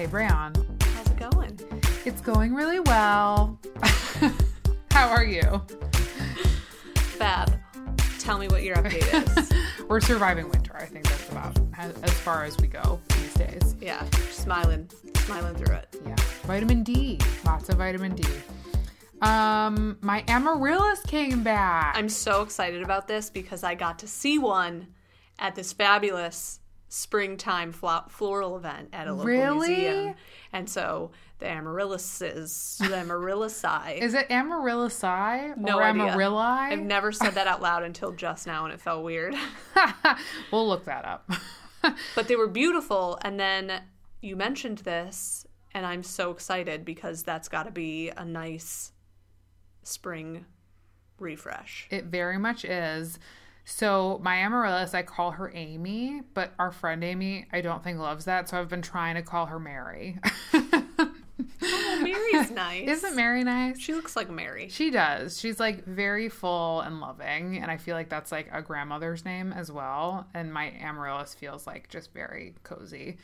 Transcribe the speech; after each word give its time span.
Hey, 0.00 0.06
Brian. 0.06 0.54
How's 0.80 1.10
it 1.10 1.18
going? 1.18 1.60
It's 2.06 2.22
going 2.22 2.54
really 2.54 2.80
well. 2.80 3.60
How 4.92 5.10
are 5.10 5.24
you? 5.26 5.60
Fab. 6.94 7.60
Tell 8.18 8.38
me 8.38 8.48
what 8.48 8.62
your 8.62 8.76
update 8.76 9.36
is. 9.36 9.52
We're 9.90 10.00
surviving 10.00 10.48
winter. 10.48 10.74
I 10.74 10.86
think 10.86 11.04
that's 11.04 11.28
about 11.28 11.58
as 11.76 11.92
as 12.00 12.12
far 12.12 12.44
as 12.44 12.56
we 12.56 12.68
go 12.68 12.98
these 13.10 13.34
days. 13.34 13.76
yeah, 13.78 14.02
smiling, 14.30 14.88
smiling 15.16 15.54
through 15.54 15.74
it. 15.74 15.94
Yeah. 16.06 16.16
Vitamin 16.44 16.82
D. 16.82 17.18
Lots 17.44 17.68
of 17.68 17.76
vitamin 17.76 18.14
D. 18.14 18.26
Um, 19.20 19.98
my 20.00 20.24
amaryllis 20.28 21.02
came 21.02 21.42
back. 21.42 21.94
I'm 21.94 22.08
so 22.08 22.40
excited 22.40 22.82
about 22.82 23.06
this 23.06 23.28
because 23.28 23.62
I 23.62 23.74
got 23.74 23.98
to 23.98 24.08
see 24.08 24.38
one 24.38 24.94
at 25.38 25.56
this 25.56 25.74
fabulous 25.74 26.59
springtime 26.92 27.72
flo- 27.72 28.04
floral 28.08 28.56
event 28.56 28.88
at 28.92 29.06
a 29.06 29.12
local 29.12 29.24
Really? 29.26 29.68
museum. 29.68 30.14
And 30.52 30.68
so 30.68 31.12
the 31.38 31.46
amaryllises, 31.46 32.76
the 32.78 32.86
amaryllisae. 32.96 33.96
Is 34.02 34.12
it 34.12 34.26
amaryllis 34.30 35.02
no 35.02 35.78
or 35.78 35.82
idea. 35.84 36.02
amarilli? 36.02 36.72
I've 36.72 36.80
never 36.80 37.12
said 37.12 37.34
that 37.36 37.46
out 37.46 37.62
loud 37.62 37.84
until 37.84 38.12
just 38.12 38.46
now 38.46 38.64
and 38.64 38.74
it 38.74 38.80
felt 38.80 39.04
weird. 39.04 39.34
we'll 40.52 40.68
look 40.68 40.84
that 40.84 41.04
up. 41.04 41.30
but 42.14 42.28
they 42.28 42.36
were 42.36 42.48
beautiful 42.48 43.18
and 43.22 43.40
then 43.40 43.80
you 44.20 44.36
mentioned 44.36 44.78
this 44.78 45.46
and 45.72 45.86
i'm 45.86 46.02
so 46.02 46.30
excited 46.30 46.84
because 46.84 47.22
that's 47.22 47.48
got 47.48 47.62
to 47.62 47.70
be 47.70 48.10
a 48.18 48.22
nice 48.24 48.92
spring 49.82 50.44
refresh 51.18 51.86
It 51.90 52.04
very 52.06 52.36
much 52.38 52.66
is. 52.66 53.18
So 53.64 54.20
my 54.22 54.36
amaryllis, 54.36 54.94
I 54.94 55.02
call 55.02 55.32
her 55.32 55.50
Amy, 55.54 56.22
but 56.34 56.52
our 56.58 56.72
friend 56.72 57.04
Amy, 57.04 57.46
I 57.52 57.60
don't 57.60 57.84
think 57.84 57.98
loves 57.98 58.24
that, 58.24 58.48
so 58.48 58.58
I've 58.58 58.68
been 58.68 58.82
trying 58.82 59.14
to 59.14 59.22
call 59.22 59.46
her 59.46 59.60
Mary. 59.60 60.18
oh 61.62 62.00
mary's 62.02 62.50
nice 62.52 62.88
Isn't 62.88 63.16
Mary 63.16 63.44
nice? 63.44 63.78
she 63.78 63.94
looks 63.94 64.16
like 64.16 64.28
mary 64.30 64.68
She 64.68 64.90
does. 64.90 65.38
She's 65.38 65.60
like 65.60 65.84
very 65.84 66.28
full 66.28 66.80
and 66.80 67.00
loving, 67.00 67.58
and 67.58 67.70
I 67.70 67.76
feel 67.76 67.94
like 67.94 68.08
that's 68.08 68.32
like 68.32 68.48
a 68.52 68.62
grandmother's 68.62 69.24
name 69.24 69.52
as 69.52 69.70
well. 69.70 70.26
And 70.34 70.52
my 70.52 70.72
amaryllis 70.80 71.34
feels 71.34 71.66
like 71.66 71.88
just 71.88 72.12
very 72.12 72.54
cozy. 72.64 73.18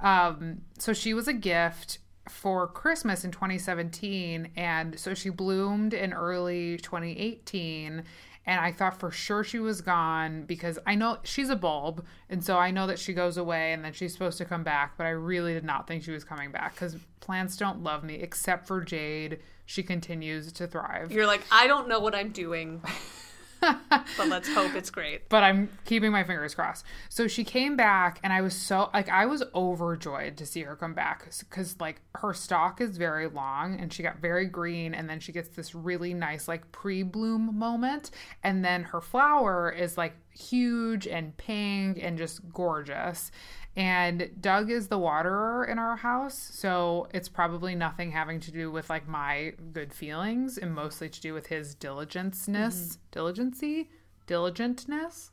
Um, 0.00 0.62
so 0.78 0.92
she 0.92 1.14
was 1.14 1.28
a 1.28 1.32
gift 1.32 1.98
for 2.28 2.66
Christmas 2.68 3.24
in 3.24 3.30
2017, 3.30 4.50
and 4.56 4.98
so 4.98 5.14
she 5.14 5.28
bloomed 5.28 5.92
in 5.94 6.12
early 6.12 6.76
2018. 6.78 8.04
And 8.44 8.58
I 8.60 8.72
thought 8.72 8.98
for 8.98 9.10
sure 9.12 9.44
she 9.44 9.60
was 9.60 9.80
gone 9.80 10.42
because 10.44 10.78
I 10.84 10.94
know 10.96 11.18
she's 11.22 11.48
a 11.48 11.54
bulb, 11.56 12.04
and 12.28 12.44
so 12.44 12.58
I 12.58 12.70
know 12.72 12.86
that 12.88 12.98
she 12.98 13.12
goes 13.12 13.36
away 13.36 13.72
and 13.72 13.84
then 13.84 13.92
she's 13.92 14.12
supposed 14.12 14.38
to 14.38 14.44
come 14.44 14.64
back. 14.64 14.94
But 14.98 15.06
I 15.06 15.10
really 15.10 15.54
did 15.54 15.64
not 15.64 15.86
think 15.86 16.02
she 16.02 16.10
was 16.10 16.24
coming 16.24 16.50
back 16.50 16.74
because 16.74 16.96
plants 17.20 17.56
don't 17.56 17.82
love 17.84 18.02
me 18.02 18.14
except 18.14 18.66
for 18.66 18.80
Jade. 18.80 19.38
She 19.64 19.82
continues 19.84 20.50
to 20.52 20.66
thrive. 20.66 21.12
you're 21.12 21.26
like 21.26 21.42
i 21.50 21.66
don't 21.68 21.88
know 21.88 22.00
what 22.00 22.14
i'm 22.14 22.30
doing 22.30 22.82
but 23.90 24.28
let's 24.28 24.52
hope 24.52 24.74
it's 24.74 24.90
great 24.90 25.28
but 25.28 25.42
I'm 25.42 25.70
keeping 25.84 26.12
my 26.12 26.24
fingers 26.24 26.54
crossed. 26.54 26.84
So 27.08 27.26
she 27.26 27.44
came 27.44 27.76
back, 27.76 28.20
and 28.22 28.32
I 28.32 28.40
was 28.40 28.54
so 28.54 28.90
like 28.92 29.08
I 29.08 29.26
was 29.26 29.42
overjoyed 29.54 30.36
to 30.36 30.46
see 30.46 30.60
her 30.62 30.76
come 30.76 30.94
back 30.94 31.24
because 31.40 31.80
like 31.80 32.00
her 32.16 32.34
stalk 32.34 32.80
is 32.80 32.96
very 32.96 33.28
long, 33.28 33.80
and 33.80 33.92
she 33.92 34.02
got 34.02 34.18
very 34.18 34.46
green, 34.46 34.94
and 34.94 35.08
then 35.08 35.20
she 35.20 35.32
gets 35.32 35.48
this 35.48 35.74
really 35.74 36.14
nice 36.14 36.48
like 36.48 36.70
pre-bloom 36.72 37.58
moment, 37.58 38.10
and 38.42 38.64
then 38.64 38.84
her 38.84 39.00
flower 39.00 39.70
is 39.70 39.96
like 39.96 40.14
huge 40.30 41.06
and 41.06 41.36
pink 41.36 41.98
and 42.00 42.18
just 42.18 42.40
gorgeous. 42.52 43.30
And 43.74 44.30
Doug 44.38 44.70
is 44.70 44.88
the 44.88 44.98
waterer 44.98 45.64
in 45.64 45.78
our 45.78 45.96
house, 45.96 46.36
so 46.36 47.08
it's 47.14 47.28
probably 47.28 47.74
nothing 47.74 48.12
having 48.12 48.38
to 48.40 48.50
do 48.50 48.70
with 48.70 48.90
like 48.90 49.08
my 49.08 49.54
good 49.72 49.94
feelings 49.94 50.58
and 50.58 50.74
mostly 50.74 51.08
to 51.08 51.20
do 51.20 51.32
with 51.32 51.46
his 51.46 51.74
diligenceness, 51.74 52.48
mm-hmm. 52.50 53.00
diligency, 53.10 53.88
diligentness. 54.26 55.30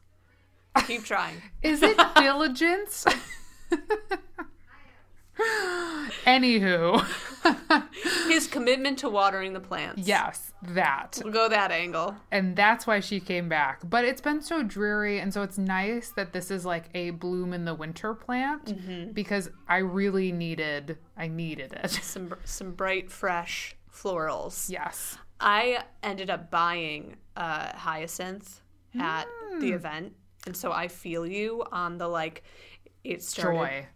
keep 0.88 1.04
trying 1.04 1.42
Is 1.62 1.84
it 1.84 2.00
diligence? 2.16 3.06
Anywho, 6.26 7.06
his 8.28 8.48
commitment 8.48 9.00
to 9.00 9.10
watering 9.10 9.54
the 9.54 9.60
plants 9.60 10.08
yes, 10.08 10.54
that. 10.62 11.20
we'll 11.24 11.34
go 11.34 11.48
that 11.50 11.72
angle 11.72 12.16
And 12.32 12.56
that's 12.56 12.86
why 12.86 13.00
she 13.00 13.20
came 13.20 13.48
back. 13.50 13.82
But 13.90 14.06
it's 14.06 14.22
been 14.22 14.42
so 14.42 14.64
dreary, 14.64 15.20
and 15.20 15.34
so 15.34 15.42
it's 15.44 15.58
nice 15.58 16.10
that 16.12 16.34
this 16.34 16.52
is 16.52 16.66
like 16.66 16.86
a 16.94 17.12
bloom 17.12 17.54
in 17.54 17.66
the 17.66 17.74
winter 17.74 18.14
plant 18.14 19.14
because 19.14 19.50
I 19.68 19.78
really 19.78 20.32
needed 20.32 20.98
I 21.18 21.28
needed 21.28 21.74
it. 21.74 21.90
some 22.04 22.34
some 22.44 22.72
bright 22.74 23.10
fresh 23.12 23.76
florals 23.92 24.70
yes. 24.70 25.18
I 25.40 25.84
ended 26.04 26.30
up 26.30 26.52
buying 26.52 27.16
uh, 27.38 27.72
hyacinth 27.76 28.62
at 29.00 29.26
Hmm. 29.52 29.60
the 29.62 29.72
event, 29.72 30.14
and 30.46 30.56
so 30.56 30.72
I 30.72 30.88
feel 30.90 31.26
you 31.26 31.64
on 31.72 31.98
the 31.98 32.08
like. 32.08 32.44
It 33.04 33.24
started. 33.24 33.58
Joy. 33.58 33.88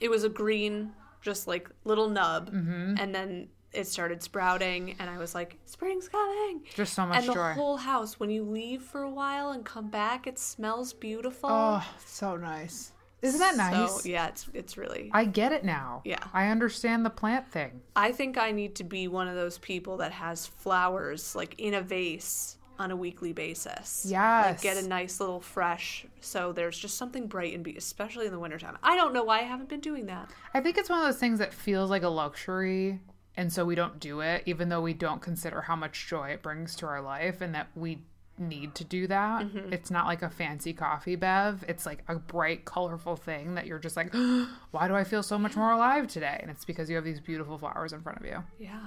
It 0.00 0.08
was 0.10 0.24
a 0.24 0.28
green, 0.28 0.92
just 1.22 1.46
like 1.46 1.68
little 1.84 2.08
nub, 2.08 2.50
Mm-hmm. 2.52 2.94
and 2.98 3.14
then 3.14 3.48
it 3.72 3.86
started 3.86 4.22
sprouting, 4.22 4.96
and 4.98 5.10
I 5.10 5.18
was 5.18 5.34
like, 5.34 5.58
"Spring's 5.66 6.08
coming!" 6.08 6.62
Just 6.74 6.94
so 6.94 7.04
much 7.06 7.18
and 7.18 7.28
the 7.28 7.34
joy. 7.34 7.52
whole 7.52 7.76
house, 7.76 8.18
when 8.18 8.30
you 8.30 8.42
leave 8.42 8.82
for 8.82 9.02
a 9.02 9.10
while 9.10 9.50
and 9.50 9.64
come 9.64 9.90
back, 9.90 10.26
it 10.26 10.38
smells 10.38 10.92
beautiful. 10.94 11.50
Oh, 11.50 11.86
so 12.04 12.36
nice. 12.36 12.92
Isn't 13.22 13.40
that 13.40 13.56
nice? 13.56 14.02
So 14.02 14.08
yeah, 14.08 14.28
it's 14.28 14.46
it's 14.54 14.76
really. 14.78 15.10
I 15.12 15.24
get 15.24 15.52
it 15.52 15.64
now. 15.64 16.02
Yeah. 16.04 16.22
I 16.32 16.48
understand 16.48 17.04
the 17.04 17.10
plant 17.10 17.50
thing. 17.50 17.80
I 17.96 18.12
think 18.12 18.38
I 18.38 18.50
need 18.52 18.74
to 18.76 18.84
be 18.84 19.08
one 19.08 19.26
of 19.26 19.34
those 19.34 19.58
people 19.58 19.96
that 19.98 20.12
has 20.12 20.46
flowers 20.46 21.34
like 21.34 21.54
in 21.58 21.74
a 21.74 21.80
vase 21.80 22.56
on 22.78 22.90
a 22.90 22.96
weekly 22.96 23.32
basis. 23.32 24.06
Like 24.42 24.60
get 24.62 24.76
a 24.76 24.86
nice 24.86 25.20
little 25.20 25.40
fresh 25.40 26.06
so 26.26 26.52
there's 26.52 26.76
just 26.76 26.96
something 26.96 27.28
bright 27.28 27.54
and 27.54 27.62
be 27.62 27.76
especially 27.76 28.26
in 28.26 28.32
the 28.32 28.38
wintertime. 28.38 28.76
I 28.82 28.96
don't 28.96 29.14
know 29.14 29.22
why 29.24 29.38
I 29.38 29.42
haven't 29.42 29.68
been 29.68 29.80
doing 29.80 30.06
that. 30.06 30.30
I 30.52 30.60
think 30.60 30.76
it's 30.76 30.90
one 30.90 30.98
of 30.98 31.04
those 31.04 31.18
things 31.18 31.38
that 31.38 31.54
feels 31.54 31.88
like 31.88 32.02
a 32.02 32.08
luxury, 32.08 33.00
and 33.36 33.52
so 33.52 33.64
we 33.64 33.74
don't 33.76 34.00
do 34.00 34.20
it, 34.20 34.42
even 34.44 34.68
though 34.68 34.80
we 34.80 34.92
don't 34.92 35.22
consider 35.22 35.62
how 35.62 35.76
much 35.76 36.08
joy 36.08 36.30
it 36.30 36.42
brings 36.42 36.74
to 36.76 36.86
our 36.86 37.00
life 37.00 37.40
and 37.40 37.54
that 37.54 37.68
we 37.76 38.02
need 38.38 38.74
to 38.74 38.84
do 38.84 39.06
that. 39.06 39.46
Mm-hmm. 39.46 39.72
It's 39.72 39.90
not 39.90 40.06
like 40.06 40.22
a 40.22 40.28
fancy 40.28 40.72
coffee 40.72 41.16
bev, 41.16 41.64
it's 41.68 41.86
like 41.86 42.02
a 42.08 42.16
bright, 42.16 42.64
colorful 42.64 43.16
thing 43.16 43.54
that 43.54 43.66
you're 43.66 43.78
just 43.78 43.96
like, 43.96 44.12
why 44.72 44.88
do 44.88 44.94
I 44.94 45.04
feel 45.04 45.22
so 45.22 45.38
much 45.38 45.56
more 45.56 45.70
alive 45.70 46.08
today? 46.08 46.38
And 46.42 46.50
it's 46.50 46.64
because 46.64 46.90
you 46.90 46.96
have 46.96 47.04
these 47.04 47.20
beautiful 47.20 47.56
flowers 47.56 47.92
in 47.92 48.00
front 48.00 48.18
of 48.18 48.26
you. 48.26 48.42
Yeah. 48.58 48.80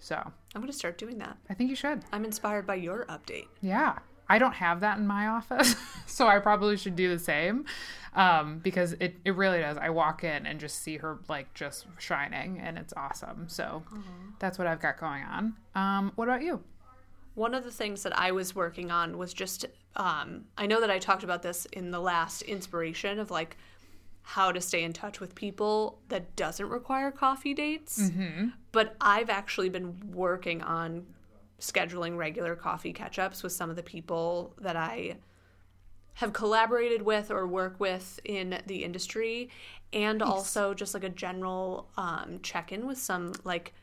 So 0.00 0.16
I'm 0.16 0.60
going 0.60 0.72
to 0.72 0.76
start 0.76 0.98
doing 0.98 1.18
that. 1.18 1.36
I 1.48 1.54
think 1.54 1.70
you 1.70 1.76
should. 1.76 2.02
I'm 2.12 2.24
inspired 2.24 2.66
by 2.66 2.76
your 2.76 3.04
update. 3.06 3.46
Yeah. 3.60 3.98
I 4.28 4.38
don't 4.38 4.54
have 4.54 4.80
that 4.80 4.98
in 4.98 5.06
my 5.06 5.26
office, 5.26 5.74
so 6.06 6.28
I 6.28 6.38
probably 6.38 6.76
should 6.76 6.94
do 6.94 7.08
the 7.08 7.18
same 7.18 7.64
um, 8.14 8.60
because 8.60 8.92
it, 9.00 9.16
it 9.24 9.34
really 9.34 9.58
does. 9.58 9.76
I 9.76 9.90
walk 9.90 10.22
in 10.22 10.46
and 10.46 10.60
just 10.60 10.82
see 10.82 10.98
her 10.98 11.18
like 11.28 11.52
just 11.52 11.86
shining, 11.98 12.60
and 12.60 12.78
it's 12.78 12.94
awesome. 12.96 13.48
So 13.48 13.82
that's 14.38 14.56
what 14.56 14.68
I've 14.68 14.80
got 14.80 15.00
going 15.00 15.24
on. 15.24 15.56
Um, 15.74 16.12
what 16.14 16.28
about 16.28 16.42
you? 16.42 16.62
One 17.34 17.54
of 17.54 17.64
the 17.64 17.72
things 17.72 18.04
that 18.04 18.16
I 18.16 18.30
was 18.30 18.54
working 18.54 18.92
on 18.92 19.18
was 19.18 19.34
just 19.34 19.66
um, 19.96 20.44
I 20.56 20.66
know 20.66 20.80
that 20.80 20.90
I 20.90 20.98
talked 20.98 21.24
about 21.24 21.42
this 21.42 21.66
in 21.66 21.90
the 21.90 22.00
last 22.00 22.42
inspiration 22.42 23.18
of 23.18 23.30
like 23.30 23.56
how 24.34 24.52
to 24.52 24.60
stay 24.60 24.84
in 24.84 24.92
touch 24.92 25.18
with 25.18 25.34
people 25.34 25.98
that 26.08 26.36
doesn't 26.36 26.68
require 26.68 27.10
coffee 27.10 27.52
dates. 27.52 27.98
But 28.70 28.94
I've 29.00 29.28
actually 29.28 29.70
been 29.70 29.98
working 30.12 30.62
on 30.62 31.04
scheduling 31.58 32.16
regular 32.16 32.54
coffee 32.54 32.92
catch 32.92 33.18
ups 33.18 33.42
with 33.42 33.52
some 33.52 33.70
of 33.70 33.76
the 33.76 33.82
people 33.82 34.54
that 34.60 34.76
I 34.76 35.16
have 36.14 36.32
collaborated 36.32 37.02
with 37.02 37.32
or 37.32 37.44
work 37.48 37.80
with 37.80 38.20
in 38.24 38.62
the 38.66 38.84
industry 38.84 39.50
and 39.92 40.22
also 40.22 40.74
just 40.74 40.94
like 40.94 41.02
a 41.04 41.08
general 41.08 41.88
um, 41.96 42.38
check 42.44 42.70
in 42.70 42.86
with 42.86 42.98
some 42.98 43.32
like 43.42 43.74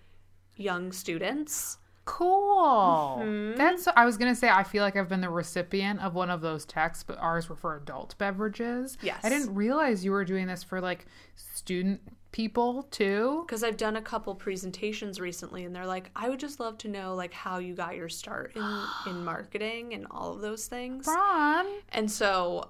young 0.56 0.94
students. 0.94 1.78
Cool. 2.08 3.20
Mm-hmm. 3.22 3.58
That's. 3.58 3.88
I 3.96 4.06
was 4.06 4.18
gonna 4.18 4.34
say. 4.34 4.50
I 4.50 4.64
feel 4.64 4.82
like 4.82 4.96
I've 4.96 5.10
been 5.10 5.22
the 5.22 5.30
recipient 5.30 6.00
of 6.02 6.16
one 6.16 6.30
of 6.30 6.42
those 6.42 6.66
texts, 6.66 7.04
but 7.04 7.18
ours 7.20 7.50
were 7.50 7.56
for 7.56 7.76
adult 7.76 8.18
beverages. 8.18 8.98
Yes. 9.02 9.20
I 9.24 9.30
didn't 9.30 9.54
realize 9.54 10.04
you 10.06 10.12
were 10.12 10.26
doing 10.26 10.48
this 10.48 10.64
for 10.64 10.80
like 10.82 11.06
student 11.36 12.02
people 12.32 12.84
too. 12.92 13.44
because 13.46 13.64
I've 13.64 13.78
done 13.78 13.96
a 13.96 14.02
couple 14.02 14.36
presentations 14.36 15.20
recently 15.20 15.64
and 15.66 15.76
they're 15.76 15.88
like 15.88 16.12
I 16.16 16.30
would 16.30 16.40
just 16.40 16.60
love 16.60 16.78
to 16.80 16.88
know 16.88 17.16
like 17.16 17.34
how 17.34 17.58
you 17.58 17.74
got 17.74 17.96
your 17.96 18.10
start 18.10 18.52
in 18.56 18.84
in 19.08 19.24
marketing 19.34 19.94
and 19.94 20.06
all 20.12 20.34
of 20.34 20.42
those 20.42 20.68
things. 20.68 21.08
Ron. 21.08 21.66
And 21.90 22.10
so 22.12 22.70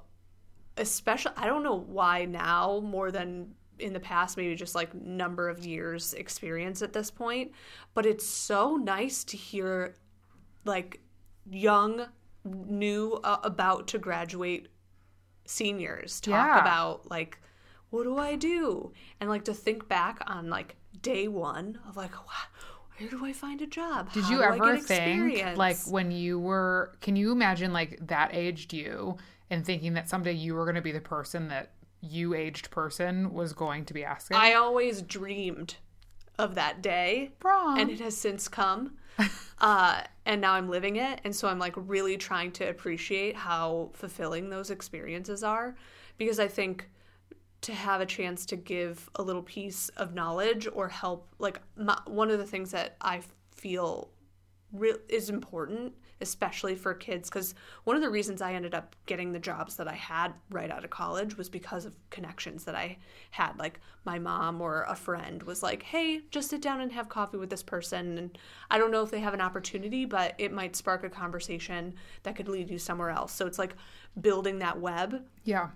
especially 0.78 1.34
I 1.38 1.48
don't 1.48 1.64
know 1.64 1.76
why 1.78 2.26
now 2.26 2.82
more 2.84 3.12
than 3.12 3.56
in 3.80 3.94
the 3.94 4.00
past 4.00 4.38
maybe 4.38 4.56
just 4.56 4.76
like 4.76 4.94
number 4.94 5.50
of 5.50 5.66
years 5.66 6.14
experience 6.14 6.82
at 6.82 6.94
this 6.94 7.12
point, 7.12 7.52
but 7.94 8.06
it's 8.06 8.26
so 8.26 8.76
nice 8.76 9.24
to 9.26 9.38
hear 9.38 9.96
like 10.66 11.00
young 11.50 12.08
new 12.44 13.20
uh, 13.24 13.38
about 13.44 13.88
to 13.88 13.98
graduate 13.98 14.68
seniors 15.46 16.20
talk 16.20 16.48
Yeah. 16.48 16.62
about 16.62 17.10
like 17.10 17.40
what 17.90 18.04
do 18.04 18.18
I 18.18 18.36
do? 18.36 18.92
And 19.20 19.30
like 19.30 19.46
to 19.46 19.54
think 19.54 19.88
back 19.88 20.20
on 20.28 20.50
like 20.50 20.76
day 21.02 21.28
one 21.28 21.80
of 21.88 21.96
like, 21.96 22.14
wow, 22.14 22.34
where 22.98 23.10
do 23.10 23.26
I 23.26 23.32
find 23.32 23.62
a 23.62 23.68
job? 23.68 24.12
Did 24.12 24.24
How 24.24 24.32
you 24.32 24.42
ever 24.42 24.76
think, 24.76 24.82
experience? 24.82 25.58
like, 25.58 25.78
when 25.88 26.12
you 26.12 26.40
were, 26.40 26.98
can 27.00 27.16
you 27.16 27.32
imagine, 27.32 27.72
like, 27.72 28.00
that 28.08 28.34
aged 28.34 28.74
you 28.74 29.18
and 29.50 29.66
thinking 29.66 29.94
that 29.94 30.10
someday 30.10 30.34
you 30.34 30.54
were 30.56 30.66
going 30.66 30.76
to 30.76 30.82
be 30.82 30.92
the 30.92 31.00
person 31.00 31.48
that 31.48 31.72
you 32.02 32.34
aged 32.34 32.70
person 32.72 33.34
was 33.34 33.54
going 33.54 33.86
to 33.86 33.94
be 33.94 34.04
asking? 34.04 34.38
I 34.38 34.54
always 34.54 35.02
dreamed 35.02 35.76
of 36.38 36.56
that 36.56 36.82
day, 36.82 37.32
Wrong. 37.44 37.80
and 37.80 37.90
it 37.90 38.00
has 38.00 38.16
since 38.16 38.48
come. 38.48 38.98
uh, 39.60 40.02
and 40.26 40.42
now 40.42 40.54
I'm 40.54 40.70
living 40.70 40.98
it, 40.98 41.22
and 41.24 41.36
so 41.36 41.48
I'm 41.48 41.60
like 41.60 41.74
really 41.76 42.18
trying 42.18 42.52
to 42.54 42.70
appreciate 42.70 43.36
how 43.36 43.90
fulfilling 43.94 44.50
those 44.50 44.70
experiences 44.70 45.44
are, 45.44 45.76
because 46.18 46.40
I 46.40 46.48
think 46.48 46.90
to 47.62 47.74
have 47.74 48.02
a 48.02 48.06
chance 48.06 48.46
to 48.46 48.56
give 48.56 49.10
a 49.16 49.24
little 49.24 49.42
piece 49.42 49.90
of 49.90 50.14
knowledge 50.14 50.68
or 50.72 50.88
help, 50.88 51.28
like 51.40 51.60
my, 51.76 52.00
one 52.06 52.30
of 52.30 52.38
the 52.38 52.46
things 52.46 52.72
that 52.72 52.96
I 53.02 53.22
feel 53.56 54.10
re- 54.72 54.96
is 55.10 55.30
important, 55.30 55.94
especially 56.22 56.76
for 56.76 56.94
kids, 56.94 57.30
because 57.30 57.56
one 57.84 57.96
of 57.96 58.02
the 58.02 58.10
reasons 58.10 58.42
I 58.42 58.54
ended 58.54 58.74
up 58.74 58.96
getting 59.06 59.32
the 59.32 59.40
jobs 59.40 59.76
that 59.78 59.88
I 59.88 59.94
had 59.94 60.34
right 60.50 60.72
out 60.72 60.84
of 60.84 60.90
college 60.90 61.38
was 61.38 61.50
because 61.50 61.86
of 61.86 61.96
connections 62.10 62.64
that 62.66 62.76
I 62.76 62.98
had. 63.32 63.58
Like 63.58 63.80
my 64.06 64.20
mom 64.20 64.62
or 64.62 64.84
a 64.84 64.96
friend 64.96 65.44
was 65.44 65.64
like, 65.64 65.84
"Hey, 65.84 66.22
just 66.32 66.50
sit 66.50 66.62
down 66.62 66.82
and 66.82 66.92
have 66.92 67.10
coffee 67.10 67.38
with 67.38 67.50
this 67.50 67.64
person." 67.64 68.18
And 68.18 68.38
I 68.72 68.78
don't 68.78 68.92
know 68.92 69.04
if 69.04 69.12
they 69.12 69.20
have 69.20 69.34
an 69.34 69.42
opportunity, 69.42 70.06
but 70.06 70.36
it 70.38 70.52
might 70.52 70.76
spark 70.76 71.04
a 71.04 71.10
conversation 71.10 71.94
that 72.24 72.36
could 72.36 72.50
lead 72.50 72.70
you 72.70 72.80
somewhere 72.80 73.10
else. 73.10 73.34
So 73.34 73.48
it's 73.48 73.60
like 73.60 73.76
building 74.22 74.60
that 74.60 74.80
web 74.80 75.24
yeah. 75.44 75.70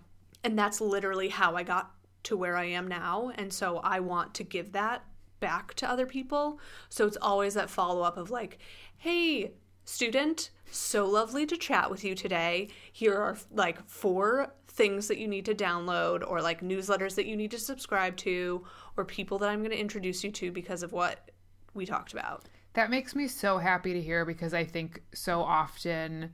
and 0.43 0.57
that's 0.57 0.81
literally 0.81 1.29
how 1.29 1.55
I 1.55 1.63
got 1.63 1.91
to 2.23 2.37
where 2.37 2.55
I 2.55 2.65
am 2.65 2.87
now. 2.87 3.31
And 3.35 3.51
so 3.51 3.77
I 3.77 3.99
want 3.99 4.33
to 4.35 4.43
give 4.43 4.71
that 4.73 5.03
back 5.41 5.73
to 5.73 5.89
other 5.89 6.05
people. 6.05 6.61
So 6.87 7.05
it's 7.05 7.17
always 7.21 7.55
that 7.55 7.69
follow 7.69 8.01
up 8.01 8.15
of 8.15 8.31
like, 8.31 8.59
hey, 8.97 9.51
student, 9.83 10.51
so 10.71 11.05
lovely 11.05 11.45
to 11.47 11.57
chat 11.57 11.91
with 11.91 12.05
you 12.05 12.15
today. 12.15 12.69
Here 12.93 13.17
are 13.17 13.37
like 13.51 13.85
four 13.89 14.53
things 14.69 15.09
that 15.09 15.17
you 15.17 15.27
need 15.27 15.43
to 15.45 15.53
download, 15.53 16.23
or 16.25 16.41
like 16.41 16.61
newsletters 16.61 17.15
that 17.15 17.25
you 17.25 17.35
need 17.35 17.51
to 17.51 17.59
subscribe 17.59 18.15
to, 18.17 18.65
or 18.95 19.03
people 19.03 19.37
that 19.39 19.49
I'm 19.49 19.59
going 19.59 19.71
to 19.71 19.77
introduce 19.77 20.23
you 20.23 20.31
to 20.31 20.51
because 20.51 20.81
of 20.81 20.93
what 20.93 21.31
we 21.73 21.85
talked 21.85 22.13
about. 22.13 22.45
That 22.73 22.89
makes 22.89 23.13
me 23.13 23.27
so 23.27 23.57
happy 23.57 23.91
to 23.91 24.01
hear 24.01 24.23
because 24.23 24.53
I 24.53 24.63
think 24.63 25.01
so 25.13 25.41
often 25.41 26.31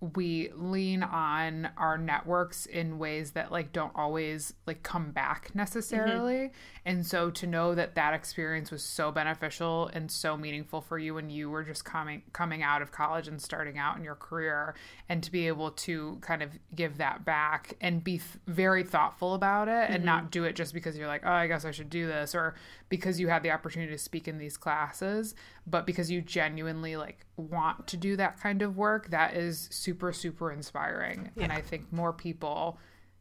we 0.00 0.50
lean 0.54 1.02
on 1.02 1.70
our 1.76 1.98
networks 1.98 2.66
in 2.66 2.98
ways 2.98 3.32
that 3.32 3.50
like 3.50 3.72
don't 3.72 3.90
always 3.96 4.54
like 4.64 4.84
come 4.84 5.10
back 5.10 5.52
necessarily. 5.54 6.34
Mm-hmm. 6.34 6.54
And 6.84 7.06
so 7.06 7.30
to 7.32 7.46
know 7.48 7.74
that 7.74 7.96
that 7.96 8.14
experience 8.14 8.70
was 8.70 8.84
so 8.84 9.10
beneficial 9.10 9.90
and 9.92 10.10
so 10.10 10.36
meaningful 10.36 10.80
for 10.80 10.98
you 10.98 11.14
when 11.14 11.30
you 11.30 11.50
were 11.50 11.64
just 11.64 11.84
coming 11.84 12.22
coming 12.32 12.62
out 12.62 12.80
of 12.80 12.92
college 12.92 13.26
and 13.26 13.42
starting 13.42 13.76
out 13.76 13.96
in 13.96 14.04
your 14.04 14.14
career 14.14 14.76
and 15.08 15.20
to 15.24 15.32
be 15.32 15.48
able 15.48 15.72
to 15.72 16.18
kind 16.20 16.42
of 16.44 16.50
give 16.76 16.98
that 16.98 17.24
back 17.24 17.76
and 17.80 18.04
be 18.04 18.18
th- 18.18 18.38
very 18.46 18.84
thoughtful 18.84 19.34
about 19.34 19.66
it 19.66 19.90
and 19.90 20.04
not 20.04 20.22
mm-hmm. 20.22 20.30
do 20.30 20.44
it 20.44 20.54
just 20.54 20.72
because 20.72 20.96
you're 20.96 21.08
like 21.08 21.22
oh 21.24 21.32
I 21.32 21.48
guess 21.48 21.64
I 21.64 21.72
should 21.72 21.90
do 21.90 22.06
this 22.06 22.36
or 22.36 22.54
because 22.88 23.18
you 23.18 23.28
had 23.28 23.42
the 23.42 23.50
opportunity 23.50 23.92
to 23.92 23.98
speak 23.98 24.28
in 24.28 24.38
these 24.38 24.56
classes 24.56 25.34
but 25.66 25.86
because 25.86 26.08
you 26.08 26.22
genuinely 26.22 26.96
like 26.96 27.26
want 27.42 27.86
to 27.86 27.96
do 27.96 28.16
that 28.16 28.40
kind 28.40 28.62
of 28.62 28.76
work 28.76 29.10
that 29.10 29.34
is 29.34 29.68
super 29.70 30.12
super 30.12 30.52
inspiring 30.52 31.30
and 31.36 31.52
i 31.52 31.60
think 31.60 31.90
more 31.92 32.12
people 32.12 32.78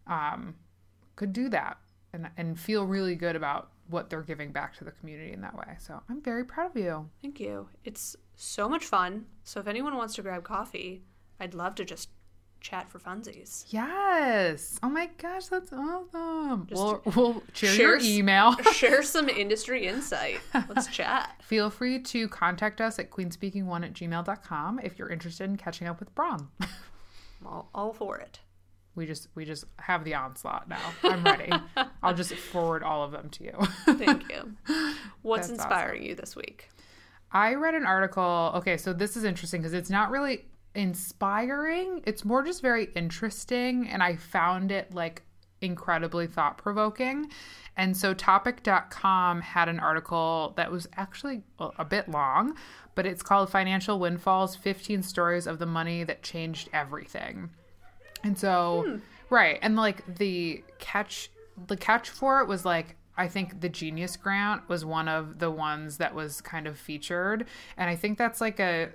um, 0.07 0.55
could 1.15 1.33
do 1.33 1.49
that 1.49 1.77
and, 2.13 2.29
and 2.37 2.59
feel 2.59 2.85
really 2.85 3.15
good 3.15 3.35
about 3.35 3.69
what 3.89 4.09
they're 4.09 4.21
giving 4.21 4.51
back 4.51 4.75
to 4.75 4.83
the 4.83 4.91
community 4.91 5.31
in 5.33 5.41
that 5.41 5.55
way 5.55 5.75
so 5.79 6.01
i'm 6.09 6.21
very 6.21 6.43
proud 6.43 6.71
of 6.71 6.77
you 6.77 7.09
Thank 7.21 7.39
you. 7.39 7.69
It's 7.83 8.15
so 8.35 8.69
much 8.69 8.85
fun. 8.85 9.25
So 9.43 9.59
if 9.59 9.67
anyone 9.67 9.95
wants 9.97 10.15
to 10.15 10.21
grab 10.21 10.43
coffee, 10.43 11.03
I'd 11.39 11.53
love 11.53 11.75
to 11.75 11.85
just 11.85 12.09
chat 12.59 12.89
for 12.91 12.99
funsies. 12.99 13.65
yes 13.67 14.79
oh 14.83 14.89
my 14.89 15.09
gosh 15.17 15.45
that's 15.45 15.71
awesome 15.71 16.67
we'll, 16.71 17.01
we'll 17.15 17.43
share 17.53 17.69
your 17.69 17.77
share 17.77 17.95
s- 17.97 18.05
email 18.05 18.55
Share 18.73 19.03
some 19.15 19.29
industry 19.29 19.87
insight. 19.87 20.39
Let's 20.67 20.87
chat. 20.87 21.35
feel 21.43 21.69
free 21.69 21.99
to 21.99 22.27
contact 22.29 22.81
us 22.81 22.99
at 22.99 23.09
queenspeaking1 23.11 23.85
at 23.85 23.93
gmail.com 23.93 24.79
if 24.83 24.97
you're 24.99 25.09
interested 25.09 25.45
in 25.49 25.55
catching 25.57 25.87
up 25.87 25.99
with 25.99 26.13
Bron 26.15 26.47
I'm 26.61 26.67
all, 27.47 27.69
all 27.73 27.93
for 27.93 28.17
it. 28.17 28.39
we 28.95 29.05
just 29.05 29.27
we 29.35 29.45
just 29.45 29.65
have 29.79 30.03
the 30.03 30.15
onslaught 30.15 30.67
now 30.67 30.93
i'm 31.03 31.23
ready 31.23 31.51
i'll 32.01 32.15
just 32.15 32.33
forward 32.33 32.81
all 32.83 33.03
of 33.03 33.11
them 33.11 33.29
to 33.29 33.43
you 33.43 33.53
Thank 33.95 34.29
you. 34.31 34.55
What's 35.21 35.47
That's 35.47 35.59
inspiring 35.61 36.03
you 36.03 36.15
this 36.15 36.35
week? 36.35 36.69
I 37.31 37.55
read 37.55 37.75
an 37.75 37.85
article. 37.85 38.51
Okay, 38.55 38.77
so 38.77 38.93
this 38.93 39.17
is 39.17 39.23
interesting 39.25 39.61
because 39.61 39.73
it's 39.73 39.89
not 39.89 40.09
really 40.11 40.45
inspiring. 40.77 42.03
It's 42.05 42.23
more 42.23 42.43
just 42.43 42.61
very 42.61 42.89
interesting. 42.95 43.89
And 43.89 44.01
I 44.01 44.15
found 44.15 44.71
it 44.71 44.93
like 44.93 45.23
incredibly 45.59 46.27
thought 46.27 46.59
provoking. 46.59 47.31
And 47.75 47.97
so 47.97 48.13
topic.com 48.13 49.41
had 49.41 49.69
an 49.69 49.79
article 49.79 50.53
that 50.55 50.71
was 50.71 50.87
actually 50.95 51.41
well, 51.59 51.73
a 51.79 51.83
bit 51.83 52.07
long, 52.07 52.55
but 52.95 53.07
it's 53.07 53.23
called 53.23 53.49
Financial 53.49 53.99
Windfalls 53.99 54.55
15 54.55 55.01
Stories 55.01 55.47
of 55.47 55.57
the 55.57 55.65
Money 55.65 56.03
That 56.03 56.21
Changed 56.21 56.69
Everything. 56.71 57.49
And 58.23 58.37
so, 58.37 58.85
hmm. 58.87 58.97
right. 59.31 59.57
And 59.63 59.75
like 59.75 60.17
the 60.17 60.63
catch, 60.77 61.31
the 61.65 61.77
catch 61.77 62.09
for 62.09 62.39
it 62.41 62.47
was 62.47 62.65
like, 62.65 62.95
I 63.17 63.27
think 63.27 63.61
the 63.61 63.69
Genius 63.69 64.15
Grant 64.15 64.69
was 64.69 64.85
one 64.85 65.07
of 65.07 65.39
the 65.39 65.49
ones 65.49 65.97
that 65.97 66.13
was 66.13 66.39
kind 66.39 66.67
of 66.67 66.77
featured. 66.77 67.47
And 67.75 67.89
I 67.89 67.95
think 67.95 68.19
that's 68.19 68.39
like 68.39 68.59
a 68.59 68.89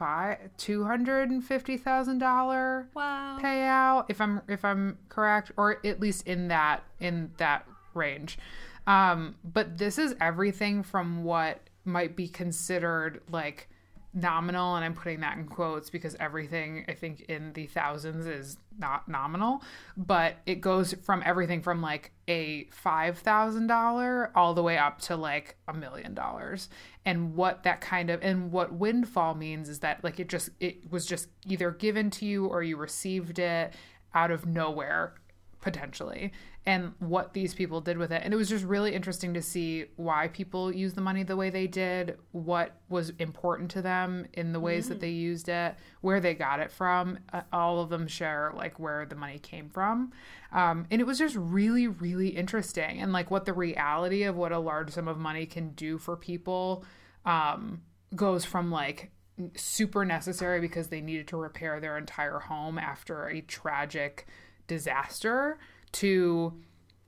five, 0.00 0.38
$250,000 0.56 2.86
Wow. 2.94 3.38
payout 3.40 4.06
if 4.08 4.20
i'm 4.20 4.40
if 4.48 4.64
i'm 4.64 4.98
correct 5.10 5.52
or 5.56 5.78
at 5.86 6.00
least 6.00 6.26
in 6.26 6.48
that 6.48 6.82
in 7.00 7.30
that 7.36 7.66
range 7.94 8.38
um 8.86 9.34
but 9.44 9.76
this 9.78 9.98
is 9.98 10.14
everything 10.20 10.82
from 10.82 11.22
what 11.22 11.60
might 11.84 12.16
be 12.16 12.26
considered 12.28 13.20
like 13.30 13.68
nominal 14.12 14.74
and 14.76 14.84
i'm 14.84 14.94
putting 14.94 15.20
that 15.20 15.36
in 15.36 15.44
quotes 15.44 15.88
because 15.90 16.16
everything 16.18 16.84
i 16.88 16.92
think 16.92 17.20
in 17.22 17.52
the 17.52 17.66
thousands 17.66 18.26
is 18.26 18.56
not 18.78 19.08
nominal 19.08 19.62
but 19.96 20.36
it 20.46 20.60
goes 20.60 20.94
from 21.02 21.22
everything 21.24 21.62
from 21.62 21.80
like 21.80 22.12
a 22.30 22.66
$5000 22.66 24.30
all 24.36 24.54
the 24.54 24.62
way 24.62 24.78
up 24.78 25.00
to 25.00 25.16
like 25.16 25.56
a 25.66 25.74
million 25.74 26.14
dollars. 26.14 26.68
And 27.04 27.34
what 27.34 27.64
that 27.64 27.80
kind 27.80 28.08
of 28.08 28.22
and 28.22 28.52
what 28.52 28.72
windfall 28.72 29.34
means 29.34 29.68
is 29.68 29.80
that 29.80 30.04
like 30.04 30.20
it 30.20 30.28
just 30.28 30.50
it 30.60 30.90
was 30.92 31.06
just 31.06 31.28
either 31.46 31.72
given 31.72 32.08
to 32.10 32.24
you 32.24 32.46
or 32.46 32.62
you 32.62 32.76
received 32.76 33.40
it 33.40 33.74
out 34.14 34.30
of 34.30 34.46
nowhere 34.46 35.14
potentially 35.60 36.32
and 36.66 36.92
what 36.98 37.32
these 37.32 37.54
people 37.54 37.80
did 37.80 37.96
with 37.96 38.12
it. 38.12 38.22
And 38.24 38.34
it 38.34 38.36
was 38.36 38.48
just 38.48 38.64
really 38.64 38.94
interesting 38.94 39.34
to 39.34 39.42
see 39.42 39.86
why 39.96 40.28
people 40.28 40.72
use 40.72 40.94
the 40.94 41.00
money 41.00 41.22
the 41.22 41.36
way 41.36 41.50
they 41.50 41.66
did 41.66 42.18
what 42.32 42.76
was 42.88 43.10
important 43.18 43.70
to 43.72 43.82
them 43.82 44.26
in 44.34 44.52
the 44.52 44.60
ways 44.60 44.88
that 44.88 45.00
they 45.00 45.10
used 45.10 45.48
it 45.48 45.74
where 46.00 46.20
they 46.20 46.34
got 46.34 46.60
it 46.60 46.70
from 46.70 47.18
uh, 47.32 47.42
all 47.52 47.80
of 47.80 47.88
them 47.88 48.06
share 48.06 48.52
like 48.54 48.78
where 48.78 49.06
the 49.06 49.14
money 49.14 49.38
came 49.38 49.68
from. 49.70 50.12
Um, 50.52 50.86
and 50.90 51.00
it 51.00 51.04
was 51.04 51.18
just 51.18 51.36
really 51.36 51.86
really 51.86 52.28
interesting 52.28 53.00
and 53.00 53.12
like 53.12 53.30
what 53.30 53.44
the 53.44 53.52
reality 53.52 54.24
of 54.24 54.36
what 54.36 54.52
a 54.52 54.58
large 54.58 54.90
sum 54.90 55.08
of 55.08 55.18
money 55.18 55.46
can 55.46 55.70
do 55.70 55.98
for 55.98 56.16
people 56.16 56.84
um, 57.24 57.82
goes 58.14 58.44
from 58.44 58.70
like 58.70 59.10
super 59.56 60.04
necessary 60.04 60.60
because 60.60 60.88
they 60.88 61.00
needed 61.00 61.28
to 61.28 61.36
repair 61.36 61.80
their 61.80 61.96
entire 61.96 62.38
home 62.38 62.78
after 62.78 63.28
a 63.28 63.40
tragic 63.40 64.26
disaster 64.70 65.58
to 65.90 66.54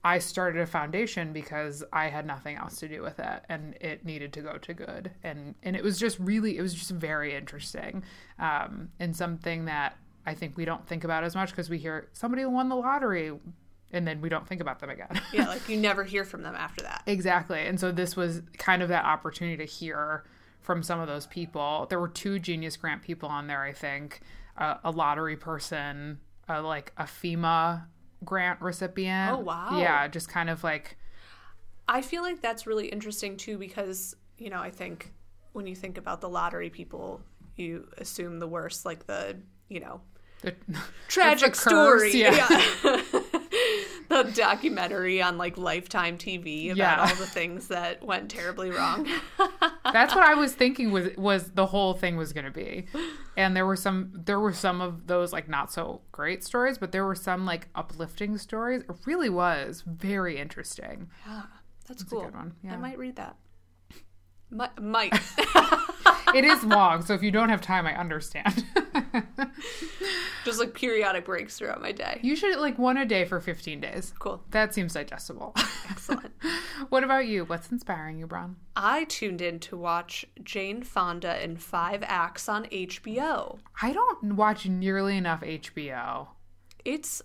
I 0.04 0.18
started 0.18 0.60
a 0.60 0.66
foundation 0.66 1.32
because 1.32 1.84
I 1.92 2.08
had 2.08 2.26
nothing 2.26 2.56
else 2.56 2.80
to 2.80 2.88
do 2.88 3.02
with 3.02 3.20
it 3.20 3.44
and 3.48 3.74
it 3.80 4.04
needed 4.04 4.32
to 4.32 4.40
go 4.40 4.58
to 4.58 4.74
good 4.74 5.12
and 5.22 5.54
and 5.62 5.76
it 5.76 5.84
was 5.84 5.96
just 5.98 6.18
really 6.18 6.58
it 6.58 6.60
was 6.60 6.74
just 6.74 6.90
very 6.90 7.36
interesting 7.36 8.02
um, 8.40 8.88
and 8.98 9.16
something 9.16 9.66
that 9.66 9.96
I 10.26 10.34
think 10.34 10.56
we 10.56 10.64
don't 10.64 10.84
think 10.88 11.04
about 11.04 11.22
as 11.22 11.36
much 11.36 11.50
because 11.50 11.70
we 11.70 11.78
hear 11.78 12.08
somebody 12.12 12.44
won 12.44 12.68
the 12.68 12.74
lottery 12.74 13.32
and 13.92 14.06
then 14.06 14.20
we 14.20 14.28
don't 14.28 14.48
think 14.48 14.60
about 14.60 14.80
them 14.80 14.90
again. 14.90 15.20
Yeah, 15.32 15.46
like 15.46 15.68
you 15.68 15.76
never 15.76 16.02
hear 16.02 16.24
from 16.24 16.42
them 16.42 16.56
after 16.56 16.82
that. 16.82 17.02
Exactly. 17.06 17.64
And 17.64 17.78
so 17.78 17.92
this 17.92 18.16
was 18.16 18.42
kind 18.58 18.82
of 18.82 18.88
that 18.88 19.04
opportunity 19.04 19.56
to 19.58 19.64
hear 19.64 20.24
from 20.60 20.82
some 20.82 20.98
of 20.98 21.06
those 21.06 21.26
people. 21.26 21.86
There 21.90 22.00
were 22.00 22.08
two 22.08 22.38
Genius 22.38 22.76
Grant 22.76 23.02
people 23.02 23.28
on 23.28 23.46
there, 23.46 23.62
I 23.62 23.72
think, 23.72 24.20
uh, 24.56 24.76
a 24.82 24.90
lottery 24.90 25.36
person, 25.36 26.18
uh, 26.48 26.62
like 26.62 26.92
a 26.96 27.04
FEMA 27.04 27.84
grant 28.24 28.60
recipient. 28.60 29.32
Oh, 29.32 29.38
wow. 29.38 29.78
Yeah, 29.78 30.06
just 30.08 30.28
kind 30.28 30.48
of 30.50 30.62
like 30.64 30.96
I 31.88 32.00
feel 32.02 32.22
like 32.22 32.40
that's 32.40 32.66
really 32.66 32.86
interesting 32.86 33.36
too 33.36 33.58
because, 33.58 34.14
you 34.38 34.50
know, 34.50 34.60
I 34.60 34.70
think 34.70 35.12
when 35.52 35.66
you 35.66 35.74
think 35.74 35.98
about 35.98 36.20
the 36.20 36.28
lottery 36.28 36.70
people, 36.70 37.20
you 37.56 37.88
assume 37.98 38.38
the 38.38 38.46
worst, 38.46 38.86
like 38.86 39.06
the, 39.06 39.36
you 39.68 39.80
know, 39.80 40.00
the, 40.42 40.54
tragic 41.08 41.48
It's 41.50 41.64
curse, 41.64 42.10
story. 42.10 42.20
yeah. 42.22 42.46
Yeah. 42.84 43.02
the 44.08 44.32
documentary 44.34 45.20
on 45.22 45.38
like 45.38 45.56
Lifetime 45.58 46.18
TV 46.18 46.66
about 46.66 46.76
Yeah. 46.76 47.00
all 47.00 47.14
the 47.16 47.26
things 47.26 47.68
that 47.68 48.02
went 48.04 48.30
terribly 48.30 48.70
wrong. 48.70 49.06
That's 49.92 50.14
what 50.14 50.24
I 50.24 50.34
was 50.34 50.54
thinking 50.54 50.90
was 50.90 51.16
was 51.16 51.50
the 51.52 51.66
whole 51.66 51.94
thing 51.94 52.16
was 52.16 52.32
going 52.32 52.46
to 52.46 52.50
be. 52.50 52.86
And 53.36 53.56
there 53.56 53.66
were 53.66 53.76
some 53.76 54.12
there 54.12 54.40
were 54.40 54.52
some 54.52 54.80
of 54.80 55.06
those 55.06 55.32
like 55.32 55.48
not 55.48 55.72
so 55.72 56.02
great 56.12 56.44
stories, 56.44 56.78
but 56.78 56.92
there 56.92 57.04
were 57.04 57.14
some 57.14 57.46
like 57.46 57.68
uplifting 57.74 58.38
stories. 58.38 58.82
It 58.82 58.96
really 59.06 59.30
was 59.30 59.82
very 59.86 60.38
interesting. 60.38 61.10
Yeah, 61.26 61.42
that's 61.86 62.02
cool. 62.02 62.22
good 62.24 62.34
one, 62.34 62.54
I 62.68 62.76
might 62.76 62.98
read 62.98 63.16
that. 63.16 63.36
Might. 64.50 64.80
might. 64.80 65.18
It 66.34 66.44
is 66.44 66.64
long, 66.64 67.02
so 67.02 67.14
if 67.14 67.22
you 67.22 67.30
don't 67.30 67.48
have 67.48 67.60
time, 67.60 67.86
I 67.86 67.94
understand. 67.96 68.64
Just 70.44 70.58
like 70.58 70.74
periodic 70.74 71.24
breaks 71.24 71.56
throughout 71.56 71.80
my 71.80 71.92
day. 71.92 72.18
you 72.22 72.34
should 72.34 72.58
like 72.58 72.78
one 72.78 72.96
a 72.96 73.06
day 73.06 73.24
for 73.24 73.40
15 73.40 73.80
days. 73.80 74.12
Cool. 74.18 74.42
That 74.50 74.74
seems 74.74 74.94
digestible. 74.94 75.54
Excellent. 75.88 76.32
what 76.88 77.04
about 77.04 77.26
you? 77.26 77.44
What's 77.44 77.70
inspiring 77.70 78.18
you, 78.18 78.26
Bron? 78.26 78.56
I 78.74 79.04
tuned 79.04 79.40
in 79.40 79.60
to 79.60 79.76
watch 79.76 80.24
Jane 80.42 80.82
Fonda 80.82 81.42
in 81.42 81.56
five 81.56 82.02
acts 82.04 82.48
on 82.48 82.64
HBO. 82.66 83.58
I 83.80 83.92
don't 83.92 84.34
watch 84.34 84.66
nearly 84.66 85.16
enough 85.16 85.42
HBO. 85.42 86.28
It's. 86.84 87.22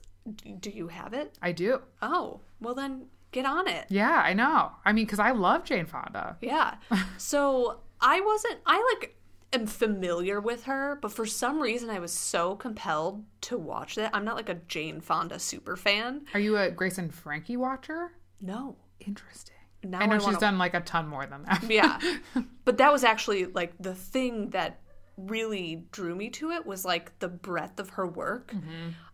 Do 0.60 0.70
you 0.70 0.90
have 0.90 1.14
it? 1.14 1.38
I 1.42 1.54
do. 1.54 1.82
Oh, 2.02 2.42
well 2.60 2.76
then 2.76 3.06
get 3.32 3.46
on 3.46 3.68
it. 3.68 3.86
Yeah, 3.90 4.22
I 4.24 4.34
know. 4.34 4.72
I 4.86 4.92
mean, 4.92 5.06
because 5.06 5.20
I 5.20 5.32
love 5.32 5.64
Jane 5.64 5.86
Fonda. 5.86 6.38
Yeah. 6.42 6.76
So 7.18 7.80
I 8.02 8.22
wasn't, 8.22 8.60
I 8.66 8.96
like 9.00 9.16
am 9.54 9.66
familiar 9.68 10.40
with 10.40 10.64
her, 10.66 10.98
but 11.02 11.12
for 11.12 11.26
some 11.26 11.60
reason 11.60 11.90
I 11.90 12.00
was 12.00 12.12
so 12.14 12.56
compelled 12.56 13.24
to 13.42 13.58
watch 13.58 13.96
that. 13.96 14.12
I'm 14.14 14.26
not 14.26 14.36
like 14.36 14.50
a 14.50 14.56
Jane 14.68 15.00
Fonda 15.02 15.40
super 15.40 15.76
fan. 15.76 16.26
Are 16.34 16.40
you 16.40 16.58
a 16.58 16.70
Grace 16.70 16.98
and 16.98 17.14
Frankie 17.14 17.58
watcher? 17.58 18.12
No. 18.42 18.76
Interesting. 19.00 19.56
Now 19.84 20.00
I 20.00 20.06
know 20.06 20.16
I 20.16 20.18
she's 20.18 20.26
wanna- 20.26 20.40
done 20.40 20.58
like 20.58 20.74
a 20.74 20.82
ton 20.82 21.08
more 21.08 21.26
than 21.26 21.44
that. 21.44 21.64
Yeah. 21.70 22.00
but 22.66 22.78
that 22.78 22.92
was 22.92 23.04
actually 23.04 23.46
like 23.46 23.74
the 23.80 23.96
thing 23.96 24.50
that 24.52 24.80
really 25.18 25.86
drew 25.92 26.14
me 26.16 26.30
to 26.30 26.52
it 26.52 26.66
was 26.66 26.86
like 26.86 27.18
the 27.20 27.28
breadth 27.28 27.80
of 27.80 27.90
her 27.92 28.06
work 28.06 28.54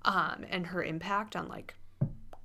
um, 0.03 0.43
and 0.49 0.67
her 0.67 0.83
impact 0.83 1.35
on 1.35 1.47
like 1.47 1.75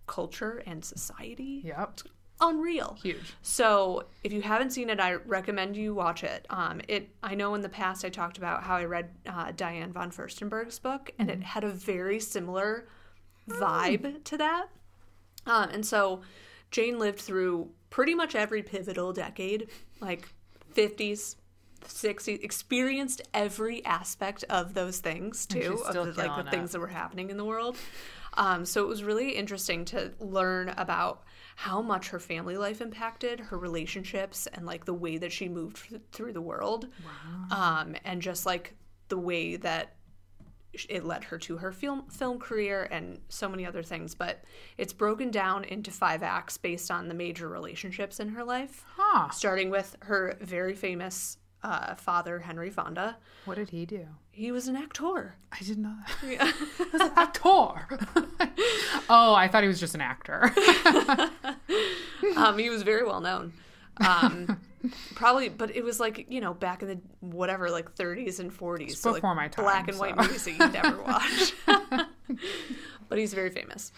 culture 0.07 0.63
and 0.67 0.85
society. 0.85 1.63
Yep. 1.65 2.01
Unreal. 2.41 2.97
Huge. 3.03 3.35
So 3.43 4.05
if 4.23 4.33
you 4.33 4.43
haven't 4.43 4.71
seen 4.71 4.91
it, 4.91 5.01
I 5.01 5.15
recommend 5.15 5.77
you 5.77 5.95
watch 5.95 6.23
it. 6.23 6.47
Um, 6.51 6.81
it 6.87 7.11
I 7.23 7.35
know 7.35 7.55
in 7.55 7.63
the 7.63 7.69
past 7.69 8.05
I 8.05 8.11
talked 8.11 8.39
about 8.39 8.63
how 8.63 8.77
I 8.77 8.85
read 8.85 9.11
uh, 9.27 9.53
Diane 9.57 9.93
von 9.93 10.11
Furstenberg's 10.11 10.79
book, 10.79 11.11
and 11.19 11.31
it 11.31 11.43
had 11.43 11.65
a 11.65 11.71
very 11.71 12.21
similar 12.21 12.87
vibe 13.49 14.23
to 14.25 14.37
that. 14.37 14.67
Um, 15.47 15.71
and 15.71 15.85
so 15.85 16.21
Jane 16.71 16.99
lived 16.99 17.19
through 17.19 17.71
pretty 17.91 18.15
much 18.15 18.35
every 18.35 18.63
pivotal 18.63 19.13
decade, 19.13 19.69
like 20.01 20.29
50s, 20.75 21.37
60s, 21.85 22.43
experienced 22.45 23.23
every 23.33 23.85
aspect 23.85 24.45
of 24.51 24.75
those 24.75 24.99
things 24.99 25.47
too, 25.47 25.83
of 25.87 25.95
the, 25.95 26.23
like 26.23 26.37
the 26.37 26.49
it. 26.49 26.51
things 26.51 26.73
that 26.73 26.81
were 26.81 26.89
happening 26.89 27.31
in 27.31 27.37
the 27.37 27.45
world. 27.45 27.77
Um, 28.35 28.65
so 28.65 28.83
it 28.83 28.89
was 28.89 29.03
really 29.03 29.31
interesting 29.31 29.85
to 29.87 30.13
learn 30.21 30.69
about 30.77 31.25
how 31.63 31.83
much 31.83 32.11
her 32.11 32.21
family 32.21 32.57
life 32.57 32.81
impacted 32.81 33.41
her 33.41 33.59
relationships 33.59 34.47
and 34.53 34.65
like 34.65 34.85
the 34.85 34.95
way 34.95 35.19
that 35.19 35.33
she 35.33 35.49
moved 35.49 35.77
through 36.13 36.33
the 36.33 36.41
world, 36.41 36.87
um, 37.51 37.97
and 38.05 38.23
just 38.23 38.47
like 38.47 38.75
the 39.09 39.19
way 39.19 39.57
that 39.57 39.97
it 40.89 41.05
led 41.05 41.25
her 41.25 41.37
to 41.37 41.57
her 41.57 41.73
film 41.73 42.07
film 42.11 42.39
career 42.39 42.87
and 42.93 43.19
so 43.29 43.49
many 43.49 43.67
other 43.67 43.83
things. 43.83 44.15
But 44.15 44.45
it's 44.77 44.93
broken 44.93 45.33
down 45.33 45.65
into 45.65 45.91
five 45.91 46.23
acts 46.23 46.57
based 46.57 46.93
on 46.93 47.09
the 47.09 47.15
major 47.15 47.49
relationships 47.49 48.21
in 48.21 48.29
her 48.29 48.45
life, 48.45 48.85
Huh. 48.97 49.31
starting 49.31 49.69
with 49.69 49.97
her 50.03 50.37
very 50.41 50.77
famous 50.77 51.39
uh, 51.63 51.95
father 51.95 52.41
Henry 52.41 52.71
Fonda. 52.71 53.17
What 53.45 53.57
did 53.57 53.71
he 53.71 53.87
do? 53.87 54.07
He 54.31 54.53
was 54.53 54.69
an 54.69 54.77
actor. 54.77 55.35
I 55.53 55.59
didn't 55.59 55.83
know 55.83 55.97
that. 56.07 56.55
He 56.77 56.85
was 56.93 57.01
an 57.01 57.13
actor. 57.17 57.43
oh, 59.11 59.35
I 59.35 59.49
thought 59.49 59.63
he 59.63 59.69
was 59.69 59.81
just 59.81 59.95
an 59.95 60.01
actor. 60.01 60.53
um, 62.37 62.59
he 62.59 62.71
was 62.71 62.83
very 62.83 63.05
well 63.05 63.21
known. 63.21 63.53
Um, 64.07 64.61
probably, 65.15 65.49
but 65.49 65.75
it 65.75 65.83
was 65.83 65.99
like 65.99 66.27
you 66.29 66.41
know 66.41 66.55
back 66.55 66.83
in 66.83 66.89
the 66.89 67.01
whatever 67.21 67.71
like 67.71 67.95
30s 67.95 68.39
and 68.39 68.57
40s, 68.57 68.97
so 68.97 69.11
like 69.11 69.23
before 69.23 69.35
my 69.35 69.49
time, 69.49 69.65
black 69.65 69.89
and 69.89 69.99
white 69.99 70.15
so. 70.15 70.23
movies 70.23 70.45
that 70.45 70.53
you 70.53 70.69
never 70.69 71.03
watch. 71.03 71.55
but 73.09 73.19
he's 73.19 73.35
very 73.35 73.51
famous. 73.51 73.93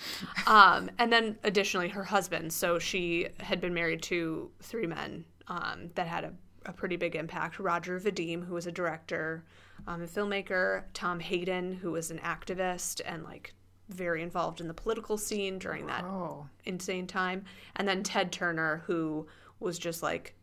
Um, 0.47 0.91
and 0.99 1.13
then 1.13 1.39
additionally, 1.45 1.89
her 1.89 2.05
husband. 2.05 2.53
So 2.53 2.79
she 2.79 3.29
had 3.41 3.61
been 3.61 3.75
married 3.75 4.03
to 4.05 4.51
three 4.63 4.87
men 4.87 5.25
um, 5.49 5.91
that 5.97 6.07
had 6.07 6.25
a, 6.25 6.33
a 6.67 6.73
pretty 6.73 6.97
big 6.97 7.15
impact. 7.17 7.59
Roger 7.59 7.99
Vadim, 7.99 8.45
who 8.45 8.55
was 8.55 8.67
a 8.67 8.73
director, 8.73 9.45
um, 9.87 10.03
a 10.03 10.07
filmmaker. 10.07 10.85
Tom 10.93 11.21
Hayden, 11.21 11.73
who 11.73 11.93
was 11.93 12.11
an 12.11 12.19
activist 12.19 13.01
and 13.05 13.25
like 13.25 13.55
very 13.89 14.23
involved 14.23 14.61
in 14.61 14.69
the 14.69 14.75
political 14.75 15.19
scene 15.19 15.59
during 15.59 15.87
that 15.87 16.05
oh. 16.05 16.47
insane 16.65 17.07
time. 17.07 17.45
And 17.77 17.87
then 17.89 18.03
Ted 18.03 18.33
Turner, 18.33 18.83
who 18.87 19.27
was 19.59 19.79
just 19.79 20.03
like, 20.03 20.35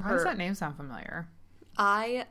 How 0.00 0.10
does 0.10 0.24
that 0.24 0.38
name 0.38 0.54
sound 0.54 0.76
familiar? 0.76 1.28
I 1.76 2.26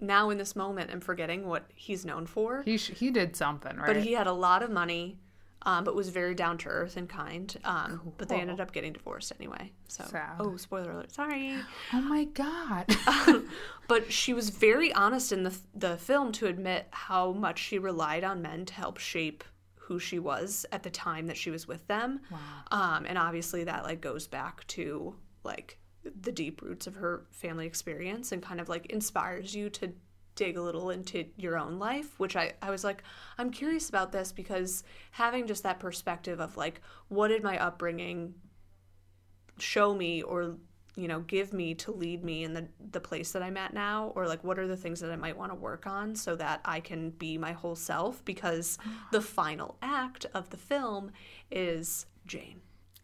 now 0.00 0.30
in 0.30 0.38
this 0.38 0.54
moment 0.54 0.90
am 0.90 1.00
forgetting 1.00 1.46
what 1.46 1.66
he's 1.74 2.04
known 2.04 2.26
for. 2.26 2.62
He 2.64 2.76
sh- 2.78 2.92
he 2.94 3.10
did 3.10 3.36
something, 3.36 3.76
right? 3.76 3.86
But 3.86 3.96
he 3.96 4.12
had 4.12 4.26
a 4.26 4.32
lot 4.32 4.62
of 4.62 4.70
money, 4.70 5.18
um, 5.66 5.84
but 5.84 5.94
was 5.94 6.08
very 6.08 6.34
down 6.34 6.56
to 6.58 6.68
earth 6.68 6.96
and 6.96 7.08
kind. 7.08 7.54
Um, 7.64 8.12
But 8.16 8.28
they 8.28 8.40
ended 8.40 8.60
up 8.60 8.72
getting 8.72 8.92
divorced 8.94 9.32
anyway. 9.38 9.72
So, 9.88 10.04
Sad. 10.04 10.36
oh, 10.40 10.56
spoiler 10.56 10.92
alert! 10.92 11.12
Sorry. 11.12 11.54
oh 11.92 12.00
my 12.00 12.24
god. 12.24 12.86
But 13.88 14.10
she 14.12 14.32
was 14.34 14.50
very 14.50 14.92
honest 14.92 15.30
in 15.30 15.44
the 15.44 15.56
the 15.74 15.96
film 15.96 16.32
to 16.32 16.46
admit 16.46 16.86
how 16.90 17.32
much 17.32 17.58
she 17.60 17.78
relied 17.78 18.24
on 18.24 18.42
men 18.42 18.64
to 18.64 18.74
help 18.74 18.98
shape 18.98 19.44
who 19.76 20.00
she 20.00 20.18
was 20.18 20.66
at 20.72 20.82
the 20.82 20.90
time 20.90 21.28
that 21.28 21.36
she 21.36 21.50
was 21.50 21.68
with 21.68 21.86
them. 21.86 22.18
Um, 22.72 23.06
and 23.06 23.16
obviously 23.16 23.62
that 23.64 23.84
like 23.84 24.00
goes 24.00 24.26
back 24.26 24.66
to 24.68 25.14
like 25.44 25.78
the 26.20 26.32
deep 26.32 26.62
roots 26.62 26.86
of 26.88 26.96
her 26.96 27.26
family 27.30 27.66
experience 27.66 28.32
and 28.32 28.42
kind 28.42 28.60
of 28.60 28.68
like 28.68 28.86
inspires 28.86 29.54
you 29.54 29.70
to 29.70 29.92
dig 30.36 30.56
a 30.56 30.62
little 30.62 30.90
into 30.90 31.24
your 31.36 31.58
own 31.58 31.78
life, 31.78 32.18
which 32.18 32.36
I, 32.36 32.52
I 32.62 32.70
was 32.70 32.84
like, 32.84 33.02
I'm 33.38 33.50
curious 33.50 33.88
about 33.88 34.12
this 34.12 34.30
because 34.30 34.84
having 35.10 35.46
just 35.46 35.64
that 35.64 35.80
perspective 35.80 36.40
of 36.40 36.56
like, 36.56 36.80
what 37.08 37.28
did 37.28 37.42
my 37.42 37.58
upbringing 37.58 38.34
show 39.58 39.94
me 39.94 40.22
or 40.22 40.56
you 40.96 41.08
know 41.08 41.20
give 41.20 41.52
me 41.52 41.74
to 41.74 41.90
lead 41.90 42.22
me 42.22 42.44
in 42.44 42.52
the 42.52 42.66
the 42.90 43.00
place 43.00 43.32
that 43.32 43.42
I'm 43.42 43.56
at 43.56 43.72
now 43.72 44.12
or 44.14 44.26
like 44.26 44.44
what 44.44 44.58
are 44.58 44.66
the 44.66 44.76
things 44.76 45.00
that 45.00 45.10
I 45.10 45.16
might 45.16 45.36
want 45.36 45.50
to 45.50 45.54
work 45.54 45.86
on 45.86 46.14
so 46.14 46.36
that 46.36 46.60
I 46.64 46.80
can 46.80 47.10
be 47.10 47.38
my 47.38 47.52
whole 47.52 47.76
self 47.76 48.24
because 48.24 48.78
the 49.12 49.20
final 49.20 49.76
act 49.82 50.26
of 50.34 50.50
the 50.50 50.56
film 50.56 51.10
is 51.50 52.06
Jane. 52.26 52.60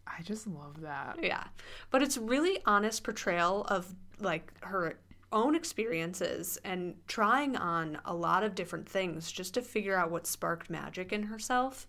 I 0.06 0.22
just 0.22 0.46
love 0.46 0.80
that. 0.82 1.18
Yeah. 1.22 1.44
But 1.90 2.02
it's 2.02 2.18
really 2.18 2.58
honest 2.66 3.04
portrayal 3.04 3.64
of 3.64 3.94
like 4.20 4.52
her 4.62 4.98
own 5.32 5.54
experiences 5.54 6.58
and 6.64 6.94
trying 7.06 7.56
on 7.56 7.98
a 8.04 8.14
lot 8.14 8.42
of 8.42 8.54
different 8.54 8.88
things 8.88 9.32
just 9.32 9.54
to 9.54 9.62
figure 9.62 9.96
out 9.96 10.10
what 10.10 10.26
sparked 10.26 10.70
magic 10.70 11.12
in 11.12 11.24
herself 11.24 11.86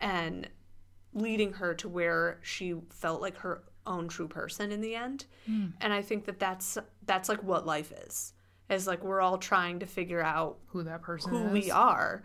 and 0.00 0.48
leading 1.12 1.52
her 1.54 1.74
to 1.74 1.88
where 1.88 2.38
she 2.42 2.74
felt 2.90 3.20
like 3.20 3.36
her 3.38 3.62
own 3.86 4.08
true 4.08 4.28
person 4.28 4.72
in 4.72 4.80
the 4.80 4.94
end. 4.94 5.26
Hmm. 5.46 5.66
And 5.80 5.92
I 5.92 6.02
think 6.02 6.24
that 6.24 6.38
that's 6.38 6.78
that's 7.06 7.28
like 7.28 7.42
what 7.42 7.66
life 7.66 7.92
is. 8.06 8.32
Is 8.70 8.86
like 8.86 9.04
we're 9.04 9.20
all 9.20 9.36
trying 9.38 9.80
to 9.80 9.86
figure 9.86 10.22
out 10.22 10.58
Who 10.68 10.82
that 10.84 11.02
person 11.02 11.30
who 11.30 11.46
is. 11.46 11.52
we 11.52 11.70
are 11.70 12.22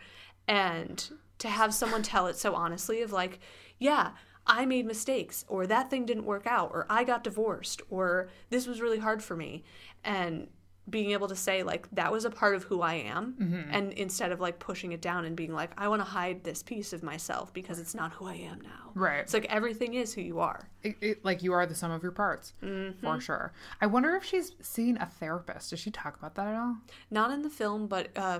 and 0.47 1.09
to 1.39 1.47
have 1.49 1.73
someone 1.73 2.01
tell 2.03 2.27
it 2.27 2.37
so 2.37 2.55
honestly 2.55 3.01
of 3.01 3.11
like 3.11 3.39
yeah 3.77 4.11
i 4.47 4.65
made 4.65 4.85
mistakes 4.85 5.45
or 5.47 5.67
that 5.67 5.89
thing 5.89 6.05
didn't 6.05 6.25
work 6.25 6.47
out 6.47 6.71
or 6.73 6.85
i 6.89 7.03
got 7.03 7.23
divorced 7.23 7.81
or 7.89 8.29
this 8.49 8.65
was 8.65 8.81
really 8.81 8.99
hard 8.99 9.21
for 9.21 9.35
me 9.35 9.63
and 10.03 10.47
being 10.89 11.11
able 11.11 11.27
to 11.27 11.35
say 11.35 11.63
like 11.63 11.87
that 11.91 12.11
was 12.11 12.25
a 12.25 12.29
part 12.29 12.55
of 12.55 12.63
who 12.63 12.81
i 12.81 12.93
am 12.95 13.35
Mm-hmm. 13.39 13.69
and 13.71 13.93
instead 13.93 14.31
of 14.31 14.39
like 14.39 14.59
pushing 14.59 14.91
it 14.91 15.01
down 15.01 15.25
and 15.25 15.35
being 15.35 15.53
like 15.53 15.71
i 15.77 15.87
want 15.87 15.99
to 16.01 16.05
hide 16.05 16.43
this 16.43 16.63
piece 16.63 16.93
of 16.93 17.03
myself 17.03 17.53
because 17.53 17.79
it's 17.79 17.93
not 17.95 18.11
who 18.13 18.25
i 18.27 18.33
am 18.35 18.59
now 18.61 18.91
Right. 18.95 19.19
it's 19.19 19.33
like 19.33 19.45
everything 19.45 19.93
is 19.93 20.13
who 20.13 20.21
you 20.21 20.39
are 20.39 20.67
It, 20.83 20.95
it, 21.01 21.25
like 21.25 21.43
you 21.43 21.53
are 21.53 21.65
the 21.65 21.75
sum 21.75 21.91
of 21.91 22.01
your 22.03 22.11
parts, 22.11 22.53
Mm-hmm. 22.63 22.99
for 23.05 23.19
sure. 23.21 23.53
I 23.81 23.85
wonder 23.87 24.15
if 24.15 24.23
she's 24.23 24.53
seen 24.61 24.97
a 24.97 25.05
therapist. 25.05 25.69
Does 25.69 25.79
she 25.79 25.91
talk 25.91 26.17
about 26.17 26.35
that 26.35 26.47
at 26.47 26.55
all? 26.55 26.77
not 27.11 27.31
in 27.31 27.41
the 27.41 27.49
film 27.49 27.87
but 27.87 28.07
uh 28.17 28.39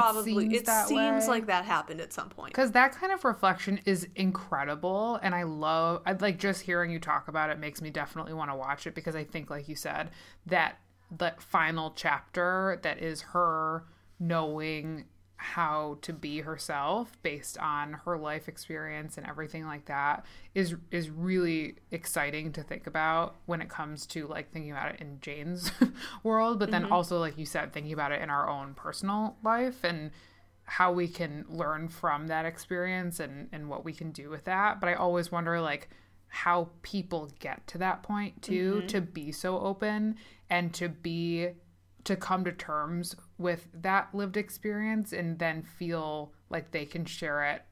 probably 0.00 0.42
seems 0.44 0.54
it 0.54 0.66
that 0.66 0.88
seems 0.88 1.28
like 1.28 1.46
that 1.46 1.64
happened 1.64 2.00
at 2.00 2.12
some 2.12 2.28
point 2.28 2.52
Because 2.52 2.72
that 2.72 2.92
kind 2.92 3.12
of 3.12 3.24
reflection 3.24 3.80
is 3.84 4.06
incredible, 4.16 5.18
and 5.22 5.34
I 5.34 5.44
love. 5.44 6.02
I 6.06 6.12
like 6.12 6.38
just 6.38 6.62
hearing 6.62 6.90
you 6.90 6.98
talk 6.98 7.28
about 7.28 7.50
it 7.50 7.58
makes 7.58 7.80
me 7.80 7.90
definitely 7.90 8.32
want 8.32 8.50
to 8.50 8.56
watch 8.56 8.86
it 8.86 8.94
because 8.94 9.14
I 9.14 9.24
think, 9.24 9.50
like 9.50 9.68
you 9.68 9.76
said, 9.76 10.10
that 10.46 10.78
the 11.16 11.34
final 11.38 11.92
chapter 11.94 12.80
that 12.82 13.02
is 13.02 13.20
her 13.20 13.84
knowing 14.18 15.04
how 15.42 15.98
to 16.02 16.12
be 16.12 16.40
herself 16.40 17.18
based 17.24 17.58
on 17.58 17.94
her 18.04 18.16
life 18.16 18.46
experience 18.46 19.18
and 19.18 19.26
everything 19.26 19.66
like 19.66 19.84
that 19.86 20.24
is 20.54 20.76
is 20.92 21.10
really 21.10 21.74
exciting 21.90 22.52
to 22.52 22.62
think 22.62 22.86
about 22.86 23.34
when 23.46 23.60
it 23.60 23.68
comes 23.68 24.06
to 24.06 24.28
like 24.28 24.52
thinking 24.52 24.70
about 24.70 24.94
it 24.94 25.00
in 25.00 25.18
Jane's 25.20 25.72
world, 26.22 26.60
but 26.60 26.70
then 26.70 26.84
mm-hmm. 26.84 26.92
also 26.92 27.18
like 27.18 27.36
you 27.36 27.44
said, 27.44 27.72
thinking 27.72 27.92
about 27.92 28.12
it 28.12 28.22
in 28.22 28.30
our 28.30 28.48
own 28.48 28.72
personal 28.74 29.36
life 29.42 29.82
and 29.82 30.12
how 30.62 30.92
we 30.92 31.08
can 31.08 31.44
learn 31.48 31.88
from 31.88 32.28
that 32.28 32.46
experience 32.46 33.18
and 33.18 33.48
and 33.50 33.68
what 33.68 33.84
we 33.84 33.92
can 33.92 34.12
do 34.12 34.30
with 34.30 34.44
that. 34.44 34.78
But 34.78 34.90
I 34.90 34.94
always 34.94 35.32
wonder 35.32 35.60
like 35.60 35.88
how 36.28 36.68
people 36.82 37.30
get 37.40 37.66
to 37.66 37.78
that 37.78 38.04
point 38.04 38.40
too 38.42 38.76
mm-hmm. 38.76 38.86
to 38.86 39.00
be 39.00 39.32
so 39.32 39.58
open 39.58 40.14
and 40.48 40.72
to 40.74 40.88
be 40.88 41.48
to 42.04 42.16
come 42.16 42.44
to 42.44 42.52
terms 42.52 43.14
with 43.38 43.68
that 43.74 44.14
lived 44.14 44.36
experience 44.36 45.12
and 45.12 45.38
then 45.38 45.62
feel 45.62 46.32
like 46.50 46.70
they 46.70 46.84
can 46.84 47.04
share 47.04 47.44
it 47.44 47.62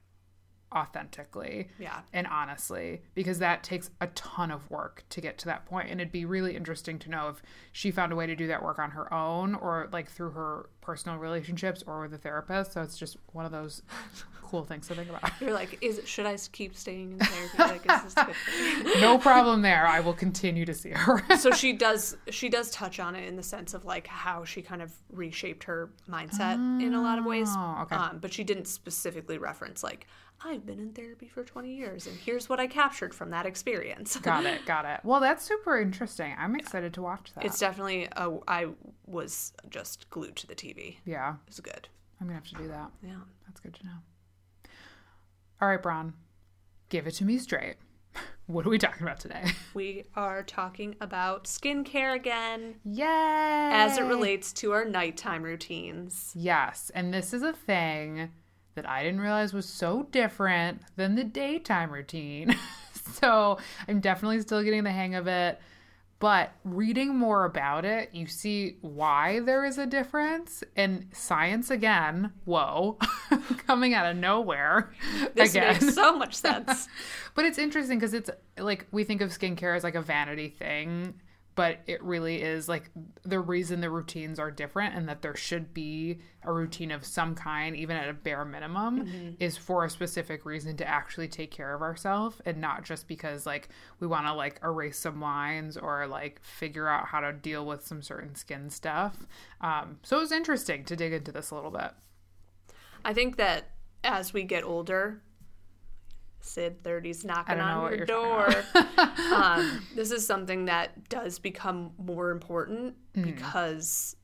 authentically 0.74 1.68
Yeah. 1.78 2.00
and 2.12 2.26
honestly 2.26 3.02
because 3.14 3.38
that 3.40 3.62
takes 3.62 3.90
a 4.00 4.06
ton 4.08 4.50
of 4.50 4.70
work 4.70 5.04
to 5.10 5.20
get 5.20 5.38
to 5.38 5.46
that 5.46 5.66
point. 5.66 5.90
And 5.90 6.00
it'd 6.00 6.12
be 6.12 6.24
really 6.24 6.56
interesting 6.56 6.98
to 7.00 7.10
know 7.10 7.28
if 7.28 7.42
she 7.72 7.90
found 7.90 8.12
a 8.12 8.16
way 8.16 8.26
to 8.26 8.36
do 8.36 8.46
that 8.48 8.62
work 8.62 8.78
on 8.78 8.90
her 8.92 9.12
own 9.12 9.54
or 9.54 9.88
like 9.92 10.10
through 10.10 10.30
her 10.30 10.68
personal 10.80 11.18
relationships 11.18 11.82
or 11.86 12.00
with 12.00 12.14
a 12.14 12.18
therapist. 12.18 12.72
So 12.72 12.82
it's 12.82 12.96
just 12.98 13.16
one 13.32 13.44
of 13.46 13.52
those 13.52 13.82
cool 14.42 14.64
things 14.64 14.88
to 14.88 14.94
think 14.94 15.08
about. 15.08 15.30
You're 15.40 15.52
like, 15.52 15.78
is 15.80 16.00
should 16.04 16.26
I 16.26 16.36
keep 16.52 16.76
staying 16.76 17.12
in 17.12 17.18
therapy? 17.18 17.56
Like, 17.58 18.04
is 18.06 18.14
this 18.14 18.24
good 18.24 19.00
no 19.00 19.16
problem 19.18 19.62
there. 19.62 19.86
I 19.86 20.00
will 20.00 20.14
continue 20.14 20.64
to 20.64 20.74
see 20.74 20.90
her. 20.90 21.22
So 21.36 21.50
she 21.52 21.72
does 21.72 22.16
she 22.30 22.48
does 22.48 22.70
touch 22.70 22.98
on 23.00 23.14
it 23.14 23.28
in 23.28 23.36
the 23.36 23.42
sense 23.42 23.74
of 23.74 23.84
like 23.84 24.06
how 24.06 24.44
she 24.44 24.60
kind 24.62 24.82
of 24.82 24.92
reshaped 25.12 25.64
her 25.64 25.90
mindset 26.08 26.54
in 26.82 26.94
a 26.94 27.02
lot 27.02 27.18
of 27.18 27.24
ways. 27.24 27.48
Oh, 27.50 27.78
okay. 27.82 27.94
um, 27.96 28.18
but 28.20 28.32
she 28.32 28.42
didn't 28.44 28.66
specifically 28.66 29.38
reference 29.38 29.82
like 29.84 30.06
i've 30.44 30.64
been 30.66 30.78
in 30.78 30.92
therapy 30.92 31.28
for 31.28 31.44
20 31.44 31.74
years 31.74 32.06
and 32.06 32.16
here's 32.16 32.48
what 32.48 32.58
i 32.60 32.66
captured 32.66 33.14
from 33.14 33.30
that 33.30 33.46
experience. 33.46 34.16
Got 34.22 34.46
it 34.46 34.64
got 34.66 34.84
it. 34.84 35.00
Well 35.04 35.20
that's 35.20 35.44
super 35.44 35.80
interesting. 35.80 36.34
I'm 36.38 36.56
excited 36.56 36.94
to 36.94 37.02
watch 37.02 37.32
that. 37.34 37.44
It's 37.44 37.58
definitely 37.58 38.08
a, 38.16 38.30
i 38.48 38.68
was 39.06 39.52
just 39.68 40.08
glued 40.10 40.36
to 40.36 40.46
the 40.46 40.54
tv 40.54 40.96
yeah. 41.04 41.34
It 41.34 41.48
was 41.48 41.60
good. 41.60 41.88
I'm 42.20 42.26
gonna 42.26 42.34
have 42.34 42.48
to 42.48 42.54
do 42.56 42.68
that. 42.68 42.90
Yeah. 43.02 43.20
That's 43.46 43.60
good 43.60 43.74
to 43.74 43.84
know. 43.84 44.70
All 45.60 45.68
right, 45.68 45.82
Bron, 45.82 46.14
give 46.88 47.06
it 47.06 47.12
to 47.12 47.24
me 47.24 47.38
straight. 47.38 47.76
What 48.46 48.66
are 48.66 48.70
we 48.70 48.78
talking 48.78 49.04
about 49.04 49.20
today? 49.20 49.44
we 49.74 50.06
are 50.16 50.42
talking 50.42 50.96
about 51.00 51.44
skincare 51.44 52.16
again. 52.16 52.74
Yay! 52.84 53.04
as 53.06 53.96
it 53.96 54.02
relates 54.02 54.52
to 54.54 54.72
our 54.72 54.84
nighttime 54.84 55.44
routines. 55.44 56.32
Yes, 56.34 56.90
and 56.92 57.14
this 57.14 57.32
is 57.32 57.42
a 57.42 57.52
thing 57.52 58.32
that 58.74 58.88
I 58.88 59.02
didn't 59.02 59.20
realize 59.20 59.52
was 59.52 59.66
so 59.66 60.06
different 60.10 60.82
than 60.96 61.14
the 61.14 61.24
daytime 61.24 61.90
routine. 61.90 62.56
so 63.20 63.58
I'm 63.88 64.00
definitely 64.00 64.40
still 64.40 64.62
getting 64.62 64.84
the 64.84 64.92
hang 64.92 65.14
of 65.14 65.26
it. 65.26 65.60
But 66.20 66.52
reading 66.64 67.16
more 67.16 67.46
about 67.46 67.86
it, 67.86 68.10
you 68.12 68.26
see 68.26 68.76
why 68.82 69.40
there 69.40 69.64
is 69.64 69.78
a 69.78 69.86
difference. 69.86 70.62
And 70.76 71.06
science 71.12 71.70
again, 71.70 72.32
whoa, 72.44 72.98
coming 73.66 73.94
out 73.94 74.04
of 74.04 74.18
nowhere. 74.18 74.92
this 75.34 75.50
again. 75.50 75.78
makes 75.80 75.94
so 75.94 76.16
much 76.16 76.34
sense 76.34 76.88
But 77.34 77.46
it's 77.46 77.56
interesting 77.56 77.98
because 77.98 78.12
it's 78.12 78.28
like 78.58 78.86
we 78.92 79.02
think 79.04 79.22
of 79.22 79.30
skincare 79.30 79.74
as 79.74 79.82
like 79.82 79.94
a 79.94 80.02
vanity 80.02 80.50
thing, 80.50 81.14
but 81.60 81.80
it 81.86 82.02
really 82.02 82.40
is 82.40 82.70
like 82.70 82.90
the 83.22 83.38
reason 83.38 83.82
the 83.82 83.90
routines 83.90 84.38
are 84.38 84.50
different 84.50 84.94
and 84.94 85.06
that 85.10 85.20
there 85.20 85.36
should 85.36 85.74
be 85.74 86.18
a 86.42 86.50
routine 86.50 86.90
of 86.90 87.04
some 87.04 87.34
kind, 87.34 87.76
even 87.76 87.98
at 87.98 88.08
a 88.08 88.14
bare 88.14 88.46
minimum, 88.46 89.36
is 89.38 89.58
for 89.58 89.84
a 89.84 89.90
specific 89.90 90.46
reason 90.46 90.74
to 90.78 90.88
actually 90.88 91.28
take 91.28 91.50
care 91.50 91.74
of 91.74 91.82
ourselves 91.82 92.40
and 92.46 92.62
not 92.62 92.82
just 92.82 93.06
because 93.06 93.44
like 93.44 93.68
we 93.98 94.06
want 94.06 94.24
to 94.24 94.32
like 94.32 94.58
erase 94.64 94.98
some 94.98 95.20
lines 95.20 95.76
or 95.76 96.06
like 96.06 96.42
figure 96.42 96.88
out 96.88 97.08
how 97.08 97.20
to 97.20 97.30
deal 97.30 97.66
with 97.66 97.86
some 97.86 98.00
certain 98.00 98.34
skin 98.34 98.70
stuff. 98.70 99.26
Um, 99.60 99.98
so 100.02 100.16
it 100.16 100.20
was 100.20 100.32
interesting 100.32 100.82
to 100.86 100.96
dig 100.96 101.12
into 101.12 101.30
this 101.30 101.50
a 101.50 101.54
little 101.54 101.70
bit. 101.70 101.90
I 103.04 103.12
think 103.12 103.36
that 103.36 103.72
as 104.02 104.32
we 104.32 104.44
get 104.44 104.64
older, 104.64 105.20
Sid 106.40 106.82
30's 106.82 107.24
knocking 107.24 107.60
on 107.60 107.96
your 107.96 108.06
door. 108.06 108.48
um, 109.34 109.84
this 109.94 110.10
is 110.10 110.26
something 110.26 110.64
that 110.66 111.08
does 111.08 111.38
become 111.38 111.92
more 111.98 112.30
important 112.30 112.94
Mm. 113.14 113.24
because 113.24 114.14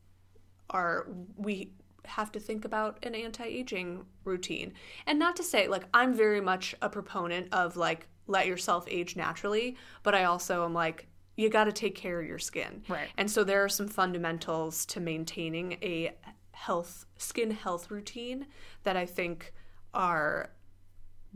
our 0.71 1.09
we 1.37 1.73
have 2.05 2.31
to 2.31 2.39
think 2.39 2.65
about 2.65 3.05
an 3.05 3.17
anti-aging 3.17 4.05
routine. 4.25 4.73
And 5.09 5.19
not 5.19 5.35
to 5.37 5.43
say 5.43 5.67
like 5.67 5.85
I'm 5.93 6.15
very 6.15 6.41
much 6.41 6.75
a 6.81 6.89
proponent 6.89 7.53
of 7.53 7.77
like 7.77 8.07
let 8.29 8.47
yourself 8.47 8.87
age 8.89 9.17
naturally, 9.17 9.77
but 10.05 10.15
I 10.15 10.25
also 10.25 10.65
am 10.65 10.73
like 10.73 11.09
you 11.37 11.51
got 11.51 11.65
to 11.65 11.73
take 11.73 11.95
care 11.97 12.21
of 12.21 12.27
your 12.27 12.39
skin. 12.39 12.83
Right. 12.89 13.09
And 13.19 13.31
so 13.31 13.45
there 13.45 13.63
are 13.65 13.69
some 13.69 13.89
fundamentals 13.89 14.87
to 14.87 15.01
maintaining 15.01 15.73
a 15.83 16.17
health 16.53 17.05
skin 17.19 17.51
health 17.51 17.91
routine 17.91 18.47
that 18.85 18.97
I 18.97 19.05
think 19.05 19.53
are 19.93 20.51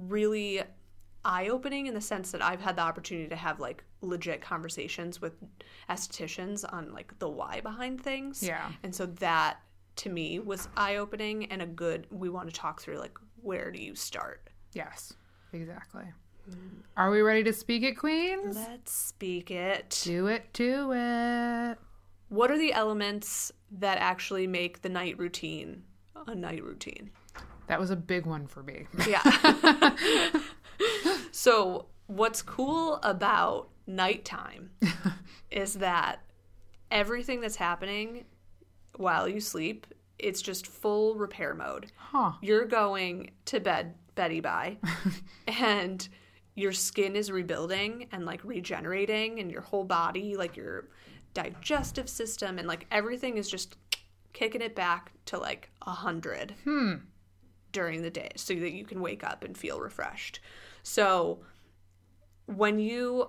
really 0.09 0.63
eye 1.25 1.49
opening 1.49 1.87
in 1.87 1.95
the 1.95 2.01
sense 2.01 2.31
that 2.33 2.43
I've 2.43 2.61
had 2.61 2.77
the 2.77 2.83
opportunity 2.83 3.29
to 3.29 3.37
have 3.37 3.61
like 3.61 3.85
legit 4.01 4.41
conversations 4.41 5.21
with 5.21 5.35
estheticians 5.89 6.65
on 6.71 6.93
like 6.93 7.19
the 7.19 7.29
why 7.29 7.61
behind 7.61 8.01
things. 8.03 8.43
Yeah. 8.43 8.71
And 8.83 8.95
so 8.95 9.07
that 9.07 9.61
to 9.97 10.09
me 10.09 10.39
was 10.39 10.69
eye 10.77 10.97
opening 10.97 11.47
and 11.47 11.61
a 11.61 11.67
good 11.67 12.07
we 12.11 12.31
want 12.31 12.49
to 12.49 12.55
talk 12.55 12.81
through 12.81 12.99
like 12.99 13.19
where 13.43 13.71
do 13.71 13.83
you 13.83 13.95
start? 13.95 14.49
Yes, 14.73 15.13
exactly. 15.53 16.05
Are 16.97 17.11
we 17.11 17.21
ready 17.21 17.45
to 17.45 17.53
speak 17.53 17.83
it, 17.83 17.97
Queens? 17.97 18.57
Let's 18.57 18.93
speak 18.93 19.51
it. 19.51 20.01
Do 20.05 20.27
it, 20.27 20.53
do 20.53 20.93
it. 20.93 21.79
What 22.29 22.51
are 22.51 22.59
the 22.59 22.73
elements 22.73 23.53
that 23.73 23.99
actually 23.99 24.47
make 24.47 24.83
the 24.83 24.89
night 24.89 25.19
routine 25.19 25.83
a 26.27 26.35
night 26.35 26.63
routine? 26.63 27.11
That 27.71 27.79
was 27.79 27.91
a 27.91 27.97
big 27.97 28.27
one 28.27 28.49
for 28.49 28.65
me. 28.65 28.89
Yeah. 29.09 29.95
so, 31.31 31.87
what's 32.09 32.43
cool 32.43 32.99
about 33.05 33.69
nighttime 33.87 34.73
is 35.53 35.75
that 35.75 36.19
everything 36.91 37.41
that's 37.41 37.55
happening 37.55 38.25
while 38.97 39.29
you 39.29 39.39
sleep, 39.39 39.87
it's 40.19 40.43
just 40.43 40.67
full 40.67 41.15
repair 41.15 41.55
mode. 41.55 41.93
Huh. 41.95 42.33
You're 42.43 42.65
going 42.65 43.31
to 43.45 43.61
bed, 43.61 43.95
Betty 44.17 44.41
Bye, 44.41 44.79
and 45.47 46.09
your 46.57 46.73
skin 46.73 47.15
is 47.15 47.31
rebuilding 47.31 48.09
and 48.11 48.27
like 48.27 48.43
regenerating, 48.43 49.39
and 49.39 49.49
your 49.49 49.63
whole 49.63 49.85
body, 49.85 50.35
like 50.35 50.57
your 50.57 50.89
digestive 51.35 52.09
system, 52.09 52.59
and 52.59 52.67
like 52.67 52.89
everything 52.91 53.37
is 53.37 53.49
just 53.49 53.77
kicking 54.33 54.61
it 54.61 54.75
back 54.75 55.13
to 55.27 55.39
like 55.39 55.71
a 55.83 55.93
hundred 55.93 56.57
hmm. 56.65 56.95
During 57.73 58.03
the 58.03 58.11
day 58.11 58.31
so 58.37 58.55
that 58.55 58.73
you 58.73 58.85
can 58.85 59.01
wake 59.01 59.25
up 59.25 59.45
and 59.45 59.57
feel 59.57 59.81
refreshed. 59.81 60.41
So 60.83 61.41
when 62.47 62.79
you 62.79 63.29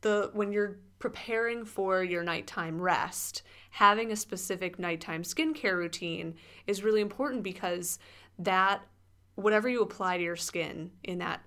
the 0.00 0.30
when 0.32 0.52
you're 0.52 0.78
preparing 0.98 1.64
for 1.64 2.04
your 2.04 2.22
nighttime 2.22 2.80
rest, 2.80 3.42
having 3.70 4.12
a 4.12 4.16
specific 4.16 4.78
nighttime 4.78 5.22
skincare 5.22 5.76
routine 5.76 6.34
is 6.66 6.84
really 6.84 7.00
important 7.00 7.42
because 7.42 7.98
that 8.38 8.82
whatever 9.34 9.68
you 9.68 9.82
apply 9.82 10.16
to 10.16 10.22
your 10.22 10.36
skin 10.36 10.90
in 11.02 11.18
that 11.18 11.42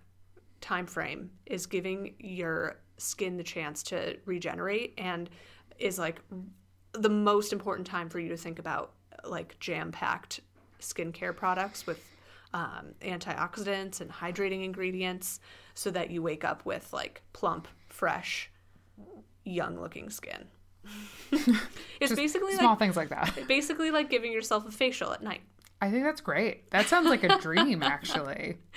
time 0.60 0.86
frame 0.86 1.30
is 1.46 1.66
giving 1.66 2.16
your 2.20 2.80
skin 2.98 3.38
the 3.38 3.44
chance 3.44 3.84
to 3.84 4.18
regenerate 4.26 4.94
and 4.98 5.30
is 5.78 6.00
like 6.00 6.22
the 6.94 7.10
most 7.10 7.54
important 7.54 7.86
time 7.86 8.10
for 8.10 8.20
you 8.20 8.30
to 8.30 8.38
think 8.38 8.60
about 8.60 8.94
like 9.24 9.60
jam-packed 9.60 10.40
skincare 10.80 11.36
products 11.36 11.86
with 11.86 12.04
um, 12.54 12.94
antioxidants 13.02 14.02
and 14.02 14.12
hydrating 14.12 14.64
ingredients 14.64 15.40
so 15.74 15.92
that 15.92 16.10
you 16.10 16.22
wake 16.22 16.44
up 16.44 16.66
with 16.66 16.92
like 16.94 17.22
plump 17.34 17.68
fresh 17.90 18.50
young 19.44 19.80
looking 19.80 20.10
skin 20.10 20.46
it's 22.00 22.14
basically 22.14 22.54
Small 22.54 22.70
like 22.70 22.80
things 22.80 22.96
like 22.96 23.10
that. 23.10 23.36
basically 23.48 23.90
like 23.90 24.10
giving 24.10 24.32
yourself 24.32 24.68
a 24.68 24.72
facial 24.72 25.12
at 25.12 25.24
night 25.24 25.42
I 25.82 25.92
think 25.92 26.04
that's 26.04 26.22
great. 26.22 26.70
That 26.72 26.88
sounds 26.88 27.10
like 27.10 27.24
a 27.24 27.38
dream, 27.40 27.84
actually. 27.84 28.58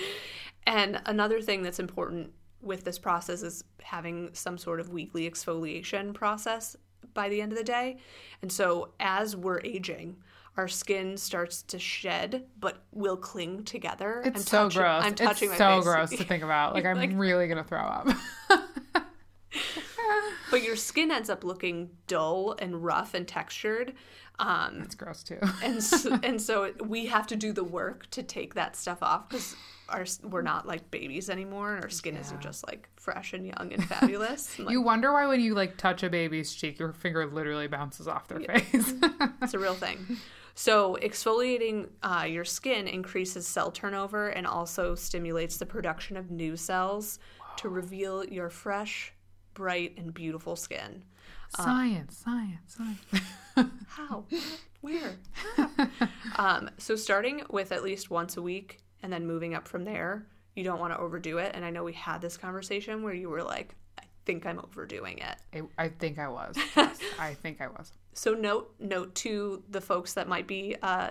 And 0.66 1.00
another 1.06 1.40
thing 1.40 1.62
that's 1.62 1.78
important 1.78 2.30
with 2.60 2.84
this 2.84 2.98
process 2.98 3.42
is 3.42 3.64
having 3.82 4.28
some 4.34 4.58
sort 4.58 4.80
of 4.80 4.90
weekly 4.90 5.30
exfoliation 5.30 6.12
process 6.12 6.76
by 7.14 7.30
the 7.30 7.40
end 7.40 7.52
of 7.52 7.58
the 7.58 7.64
day. 7.64 7.96
And 8.42 8.52
so 8.52 8.92
as 9.00 9.34
we're 9.34 9.60
aging, 9.60 10.16
our 10.58 10.68
skin 10.68 11.16
starts 11.16 11.62
to 11.62 11.78
shed 11.78 12.44
but 12.60 12.82
will 12.92 13.16
cling 13.16 13.64
together. 13.64 14.22
It's 14.24 14.36
I'm 14.40 14.42
so 14.42 14.62
touching- 14.64 14.82
gross. 14.82 15.04
I'm 15.04 15.14
touching 15.14 15.50
it's 15.50 15.58
my 15.60 15.70
so 15.76 15.76
face. 15.80 15.84
gross 15.84 16.10
to 16.10 16.24
think 16.24 16.42
about. 16.42 16.74
Like, 16.78 16.84
I'm 16.84 16.98
Like- 16.98 17.10
really 17.14 17.46
going 17.46 17.58
to 17.58 17.64
throw 17.64 17.78
up. 17.80 18.08
but 20.50 20.62
your 20.62 20.76
skin 20.76 21.10
ends 21.10 21.30
up 21.30 21.44
looking 21.44 21.90
dull 22.06 22.54
and 22.58 22.82
rough 22.84 23.14
and 23.14 23.26
textured. 23.26 23.94
Um, 24.40 24.82
It's 24.84 24.94
gross 24.94 25.22
too. 25.22 25.38
and 25.62 25.82
so, 25.82 26.18
and 26.22 26.40
so 26.40 26.72
we 26.84 27.06
have 27.06 27.26
to 27.28 27.36
do 27.36 27.52
the 27.52 27.64
work 27.64 28.08
to 28.10 28.22
take 28.22 28.54
that 28.54 28.76
stuff 28.76 28.98
off 29.02 29.28
because 29.28 29.56
our 29.88 30.04
we're 30.22 30.42
not 30.42 30.66
like 30.66 30.90
babies 30.90 31.30
anymore 31.30 31.74
and 31.74 31.82
our 31.82 31.88
skin 31.90 32.14
isn't 32.16 32.40
just 32.40 32.66
like 32.66 32.88
fresh 32.96 33.32
and 33.32 33.46
young 33.46 33.72
and 33.72 33.82
fabulous 33.88 34.56
And, 34.58 34.66
like, 34.66 34.72
You 34.74 34.82
wonder 34.82 35.12
why 35.12 35.26
when 35.26 35.40
you 35.40 35.54
like 35.54 35.76
touch 35.78 36.02
a 36.02 36.10
baby's 36.10 36.52
cheek, 36.54 36.78
your 36.78 36.92
finger 36.92 37.26
literally 37.26 37.66
bounces 37.68 38.06
off 38.06 38.28
their 38.28 38.40
face. 38.40 38.92
it's 39.42 39.54
a 39.54 39.58
real 39.58 39.74
thing 39.74 40.18
so 40.58 40.98
exfoliating 41.00 41.88
uh, 42.02 42.26
your 42.28 42.44
skin 42.44 42.88
increases 42.88 43.46
cell 43.46 43.70
turnover 43.70 44.30
and 44.30 44.44
also 44.44 44.96
stimulates 44.96 45.56
the 45.56 45.64
production 45.64 46.16
of 46.16 46.32
new 46.32 46.56
cells 46.56 47.20
to 47.58 47.68
reveal 47.68 48.24
your 48.24 48.50
fresh 48.50 49.12
bright 49.54 49.94
and 49.96 50.12
beautiful 50.12 50.56
skin 50.56 51.04
science, 51.54 52.24
science, 52.24 52.76
science. 52.76 53.70
How? 53.86 54.24
Where? 54.80 55.14
um, 56.34 56.70
so 56.76 56.96
starting 56.96 57.42
with 57.50 57.70
at 57.70 57.84
least 57.84 58.10
once 58.10 58.36
a 58.36 58.42
week 58.42 58.80
and 59.04 59.12
then 59.12 59.28
moving 59.28 59.54
up 59.54 59.68
from 59.68 59.84
there, 59.84 60.26
you 60.56 60.64
don't 60.64 60.80
want 60.80 60.92
to 60.92 60.98
overdo 60.98 61.38
it. 61.38 61.52
And 61.54 61.64
I 61.64 61.70
know 61.70 61.84
we 61.84 61.92
had 61.92 62.20
this 62.20 62.36
conversation 62.36 63.04
where 63.04 63.14
you 63.14 63.28
were 63.28 63.44
like, 63.44 63.76
I 63.96 64.02
think 64.24 64.44
I'm 64.44 64.58
overdoing 64.58 65.18
it. 65.18 65.68
I, 65.78 65.84
I 65.84 65.88
think 65.88 66.18
I 66.18 66.28
was. 66.28 66.56
Yes, 66.76 66.98
I 67.16 67.34
think 67.34 67.60
I 67.60 67.68
was 67.68 67.92
So 68.18 68.34
note 68.34 68.74
note 68.80 69.14
to 69.16 69.62
the 69.70 69.80
folks 69.80 70.14
that 70.14 70.26
might 70.26 70.48
be 70.48 70.74
uh, 70.82 71.10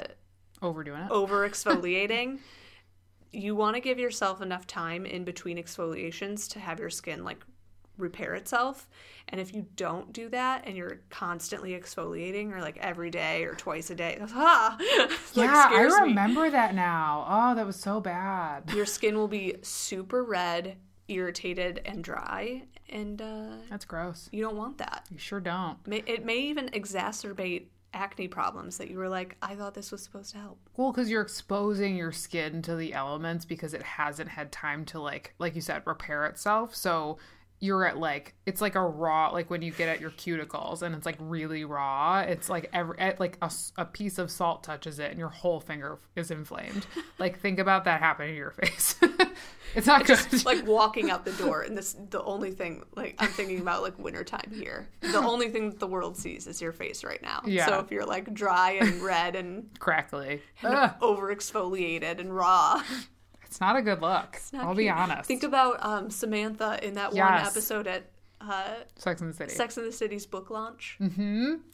overdoing 0.61 1.03
it. 1.03 1.09
over 1.09 1.49
exfoliating. 1.49 2.39
you 3.31 3.55
want 3.55 3.75
to 3.75 3.79
give 3.79 3.97
yourself 3.97 4.41
enough 4.41 4.67
time 4.67 5.05
in 5.05 5.23
between 5.23 5.57
exfoliations 5.57 6.49
to 6.49 6.59
have 6.59 6.79
your 6.79 6.89
skin 6.89 7.23
like 7.23 7.45
repair 7.97 8.35
itself. 8.35 8.89
And 9.29 9.39
if 9.39 9.53
you 9.55 9.65
don't 9.77 10.11
do 10.11 10.27
that 10.29 10.63
and 10.67 10.75
you're 10.75 10.99
constantly 11.09 11.71
exfoliating 11.71 12.51
or 12.51 12.59
like 12.59 12.77
every 12.77 13.09
day 13.09 13.45
or 13.45 13.55
twice 13.55 13.89
a 13.89 13.95
day, 13.95 14.17
ah, 14.21 14.75
like 15.35 15.49
yeah, 15.49 15.65
I 15.69 15.69
scares 15.69 15.93
me. 15.95 16.09
remember 16.09 16.49
that 16.49 16.75
now. 16.75 17.25
Oh, 17.29 17.55
that 17.55 17.65
was 17.65 17.77
so 17.77 18.01
bad. 18.01 18.69
Your 18.73 18.85
skin 18.85 19.15
will 19.15 19.29
be 19.29 19.55
super 19.61 20.25
red, 20.25 20.75
irritated, 21.07 21.81
and 21.85 22.03
dry, 22.03 22.63
and 22.89 23.21
uh, 23.21 23.47
That's 23.69 23.85
gross. 23.85 24.29
you 24.31 24.41
don't 24.41 24.57
want 24.57 24.77
that. 24.79 25.05
You 25.11 25.17
sure 25.17 25.39
don't. 25.39 25.77
It 25.87 26.25
may 26.25 26.37
even 26.37 26.69
exacerbate 26.69 27.65
acne 27.93 28.27
problems 28.27 28.77
that 28.77 28.89
you 28.89 28.97
were 28.97 29.09
like, 29.09 29.35
I 29.41 29.55
thought 29.55 29.73
this 29.73 29.91
was 29.91 30.03
supposed 30.03 30.31
to 30.31 30.37
help. 30.37 30.59
Well, 30.75 30.91
because 30.91 31.09
you're 31.09 31.21
exposing 31.21 31.95
your 31.95 32.11
skin 32.11 32.61
to 32.63 32.75
the 32.75 32.93
elements 32.93 33.45
because 33.45 33.73
it 33.73 33.81
hasn't 33.83 34.29
had 34.29 34.51
time 34.51 34.85
to 34.85 34.99
like, 34.99 35.33
like 35.39 35.55
you 35.55 35.61
said, 35.61 35.81
repair 35.85 36.25
itself. 36.25 36.75
So 36.75 37.17
you're 37.59 37.85
at 37.85 37.97
like 37.97 38.35
it's 38.45 38.61
like 38.61 38.75
a 38.75 38.81
raw 38.81 39.29
like 39.29 39.49
when 39.49 39.61
you 39.61 39.71
get 39.71 39.89
at 39.89 39.99
your 39.99 40.11
cuticles 40.11 40.81
and 40.83 40.93
it's 40.93 41.05
like 41.05 41.17
really 41.19 41.65
raw 41.65 42.19
it's 42.19 42.49
like 42.49 42.69
every 42.71 42.97
at 42.99 43.19
like 43.19 43.37
a 43.77 43.85
piece 43.85 44.19
of 44.19 44.29
salt 44.29 44.63
touches 44.63 44.99
it 44.99 45.09
and 45.09 45.17
your 45.17 45.29
whole 45.29 45.59
finger 45.59 45.97
is 46.15 46.29
inflamed 46.29 46.85
like 47.17 47.39
think 47.39 47.57
about 47.57 47.85
that 47.85 47.99
happening 47.99 48.33
to 48.33 48.37
your 48.37 48.51
face 48.51 48.95
it's 49.75 49.87
not 49.87 50.05
good 50.05 50.19
It's 50.31 50.45
like 50.45 50.65
walking 50.67 51.09
out 51.09 51.25
the 51.25 51.33
door, 51.33 51.61
and 51.61 51.77
this 51.77 51.95
the 52.09 52.23
only 52.23 52.51
thing 52.51 52.83
like 52.95 53.15
I'm 53.19 53.29
thinking 53.29 53.59
about 53.59 53.83
like 53.83 53.97
wintertime 53.99 54.51
here. 54.53 54.87
The 55.01 55.17
only 55.17 55.49
thing 55.49 55.69
that 55.69 55.79
the 55.79 55.87
world 55.87 56.17
sees 56.17 56.47
is 56.47 56.61
your 56.61 56.71
face 56.71 57.03
right 57.03 57.21
now. 57.21 57.41
Yeah. 57.45 57.65
So 57.65 57.79
if 57.79 57.91
you're 57.91 58.05
like 58.05 58.33
dry 58.33 58.71
and 58.71 59.01
red 59.01 59.35
and 59.35 59.69
crackly 59.79 60.41
Ugh, 60.63 60.91
over 61.01 61.33
exfoliated 61.35 62.19
and 62.19 62.35
raw, 62.35 62.81
it's 63.47 63.59
not 63.59 63.75
a 63.75 63.81
good 63.81 64.01
look 64.01 64.39
not 64.53 64.65
i'll 64.65 64.75
be 64.75 64.89
honest 64.89 65.27
Think 65.27 65.43
about 65.43 65.83
um, 65.83 66.09
Samantha 66.09 66.79
in 66.85 66.93
that 66.93 67.13
one 67.13 67.33
episode 67.33 67.87
at 67.87 68.09
uh, 68.39 68.75
sex 68.95 69.19
in 69.21 69.27
the 69.27 69.33
city 69.33 69.51
Sex 69.51 69.77
and 69.77 69.87
the 69.87 69.91
City's 69.91 70.25
book 70.27 70.51
launch. 70.51 70.97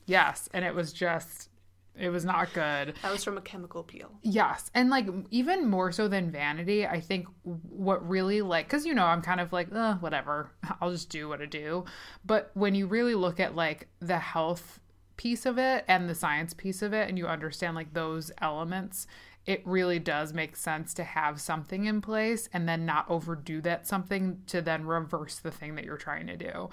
yes 0.05 0.47
and 0.53 0.63
it 0.63 0.73
was 0.73 0.93
just 0.93 1.49
it 1.95 2.09
was 2.09 2.25
not 2.25 2.51
good 2.53 2.95
That 3.03 3.11
was 3.11 3.23
from 3.23 3.37
a 3.37 3.41
chemical 3.41 3.83
peel. 3.83 4.09
Yes. 4.23 4.71
And 4.73 4.89
like 4.89 5.05
even 5.29 5.69
more 5.69 5.91
so 5.91 6.07
than 6.07 6.31
vanity, 6.31 6.87
I 6.87 6.99
think 6.99 7.27
what 7.43 8.07
really 8.07 8.41
like 8.41 8.67
cuz 8.67 8.83
you 8.85 8.95
know, 8.95 9.05
I'm 9.05 9.21
kind 9.21 9.39
of 9.39 9.53
like, 9.53 9.71
uh, 9.71 9.95
whatever. 9.97 10.49
I'll 10.81 10.89
just 10.91 11.09
do 11.09 11.29
what 11.29 11.39
I 11.41 11.45
do. 11.45 11.85
But 12.25 12.49
when 12.55 12.73
you 12.73 12.87
really 12.87 13.13
look 13.13 13.39
at 13.39 13.55
like 13.55 13.89
the 13.99 14.17
health 14.17 14.79
piece 15.17 15.45
of 15.45 15.59
it 15.59 15.85
and 15.87 16.09
the 16.09 16.15
science 16.15 16.55
piece 16.55 16.81
of 16.81 16.93
it 16.93 17.07
and 17.09 17.17
you 17.17 17.27
understand 17.27 17.75
like 17.75 17.93
those 17.93 18.31
elements, 18.41 19.05
it 19.45 19.61
really 19.65 19.99
does 19.99 20.33
make 20.33 20.55
sense 20.55 20.93
to 20.93 21.03
have 21.03 21.41
something 21.41 21.85
in 21.85 22.01
place 22.01 22.47
and 22.53 22.67
then 22.67 22.85
not 22.85 23.09
overdo 23.09 23.61
that 23.61 23.85
something 23.85 24.41
to 24.47 24.61
then 24.61 24.85
reverse 24.85 25.39
the 25.39 25.51
thing 25.51 25.75
that 25.75 25.83
you're 25.83 25.97
trying 25.97 26.27
to 26.27 26.37
do. 26.37 26.69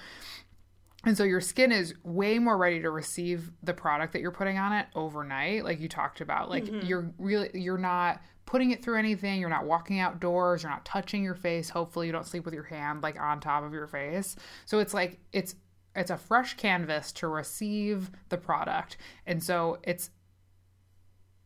And 1.04 1.16
so 1.16 1.24
your 1.24 1.40
skin 1.40 1.72
is 1.72 1.94
way 2.04 2.38
more 2.38 2.58
ready 2.58 2.80
to 2.82 2.90
receive 2.90 3.50
the 3.62 3.72
product 3.72 4.12
that 4.12 4.20
you're 4.20 4.30
putting 4.30 4.58
on 4.58 4.72
it 4.72 4.86
overnight, 4.94 5.64
like 5.64 5.80
you 5.80 5.88
talked 5.88 6.20
about. 6.20 6.50
Like 6.50 6.64
mm-hmm. 6.64 6.86
you're 6.86 7.12
really 7.18 7.50
you're 7.54 7.78
not 7.78 8.20
putting 8.44 8.70
it 8.70 8.84
through 8.84 8.98
anything, 8.98 9.40
you're 9.40 9.48
not 9.48 9.64
walking 9.64 9.98
outdoors, 9.98 10.62
you're 10.62 10.70
not 10.70 10.84
touching 10.84 11.24
your 11.24 11.34
face. 11.34 11.70
Hopefully 11.70 12.06
you 12.06 12.12
don't 12.12 12.26
sleep 12.26 12.44
with 12.44 12.52
your 12.52 12.64
hand 12.64 13.02
like 13.02 13.18
on 13.18 13.40
top 13.40 13.64
of 13.64 13.72
your 13.72 13.86
face. 13.86 14.36
So 14.66 14.78
it's 14.78 14.92
like 14.92 15.18
it's 15.32 15.54
it's 15.96 16.10
a 16.10 16.18
fresh 16.18 16.54
canvas 16.54 17.12
to 17.12 17.28
receive 17.28 18.10
the 18.28 18.36
product. 18.36 18.96
And 19.26 19.42
so 19.42 19.78
it's 19.82 20.10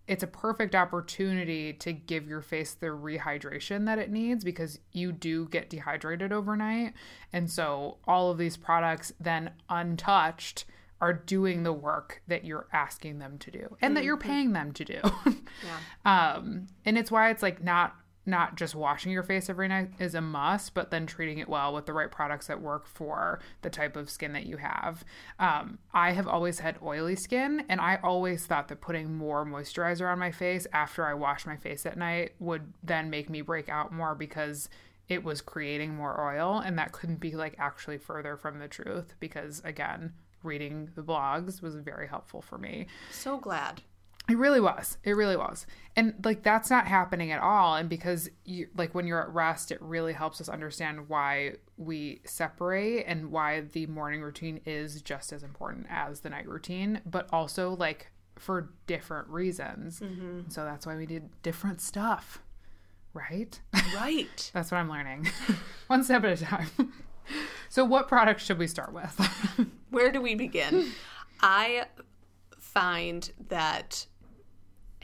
it's 0.07 0.23
a 0.23 0.27
perfect 0.27 0.75
opportunity 0.75 1.73
to 1.73 1.93
give 1.93 2.29
your 2.29 2.43
face 2.43 2.75
the 2.75 2.89
rehydration 2.89 3.87
that 3.87 3.99
it 3.99 4.11
needs 4.11 4.45
because 4.45 4.79
you 4.93 5.13
do 5.13 5.49
get 5.49 5.71
dehydrated 5.71 6.33
overnight. 6.33 6.93
And 7.33 7.51
so 7.51 7.97
all 8.07 8.31
of 8.31 8.37
these 8.39 8.57
products 8.57 9.13
then 9.19 9.53
untouched 9.71 10.67
are 11.01 11.13
doing 11.13 11.63
the 11.63 11.73
work 11.73 12.23
that 12.29 12.45
you're 12.45 12.67
asking 12.73 13.19
them 13.19 13.39
to 13.39 13.51
do 13.51 13.77
and 13.81 13.97
that 13.97 14.05
you're 14.05 14.17
paying 14.17 14.53
them 14.53 14.73
to 14.73 14.85
do. 14.85 15.01
Yeah. 15.65 16.35
um 16.37 16.67
and 16.85 16.99
it's 16.99 17.11
why 17.11 17.31
it's 17.31 17.43
like 17.43 17.63
not 17.63 17.95
not 18.27 18.57
just 18.57 18.75
washing 18.75 19.13
your 19.13 19.23
face 19.23 19.49
every 19.49 19.69
night 19.69 19.91
is 19.99 20.15
a 20.15 20.21
must 20.21 20.75
but 20.75 20.91
then 20.91 21.07
treating 21.07 21.39
it 21.39 21.49
well 21.49 21.73
with 21.73 21.87
the 21.87 21.93
right 21.93 22.11
products 22.11 22.47
that 22.47 22.61
work 22.61 22.87
for 22.87 23.39
the 23.63 23.71
type 23.71 23.97
of 23.97 24.09
skin 24.11 24.33
that 24.33 24.47
you 24.47 24.57
have 24.57 25.05
um, 25.39 25.79
i 25.93 26.13
have 26.13 26.27
always 26.27 26.61
had 26.61 26.77
oily 26.83 27.17
skin 27.17 27.65
and 27.69 27.81
i 27.81 27.99
always 28.03 28.47
thought 28.47 28.69
that 28.69 28.81
putting 28.81 29.15
more 29.15 29.45
moisturizer 29.45 30.11
on 30.11 30.19
my 30.19 30.31
face 30.31 30.67
after 30.73 31.05
i 31.07 31.15
wash 31.15 31.47
my 31.47 31.57
face 31.57 31.85
at 31.87 31.97
night 31.99 32.33
would 32.39 32.73
then 32.83 33.11
make 33.11 33.29
me 33.29 33.41
break 33.41 33.69
out 33.69 33.93
more 33.93 34.15
because 34.15 34.69
it 35.09 35.23
was 35.23 35.41
creating 35.43 35.95
more 35.95 36.19
oil 36.21 36.59
and 36.65 36.79
that 36.79 36.93
couldn't 36.93 37.21
be 37.21 37.33
like 37.33 37.55
actually 37.59 37.99
further 37.99 38.37
from 38.37 38.59
the 38.59 38.69
truth 38.69 39.15
because 39.21 39.61
again 39.65 40.13
reading 40.43 40.91
the 40.95 41.03
blogs 41.03 41.61
was 41.63 41.75
very 41.75 42.07
helpful 42.07 42.41
for 42.43 42.59
me 42.59 42.87
So 43.11 43.39
glad. 43.39 43.83
It 44.29 44.39
really 44.39 44.61
was. 44.61 44.97
It 45.05 45.13
really 45.13 45.37
was. 45.37 45.67
And 45.97 46.15
like 46.25 46.43
that's 46.43 46.71
not 46.71 46.87
happening 46.87 47.31
at 47.31 47.41
all 47.41 47.77
and 47.77 47.89
because 47.89 48.31
you 48.45 48.69
like 48.77 48.95
when 48.95 49.07
you're 49.07 49.23
at 49.23 49.29
rest 49.33 49.71
it 49.71 49.81
really 49.81 50.13
helps 50.13 50.41
us 50.41 50.49
understand 50.49 51.09
why 51.09 51.55
we 51.77 52.21
separate 52.25 53.05
and 53.05 53.31
why 53.31 53.61
the 53.61 53.87
morning 53.87 54.23
routine 54.23 54.61
is 54.65 55.03
just 55.03 55.33
as 55.33 55.43
important 55.43 55.87
as 55.91 56.21
the 56.21 56.31
night 56.31 56.49
routine, 56.49 57.01
but 57.05 57.29
also 57.33 57.75
like 57.77 58.11
for 58.37 58.71
different 58.87 59.29
reasons. 59.29 60.01
Mm-hmm. 60.01 60.49
So 60.49 60.65
that's 60.65 60.87
why 60.87 60.97
we 60.97 61.07
did 61.07 61.31
different 61.43 61.81
stuff. 61.81 62.41
Right? 63.13 63.61
Right. 63.95 64.51
That's 64.55 64.73
what 64.73 64.79
I'm 64.79 64.91
learning. 64.91 65.29
One 65.87 66.03
step 66.03 66.25
at 66.25 66.43
a 66.43 66.45
time. 66.45 66.67
so 67.69 67.85
what 67.85 68.09
product 68.09 68.41
should 68.41 68.59
we 68.59 68.67
start 68.67 68.93
with? 68.93 69.69
Where 69.91 70.11
do 70.11 70.21
we 70.21 70.35
begin? 70.35 70.91
I 71.41 71.85
find 72.59 73.31
that 73.49 74.07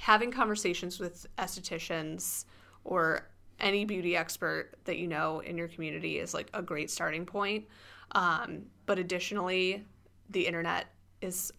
having 0.01 0.31
conversations 0.31 0.99
with 0.99 1.27
estheticians 1.37 2.47
or 2.85 3.29
any 3.61 3.85
beauty 3.85 4.17
expert 4.17 4.71
that 4.85 4.97
you 4.97 5.07
know 5.07 5.41
in 5.41 5.59
your 5.59 5.69
community 5.69 6.19
is 6.19 6.33
like 6.33 6.49
a 6.55 6.63
great 6.63 6.91
starting 6.91 7.27
point. 7.27 7.67
Um, 8.13 8.63
but 8.87 8.99
additionally, 8.99 9.85
the 10.31 10.47
internet 10.47 10.87
is 11.21 11.53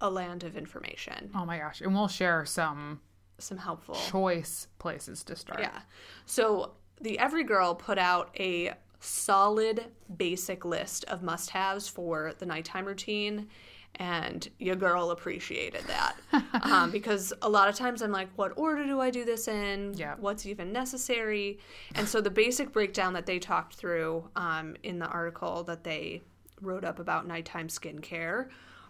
a 0.00 0.08
land 0.08 0.42
of 0.42 0.56
information, 0.56 1.30
oh 1.34 1.44
my 1.44 1.58
gosh. 1.58 1.82
And 1.82 1.94
we'll 1.94 2.08
share 2.08 2.46
some 2.46 3.00
some 3.38 3.58
helpful. 3.58 3.94
choice 3.94 4.68
places 4.78 5.22
to 5.24 5.36
start. 5.36 5.60
Yeah. 5.60 5.80
So 6.24 6.72
the 7.02 7.18
Everygirl 7.20 7.78
put 7.78 7.98
out 7.98 8.34
a 8.40 8.72
solid 9.00 9.88
basic 10.16 10.64
list 10.64 11.04
of 11.04 11.22
must 11.22 11.50
haves 11.50 11.88
for 11.88 12.32
the 12.38 12.46
nighttime 12.46 12.86
routine. 12.86 13.48
And 13.98 14.46
your 14.58 14.76
girl 14.76 15.10
appreciated 15.10 15.82
that. 15.86 16.16
um, 16.62 16.90
because 16.90 17.32
a 17.40 17.48
lot 17.48 17.68
of 17.68 17.74
times 17.74 18.02
I'm 18.02 18.12
like, 18.12 18.28
what 18.36 18.52
order 18.56 18.84
do 18.84 19.00
I 19.00 19.10
do 19.10 19.24
this 19.24 19.48
in? 19.48 19.94
Yeah. 19.94 20.16
What's 20.18 20.44
even 20.44 20.70
necessary? 20.72 21.58
And 21.94 22.06
so 22.06 22.20
the 22.20 22.30
basic 22.30 22.72
breakdown 22.72 23.14
that 23.14 23.24
they 23.24 23.38
talked 23.38 23.74
through 23.74 24.28
um, 24.36 24.76
in 24.82 24.98
the 24.98 25.06
article 25.06 25.62
that 25.64 25.82
they 25.82 26.22
wrote 26.60 26.84
up 26.84 26.98
about 26.98 27.26
nighttime 27.26 27.68
skincare 27.68 28.48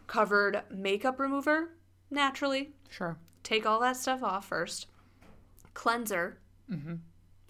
covered 0.08 0.62
makeup 0.70 1.18
remover, 1.20 1.70
naturally, 2.10 2.70
Sure. 2.90 3.16
take 3.44 3.64
all 3.66 3.78
that 3.80 3.96
stuff 3.96 4.22
off 4.24 4.46
first. 4.48 4.86
Cleanser. 5.74 6.38
Mhm. 6.70 6.98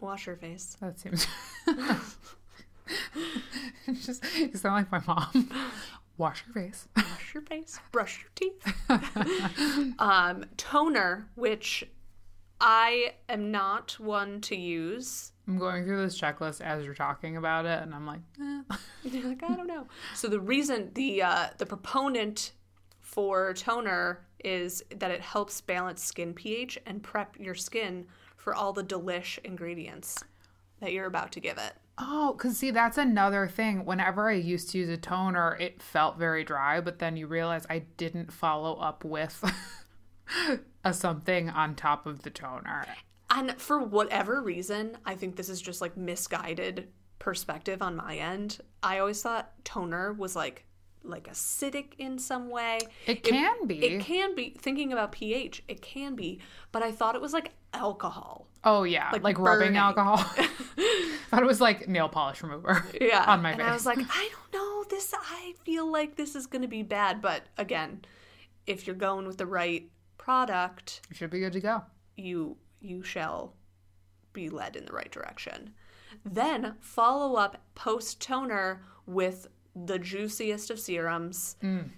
Wash 0.01 0.27
your 0.27 0.37
face. 0.37 0.77
That 0.81 0.99
seems 0.99 1.27
It's 3.87 4.05
just 4.07 4.25
you 4.37 4.55
sound 4.55 4.75
like 4.91 4.93
my 4.93 5.01
mom. 5.07 5.51
Wash 6.19 6.45
your 6.47 6.55
face. 6.55 6.89
Wash 6.97 7.35
your 7.35 7.43
face, 7.43 7.79
brush 7.93 8.23
your 8.23 8.31
teeth. 8.35 9.95
um, 9.99 10.45
toner, 10.57 11.29
which 11.35 11.85
I 12.61 13.15
am 13.29 13.51
not 13.51 13.99
one 14.01 14.41
to 14.43 14.57
use. 14.57 15.33
I'm 15.47 15.59
going 15.59 15.85
through 15.85 16.03
this 16.03 16.19
checklist 16.19 16.61
as 16.61 16.85
you're 16.85 16.95
talking 16.95 17.37
about 17.37 17.67
it, 17.67 17.83
and 17.83 17.95
I'm 17.95 18.07
like, 18.07 18.21
eh. 18.41 18.63
You're 19.05 19.29
like, 19.29 19.43
I 19.43 19.55
don't 19.55 19.67
know. 19.67 19.87
So 20.15 20.29
the 20.29 20.41
reason 20.41 20.91
the 20.95 21.23
uh, 21.23 21.49
the 21.59 21.67
proponent 21.67 22.53
for 23.01 23.53
toner 23.55 24.27
is 24.43 24.83
that 24.97 25.11
it 25.11 25.21
helps 25.21 25.61
balance 25.61 26.03
skin 26.03 26.33
pH 26.33 26.79
and 26.87 27.03
prep 27.03 27.39
your 27.39 27.55
skin 27.55 28.07
for 28.37 28.55
all 28.55 28.73
the 28.73 28.83
delish 28.83 29.39
ingredients 29.45 30.23
that 30.81 30.93
you're 30.93 31.07
about 31.07 31.33
to 31.33 31.41
give 31.41 31.59
it. 31.59 31.75
Oh, 31.99 32.33
because 32.33 32.59
see, 32.59 32.71
that's 32.71 32.99
another 32.99 33.49
thing. 33.49 33.85
Whenever 33.85 34.29
I 34.29 34.35
used 34.35 34.71
to 34.71 34.79
use 34.79 34.89
a 34.89 34.97
toner, 34.97 35.57
it 35.61 35.83
felt 35.83 36.19
very 36.19 36.45
dry, 36.45 36.81
but 36.81 36.99
then 36.99 37.17
you 37.17 37.27
realize 37.27 37.67
I 37.69 37.81
didn't 37.97 38.33
follow 38.33 38.75
up 38.75 39.05
with 39.05 39.43
a 40.85 40.93
something 40.93 41.51
on 41.51 41.75
top 41.75 42.07
of 42.07 42.23
the 42.23 42.31
toner. 42.31 42.87
And 43.31 43.61
for 43.61 43.81
whatever 43.81 44.41
reason, 44.43 44.99
I 45.05 45.15
think 45.15 45.37
this 45.37 45.49
is 45.49 45.61
just 45.61 45.81
like 45.81 45.97
misguided 45.97 46.89
perspective 47.19 47.83
on 47.83 47.97
my 47.97 48.17
end. 48.17 48.59
I 48.83 48.99
always 48.99 49.23
thought 49.23 49.53
toner 49.65 50.13
was 50.13 50.37
like 50.37 50.65
like 51.03 51.29
acidic 51.29 51.93
in 51.99 52.19
some 52.19 52.49
way. 52.49 52.79
It 53.07 53.23
can 53.23 53.67
be. 53.67 53.85
It 53.85 54.03
can 54.03 54.35
be. 54.35 54.57
Thinking 54.59 54.93
about 54.93 55.13
pH, 55.13 55.63
it 55.69 55.81
can 55.81 56.15
be. 56.15 56.41
But 56.73 56.83
I 56.83 56.93
thought 56.93 57.15
it 57.15 57.21
was 57.21 57.33
like 57.33 57.53
alcohol. 57.77 58.47
Oh 58.65 58.83
yeah, 58.83 59.11
like, 59.13 59.23
Like 59.23 59.39
rubbing 59.39 59.77
alcohol. 59.77 60.17
Thought 61.31 61.43
it 61.43 61.47
was 61.47 61.61
like 61.61 61.89
nail 61.89 62.09
polish 62.09 62.43
remover. 62.43 62.85
Yeah. 63.01 63.25
on 63.29 63.43
my 63.43 63.53
face. 63.53 63.61
and. 63.61 63.69
I 63.69 63.73
was 63.73 63.87
like, 63.87 63.99
I 63.99 64.31
don't 64.33 64.53
know. 64.53 64.85
This 64.89 65.13
I 65.15 65.55
feel 65.65 65.91
like 65.91 66.17
this 66.17 66.35
is 66.37 66.47
going 66.47 66.63
to 66.63 66.69
be 66.69 66.83
bad. 66.83 67.21
But 67.21 67.43
again, 67.59 68.05
if 68.67 68.87
you're 68.87 68.97
going 68.97 69.27
with 69.27 69.37
the 69.39 69.47
right 69.47 69.89
product, 70.19 71.01
you 71.11 71.17
should 71.17 71.31
be 71.31 71.41
good 71.41 71.53
to 71.55 71.61
go. 71.61 71.83
you 72.17 72.57
you 72.81 73.03
shall 73.03 73.55
be 74.33 74.49
led 74.49 74.77
in 74.77 74.85
the 74.87 74.93
right 74.93 75.11
direction. 75.11 75.71
Then 76.25 76.75
follow 76.81 77.37
up 77.37 77.63
post 77.75 78.21
toner 78.21 78.83
with 79.07 79.49
the 79.75 79.99
juiciest 79.99 80.71
of 80.71 80.79
serums. 80.79 81.57
Mm. 81.63 81.91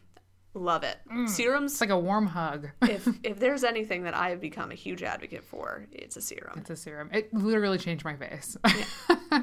Love 0.58 0.82
it. 0.82 0.96
Serums. 1.28 1.70
It's 1.72 1.80
like 1.80 1.90
a 1.90 1.98
warm 1.98 2.26
hug. 2.26 2.70
if 2.82 3.06
if 3.22 3.38
there's 3.38 3.62
anything 3.62 4.02
that 4.02 4.14
I 4.14 4.30
have 4.30 4.40
become 4.40 4.72
a 4.72 4.74
huge 4.74 5.04
advocate 5.04 5.44
for, 5.44 5.86
it's 5.92 6.16
a 6.16 6.20
serum. 6.20 6.58
It's 6.58 6.70
a 6.70 6.74
serum. 6.76 7.10
It 7.12 7.32
literally 7.32 7.78
changed 7.78 8.04
my 8.04 8.16
face. 8.16 8.56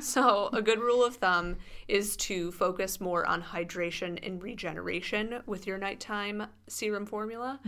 So, 0.02 0.50
a 0.52 0.64
good 0.64 0.80
rule 0.80 1.06
of 1.06 1.16
thumb 1.18 1.58
is 1.88 2.18
to 2.18 2.52
focus 2.52 3.00
more 3.00 3.24
on 3.26 3.42
hydration 3.42 4.18
and 4.26 4.42
regeneration 4.42 5.42
with 5.46 5.68
your 5.68 5.78
nighttime 5.78 6.48
serum 6.68 7.06
formula, 7.06 7.60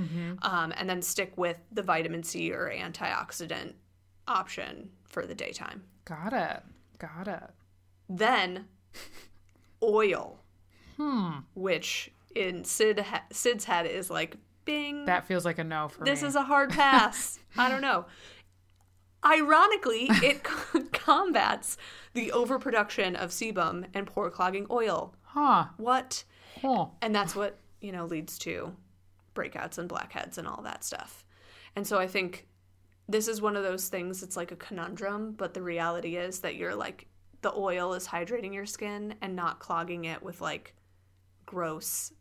um, 0.42 0.74
and 0.76 0.90
then 0.90 1.02
stick 1.04 1.32
with 1.38 1.60
the 1.72 1.84
vitamin 1.84 2.24
C 2.24 2.52
or 2.52 2.72
antioxidant 2.76 3.74
option 4.28 4.90
for 5.06 5.28
the 5.28 5.36
daytime. 5.36 5.84
Got 6.06 6.34
it. 6.34 6.64
Got 6.98 7.28
it. 7.28 7.50
Then, 8.10 8.66
oil, 9.84 10.40
Hmm. 10.98 11.40
which 11.54 12.12
in 12.38 12.64
Sid 12.64 13.04
Sid's 13.32 13.66
head 13.66 13.86
is 13.86 14.10
like, 14.10 14.38
bing, 14.66 15.06
That 15.06 15.26
feels 15.26 15.46
like 15.46 15.58
a 15.60 15.64
no 15.64 15.88
for 15.88 16.04
this 16.04 16.22
me. 16.22 16.28
is 16.30 16.36
a 16.36 16.44
hard 16.44 16.70
pass. 16.72 17.40
I 17.58 17.70
don't 17.70 17.82
know. 17.82 18.06
Ironically, 19.26 20.08
it 20.10 20.44
combats 20.94 21.78
the 22.14 22.32
overproduction 22.32 23.16
of 23.16 23.32
sebum 23.32 23.86
and 23.94 24.08
pore 24.08 24.30
clogging 24.30 24.68
oil. 24.70 25.16
huh. 25.24 25.66
What? 25.78 26.24
Huh. 26.62 26.88
And 27.02 27.14
that's 27.14 27.36
what, 27.36 27.58
you 27.82 27.92
know, 27.92 28.06
leads 28.06 28.38
to 28.40 28.74
breakouts 29.36 29.78
and 29.78 29.90
blackheads 29.90 30.38
and 30.38 30.48
all 30.48 30.62
that 30.64 30.84
stuff. 30.84 31.26
And 31.76 31.86
so 31.86 31.98
I 32.00 32.08
think 32.08 32.48
this 33.10 33.28
is 33.28 33.42
one 33.42 33.56
of 33.56 33.64
those 33.64 33.88
things 33.90 34.24
it's 34.24 34.38
like 34.38 34.52
a 34.52 34.56
conundrum, 34.56 35.34
but 35.34 35.54
the 35.54 35.62
reality 35.62 36.16
is 36.18 36.40
that 36.40 36.56
you're 36.56 36.76
like 36.76 37.08
the 37.42 37.54
oil 37.54 37.94
is 37.94 38.08
hydrating 38.08 38.54
your 38.54 38.66
skin 38.66 39.16
and 39.22 39.36
not 39.36 39.60
clogging 39.60 40.06
it 40.06 40.22
with 40.24 40.42
like 40.42 40.74
gross 41.48 42.14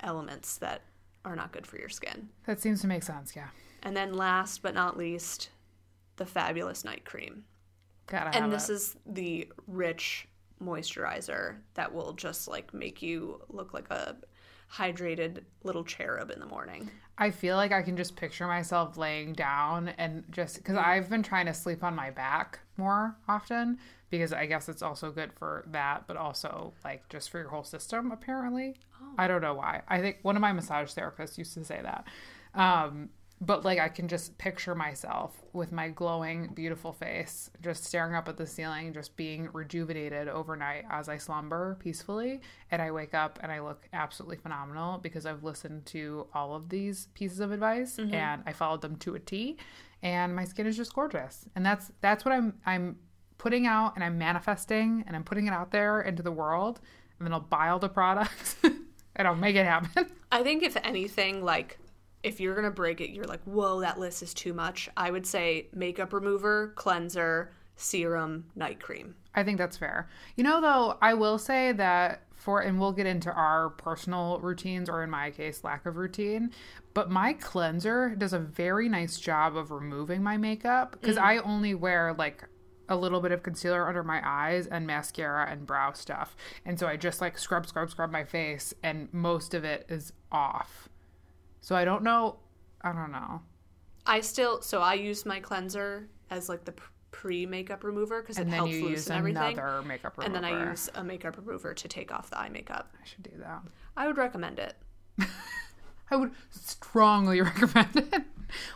elements 0.00 0.58
that 0.58 0.82
are 1.24 1.34
not 1.34 1.52
good 1.52 1.66
for 1.66 1.78
your 1.78 1.88
skin. 1.88 2.28
That 2.46 2.60
seems 2.60 2.82
to 2.82 2.86
make 2.86 3.02
sense. 3.02 3.34
Yeah. 3.34 3.48
And 3.82 3.96
then 3.96 4.12
last 4.12 4.60
but 4.62 4.74
not 4.74 4.98
least, 4.98 5.48
the 6.16 6.26
fabulous 6.26 6.84
night 6.84 7.06
cream. 7.06 7.44
Gotta 8.06 8.30
have 8.32 8.42
And 8.44 8.52
this 8.52 8.68
it. 8.68 8.74
is 8.74 8.96
the 9.06 9.48
rich 9.66 10.28
moisturizer 10.62 11.56
that 11.74 11.92
will 11.94 12.12
just 12.12 12.46
like 12.46 12.74
make 12.74 13.00
you 13.00 13.40
look 13.48 13.72
like 13.72 13.90
a 13.90 14.16
hydrated 14.70 15.40
little 15.62 15.84
cherub 15.84 16.30
in 16.30 16.40
the 16.40 16.46
morning. 16.46 16.90
I 17.16 17.30
feel 17.30 17.56
like 17.56 17.72
I 17.72 17.82
can 17.82 17.96
just 17.96 18.16
picture 18.16 18.46
myself 18.46 18.96
laying 18.96 19.34
down 19.34 19.88
and 19.98 20.24
just 20.30 20.56
because 20.56 20.76
I've 20.76 21.08
been 21.08 21.22
trying 21.22 21.46
to 21.46 21.54
sleep 21.54 21.84
on 21.84 21.94
my 21.94 22.10
back 22.10 22.58
more 22.76 23.16
often 23.28 23.78
because 24.10 24.32
I 24.32 24.46
guess 24.46 24.68
it's 24.68 24.82
also 24.82 25.10
good 25.12 25.32
for 25.32 25.64
that, 25.70 26.06
but 26.06 26.16
also 26.16 26.72
like 26.84 27.08
just 27.08 27.30
for 27.30 27.38
your 27.38 27.48
whole 27.48 27.64
system, 27.64 28.10
apparently. 28.10 28.76
I 29.16 29.28
don't 29.28 29.42
know 29.42 29.54
why. 29.54 29.82
I 29.86 30.00
think 30.00 30.18
one 30.22 30.34
of 30.34 30.42
my 30.42 30.52
massage 30.52 30.90
therapists 30.92 31.38
used 31.38 31.54
to 31.54 31.64
say 31.64 31.80
that. 31.82 32.04
Um, 32.54 33.10
but 33.44 33.64
like 33.64 33.78
I 33.78 33.88
can 33.88 34.08
just 34.08 34.36
picture 34.38 34.74
myself 34.74 35.42
with 35.52 35.72
my 35.72 35.88
glowing, 35.88 36.52
beautiful 36.54 36.92
face, 36.92 37.50
just 37.60 37.84
staring 37.84 38.14
up 38.14 38.28
at 38.28 38.36
the 38.36 38.46
ceiling, 38.46 38.92
just 38.92 39.16
being 39.16 39.48
rejuvenated 39.52 40.28
overnight 40.28 40.84
as 40.90 41.08
I 41.08 41.18
slumber 41.18 41.76
peacefully. 41.80 42.40
And 42.70 42.80
I 42.80 42.90
wake 42.90 43.14
up 43.14 43.38
and 43.42 43.50
I 43.50 43.60
look 43.60 43.88
absolutely 43.92 44.36
phenomenal 44.36 44.98
because 44.98 45.26
I've 45.26 45.44
listened 45.44 45.86
to 45.86 46.26
all 46.32 46.54
of 46.54 46.68
these 46.68 47.08
pieces 47.14 47.40
of 47.40 47.52
advice 47.52 47.96
mm-hmm. 47.96 48.14
and 48.14 48.42
I 48.46 48.52
followed 48.52 48.82
them 48.82 48.96
to 48.96 49.14
a 49.14 49.20
T. 49.20 49.58
And 50.02 50.34
my 50.34 50.44
skin 50.44 50.66
is 50.66 50.76
just 50.76 50.94
gorgeous. 50.94 51.46
And 51.54 51.64
that's 51.64 51.90
that's 52.00 52.24
what 52.24 52.32
I'm 52.32 52.54
I'm 52.64 52.96
putting 53.38 53.66
out 53.66 53.94
and 53.94 54.04
I'm 54.04 54.16
manifesting 54.16 55.04
and 55.06 55.16
I'm 55.16 55.24
putting 55.24 55.46
it 55.46 55.52
out 55.52 55.70
there 55.70 56.00
into 56.00 56.22
the 56.22 56.32
world. 56.32 56.80
And 57.18 57.26
then 57.26 57.32
I'll 57.32 57.40
buy 57.40 57.68
all 57.68 57.78
the 57.78 57.88
products 57.88 58.56
and 59.16 59.28
I'll 59.28 59.34
make 59.34 59.56
it 59.56 59.66
happen. 59.66 60.10
I 60.32 60.42
think 60.42 60.62
if 60.62 60.76
anything, 60.82 61.44
like 61.44 61.78
if 62.24 62.40
you're 62.40 62.54
gonna 62.54 62.70
break 62.70 63.00
it, 63.00 63.10
you're 63.10 63.26
like, 63.26 63.42
whoa, 63.44 63.80
that 63.80 63.98
list 63.98 64.22
is 64.22 64.34
too 64.34 64.54
much. 64.54 64.88
I 64.96 65.10
would 65.10 65.26
say 65.26 65.68
makeup 65.72 66.12
remover, 66.12 66.72
cleanser, 66.76 67.52
serum, 67.76 68.46
night 68.54 68.80
cream. 68.80 69.14
I 69.34 69.42
think 69.42 69.58
that's 69.58 69.76
fair. 69.76 70.08
You 70.36 70.44
know, 70.44 70.60
though, 70.60 70.96
I 71.02 71.14
will 71.14 71.38
say 71.38 71.72
that 71.72 72.22
for, 72.34 72.60
and 72.60 72.78
we'll 72.78 72.92
get 72.92 73.06
into 73.06 73.32
our 73.32 73.70
personal 73.70 74.38
routines, 74.40 74.88
or 74.88 75.02
in 75.02 75.10
my 75.10 75.30
case, 75.30 75.64
lack 75.64 75.86
of 75.86 75.96
routine, 75.96 76.50
but 76.92 77.10
my 77.10 77.32
cleanser 77.32 78.14
does 78.14 78.32
a 78.32 78.38
very 78.38 78.88
nice 78.88 79.18
job 79.18 79.56
of 79.56 79.70
removing 79.70 80.22
my 80.22 80.36
makeup 80.36 80.92
because 81.00 81.16
mm. 81.16 81.22
I 81.22 81.38
only 81.38 81.74
wear 81.74 82.14
like 82.16 82.44
a 82.88 82.96
little 82.96 83.20
bit 83.20 83.32
of 83.32 83.42
concealer 83.42 83.88
under 83.88 84.04
my 84.04 84.20
eyes 84.24 84.66
and 84.66 84.86
mascara 84.86 85.50
and 85.50 85.66
brow 85.66 85.92
stuff. 85.92 86.36
And 86.64 86.78
so 86.78 86.86
I 86.86 86.96
just 86.96 87.20
like 87.20 87.38
scrub, 87.38 87.66
scrub, 87.66 87.90
scrub 87.90 88.10
my 88.10 88.24
face, 88.24 88.74
and 88.82 89.08
most 89.12 89.54
of 89.54 89.64
it 89.64 89.86
is 89.88 90.12
off. 90.30 90.88
So 91.64 91.74
I 91.74 91.86
don't 91.86 92.02
know. 92.02 92.36
I 92.82 92.92
don't 92.92 93.10
know. 93.10 93.40
I 94.04 94.20
still 94.20 94.60
so 94.60 94.82
I 94.82 94.94
use 94.94 95.24
my 95.24 95.40
cleanser 95.40 96.10
as 96.28 96.50
like 96.50 96.66
the 96.66 96.74
pre 97.10 97.46
makeup 97.46 97.84
remover 97.84 98.20
because 98.20 98.36
it 98.36 98.42
And 98.42 98.52
then 98.52 98.58
helps 98.58 98.72
you 98.72 98.80
use 98.80 98.90
loosen 98.90 99.16
everything. 99.16 99.58
another 99.58 99.80
makeup 99.80 100.18
remover. 100.18 100.26
And 100.26 100.34
then 100.34 100.44
I 100.44 100.68
use 100.68 100.90
a 100.94 101.02
makeup 101.02 101.38
remover 101.38 101.72
to 101.72 101.88
take 101.88 102.12
off 102.12 102.28
the 102.28 102.38
eye 102.38 102.50
makeup. 102.50 102.92
I 103.02 103.06
should 103.06 103.22
do 103.22 103.38
that. 103.38 103.62
I 103.96 104.06
would 104.06 104.18
recommend 104.18 104.58
it 104.58 104.76
I 106.10 106.16
would 106.16 106.32
strongly 106.50 107.40
recommend 107.50 107.96
it. 107.96 108.22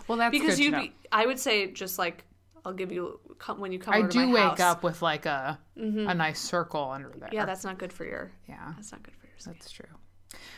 Well, 0.07 0.17
that's 0.17 0.33
because 0.33 0.59
you'd 0.59 0.75
be. 0.75 0.95
I 1.13 1.27
would 1.27 1.39
say 1.39 1.71
just 1.71 1.99
like 1.99 2.25
I'll 2.65 2.73
give 2.73 2.91
you 2.91 3.21
when 3.59 3.71
you 3.71 3.79
come. 3.79 3.93
I 3.93 3.99
over 3.99 4.09
to 4.09 4.19
do 4.19 4.31
wake 4.31 4.43
house. 4.43 4.61
up 4.61 4.83
with 4.83 5.03
like 5.03 5.27
a 5.27 5.59
mm-hmm. 5.79 6.09
a 6.09 6.15
nice 6.15 6.41
circle 6.41 6.91
under 6.91 7.13
there. 7.19 7.29
Yeah, 7.33 7.45
that's 7.45 7.65
not 7.65 7.77
good 7.79 7.93
for 7.93 8.07
your. 8.07 8.33
yeah, 8.49 8.73
That's 8.77 8.93
not 8.93 9.03
good 9.03 9.15
for 9.15 9.27
your 9.27 9.35
skin. 9.39 9.53
that's 9.59 9.71
true. 9.71 9.87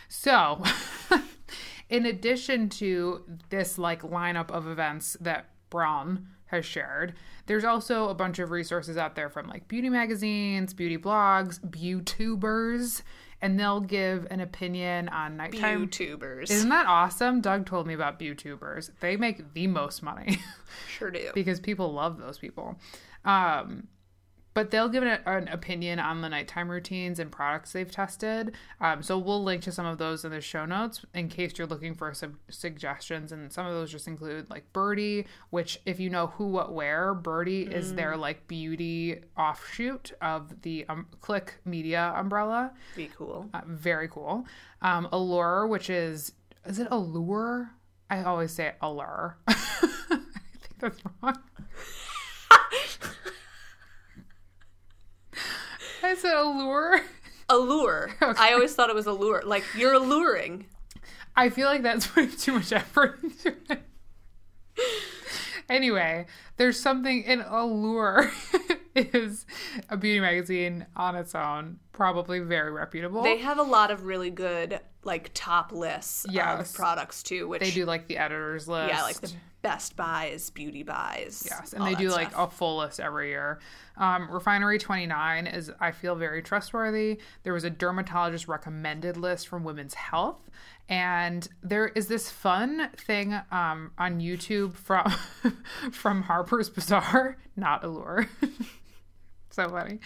So, 0.09 0.63
in 1.91 2.07
addition 2.07 2.69
to 2.69 3.25
this 3.51 3.77
like 3.77 4.03
lineup 4.03 4.51
of 4.51 4.67
events 4.67 5.17
that 5.21 5.51
Bron 5.69 6.29
has 6.47 6.65
shared, 6.65 7.15
there's 7.47 7.65
also 7.65 8.09
a 8.09 8.15
bunch 8.15 8.39
of 8.39 8.51
resources 8.51 8.97
out 8.97 9.17
there 9.17 9.29
from 9.29 9.49
like 9.49 9.69
beauty 9.69 9.91
magazines, 9.91 10.73
beauty 10.73 10.97
blogs, 10.97 11.61
YouTubers, 11.71 13.03
and 13.43 13.59
they'll 13.59 13.81
give 13.81 14.27
an 14.31 14.41
opinion 14.41 15.09
on 15.09 15.37
nighttime. 15.37 15.89
YouTubers 15.89 16.51
Isn't 16.51 16.69
that 16.69 16.87
awesome? 16.87 17.41
Doug 17.41 17.67
told 17.67 17.87
me 17.87 17.95
about 17.95 18.19
YouTubers. 18.21 18.91
They 19.01 19.17
make 19.17 19.53
the 19.55 19.67
most 19.67 20.03
money. 20.03 20.39
sure 20.89 21.11
do. 21.11 21.31
because 21.35 21.59
people 21.59 21.93
love 21.93 22.19
those 22.19 22.39
people. 22.39 22.79
Um, 23.25 23.89
but 24.61 24.71
they'll 24.71 24.91
give 24.91 25.03
an, 25.03 25.19
an 25.25 25.49
opinion 25.49 25.99
on 25.99 26.21
the 26.21 26.29
nighttime 26.29 26.71
routines 26.71 27.19
and 27.19 27.33
products 27.33 27.73
they've 27.73 27.91
tested. 27.91 28.55
Um, 28.79 29.03
so 29.03 29.17
we'll 29.17 29.43
link 29.43 29.63
to 29.63 29.73
some 29.73 29.87
of 29.87 29.97
those 29.97 30.23
in 30.23 30.33
the 30.33 30.43
show 30.43 30.67
notes 30.67 31.03
in 31.15 31.31
case 31.31 31.55
you're 31.57 31.67
looking 31.67 31.95
for 31.95 32.13
some 32.13 32.39
suggestions. 32.51 33.33
And 33.33 33.51
some 33.51 33.65
of 33.65 33.73
those 33.73 33.91
just 33.91 34.07
include 34.07 34.51
like 34.51 34.71
Byrdie, 34.75 35.25
which 35.49 35.81
if 35.87 35.99
you 35.99 36.11
know 36.11 36.27
who, 36.27 36.49
what, 36.49 36.75
Wear, 36.75 37.15
Byrdie 37.15 37.73
is 37.73 37.95
their 37.95 38.19
like 38.19 38.47
beauty 38.49 39.21
offshoot 39.35 40.13
of 40.21 40.61
the 40.61 40.85
um, 40.91 41.07
Clique 41.23 41.55
Media 41.65 42.13
umbrella. 42.15 42.73
Be 42.95 43.09
cool. 43.17 43.49
Uh, 43.55 43.63
very 43.67 44.09
cool. 44.09 44.45
Um, 44.83 45.09
Allure, 45.11 45.69
which 45.69 45.89
is 45.89 46.33
is 46.67 46.79
it 46.79 46.89
Allure? 46.91 47.71
I 48.11 48.25
always 48.25 48.53
say 48.53 48.75
Allure. 48.83 49.39
I 49.49 49.55
think 49.55 50.79
that's 50.79 51.01
wrong. 51.23 51.39
I 56.03 56.15
said 56.15 56.35
Allure. 56.37 57.01
Allure. 57.49 58.11
I 58.21 58.53
always 58.53 58.75
thought 58.75 58.91
it 58.91 58.95
was 58.95 59.07
allure. 59.07 59.43
Like 59.45 59.65
you're 59.77 59.95
alluring. 59.95 60.67
I 61.37 61.49
feel 61.51 61.67
like 61.69 61.83
that's 61.83 62.07
putting 62.09 62.31
too 62.37 62.53
much 62.53 62.73
effort 62.73 63.19
into 63.23 63.55
it. 63.69 63.83
Anyway, 65.69 66.27
there's 66.57 66.79
something 66.81 67.23
in 67.23 67.41
Allure 67.43 68.31
is 68.97 69.47
a 69.89 69.97
beauty 69.97 70.19
magazine 70.19 70.85
on 70.97 71.15
its 71.15 71.33
own, 71.35 71.79
probably 71.93 72.41
very 72.41 72.73
reputable. 72.73 73.23
They 73.23 73.37
have 73.39 73.59
a 73.59 73.63
lot 73.63 73.93
of 73.93 74.05
really 74.05 74.31
good 74.31 74.81
like 75.05 75.31
top 75.33 75.71
lists 75.71 76.27
Yes. 76.29 76.71
of 76.71 76.77
products 76.77 77.23
too, 77.23 77.47
which 77.49 77.61
They 77.61 77.71
do 77.71 77.85
like 77.87 78.09
the 78.09 78.19
editor's 78.19 78.67
list. 78.67 78.93
yeah, 78.93 79.03
like 79.03 79.21
the 79.21 79.31
best 79.63 79.97
buys, 79.97 80.51
beauty 80.51 80.83
buys. 80.83 81.47
Yes, 81.47 81.73
and 81.73 81.87
they 81.87 81.95
do 81.95 82.11
like 82.11 82.37
a 82.37 82.49
full 82.49 82.79
list 82.79 83.01
every 83.01 83.29
year. 83.29 83.61
Um, 83.97 84.31
Refinery 84.31 84.79
29 84.79 85.47
is, 85.47 85.71
I 85.81 85.91
feel, 85.93 86.15
very 86.15 86.43
trustworthy. 86.43 87.19
There 87.43 87.53
was 87.53 87.65
a 87.65 87.71
dermatologist 87.71 88.49
recommended 88.49 89.17
list 89.17 89.49
from 89.49 89.65
Women's 89.65 89.95
Health. 89.95 90.49
And 90.89 91.49
there 91.63 91.89
is 91.89 92.09
this 92.09 92.31
fun 92.31 92.91
thing 92.97 93.35
um, 93.53 93.93
on 93.97 94.21
YouTube 94.21 94.75
from 94.75 95.13
from 95.93 96.23
Harper's 96.25 96.69
Bazaar, 96.69 97.37
not 97.57 97.85
Allure. 97.85 98.29
so 99.51 99.69
funny. 99.69 100.01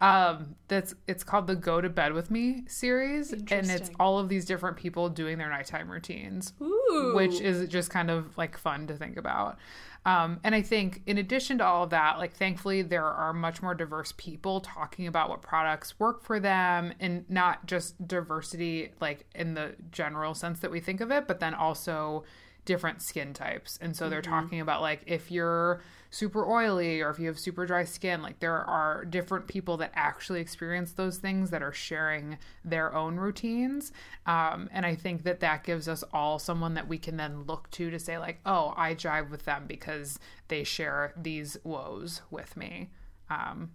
Um, 0.00 0.54
that's 0.68 0.94
it's 1.08 1.24
called 1.24 1.48
the 1.48 1.56
Go 1.56 1.80
to 1.80 1.88
Bed 1.88 2.12
with 2.12 2.30
Me 2.30 2.62
series, 2.68 3.32
and 3.32 3.68
it's 3.68 3.90
all 3.98 4.18
of 4.20 4.28
these 4.28 4.44
different 4.44 4.76
people 4.76 5.08
doing 5.08 5.38
their 5.38 5.50
nighttime 5.50 5.90
routines 5.90 6.52
Ooh. 6.62 7.12
which 7.16 7.40
is 7.40 7.68
just 7.68 7.90
kind 7.90 8.08
of 8.10 8.38
like 8.38 8.56
fun 8.56 8.86
to 8.86 8.94
think 8.94 9.16
about. 9.16 9.58
Um, 10.06 10.38
and 10.44 10.54
I 10.54 10.62
think, 10.62 11.02
in 11.06 11.18
addition 11.18 11.58
to 11.58 11.64
all 11.66 11.82
of 11.82 11.90
that, 11.90 12.18
like 12.18 12.34
thankfully, 12.34 12.82
there 12.82 13.04
are 13.04 13.32
much 13.32 13.60
more 13.60 13.74
diverse 13.74 14.14
people 14.16 14.60
talking 14.60 15.08
about 15.08 15.28
what 15.28 15.42
products 15.42 15.98
work 15.98 16.22
for 16.22 16.38
them, 16.38 16.92
and 17.00 17.28
not 17.28 17.66
just 17.66 18.06
diversity, 18.06 18.92
like 19.00 19.26
in 19.34 19.54
the 19.54 19.74
general 19.90 20.32
sense 20.32 20.60
that 20.60 20.70
we 20.70 20.78
think 20.78 21.00
of 21.00 21.10
it, 21.10 21.26
but 21.26 21.40
then 21.40 21.54
also 21.54 22.24
different 22.68 23.00
skin 23.00 23.32
types. 23.32 23.78
And 23.80 23.96
so 23.96 24.10
they're 24.10 24.20
talking 24.20 24.60
about 24.60 24.82
like 24.82 25.00
if 25.06 25.30
you're 25.30 25.80
super 26.10 26.46
oily 26.46 27.00
or 27.00 27.08
if 27.08 27.18
you 27.18 27.26
have 27.28 27.38
super 27.38 27.64
dry 27.64 27.84
skin, 27.84 28.20
like 28.20 28.40
there 28.40 28.58
are 28.58 29.06
different 29.06 29.46
people 29.46 29.78
that 29.78 29.90
actually 29.94 30.42
experience 30.42 30.92
those 30.92 31.16
things 31.16 31.48
that 31.48 31.62
are 31.62 31.72
sharing 31.72 32.36
their 32.66 32.94
own 32.94 33.16
routines. 33.16 33.90
Um, 34.26 34.68
and 34.70 34.84
I 34.84 34.96
think 34.96 35.22
that 35.22 35.40
that 35.40 35.64
gives 35.64 35.88
us 35.88 36.04
all 36.12 36.38
someone 36.38 36.74
that 36.74 36.88
we 36.88 36.98
can 36.98 37.16
then 37.16 37.44
look 37.44 37.70
to 37.70 37.90
to 37.90 37.98
say 37.98 38.18
like, 38.18 38.38
oh, 38.44 38.74
I 38.76 38.94
jive 38.94 39.30
with 39.30 39.46
them 39.46 39.64
because 39.66 40.18
they 40.48 40.62
share 40.62 41.14
these 41.16 41.56
woes 41.64 42.20
with 42.30 42.54
me. 42.54 42.90
Um, 43.30 43.70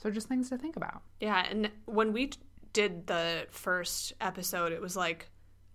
so 0.00 0.08
just 0.08 0.28
things 0.28 0.50
to 0.50 0.56
think 0.56 0.76
about. 0.76 1.02
Yeah, 1.18 1.44
and 1.50 1.68
when 1.86 2.12
we 2.12 2.30
did 2.72 3.08
the 3.08 3.48
first 3.50 4.12
episode, 4.20 4.70
it 4.70 4.80
was 4.80 4.94
like 4.94 5.30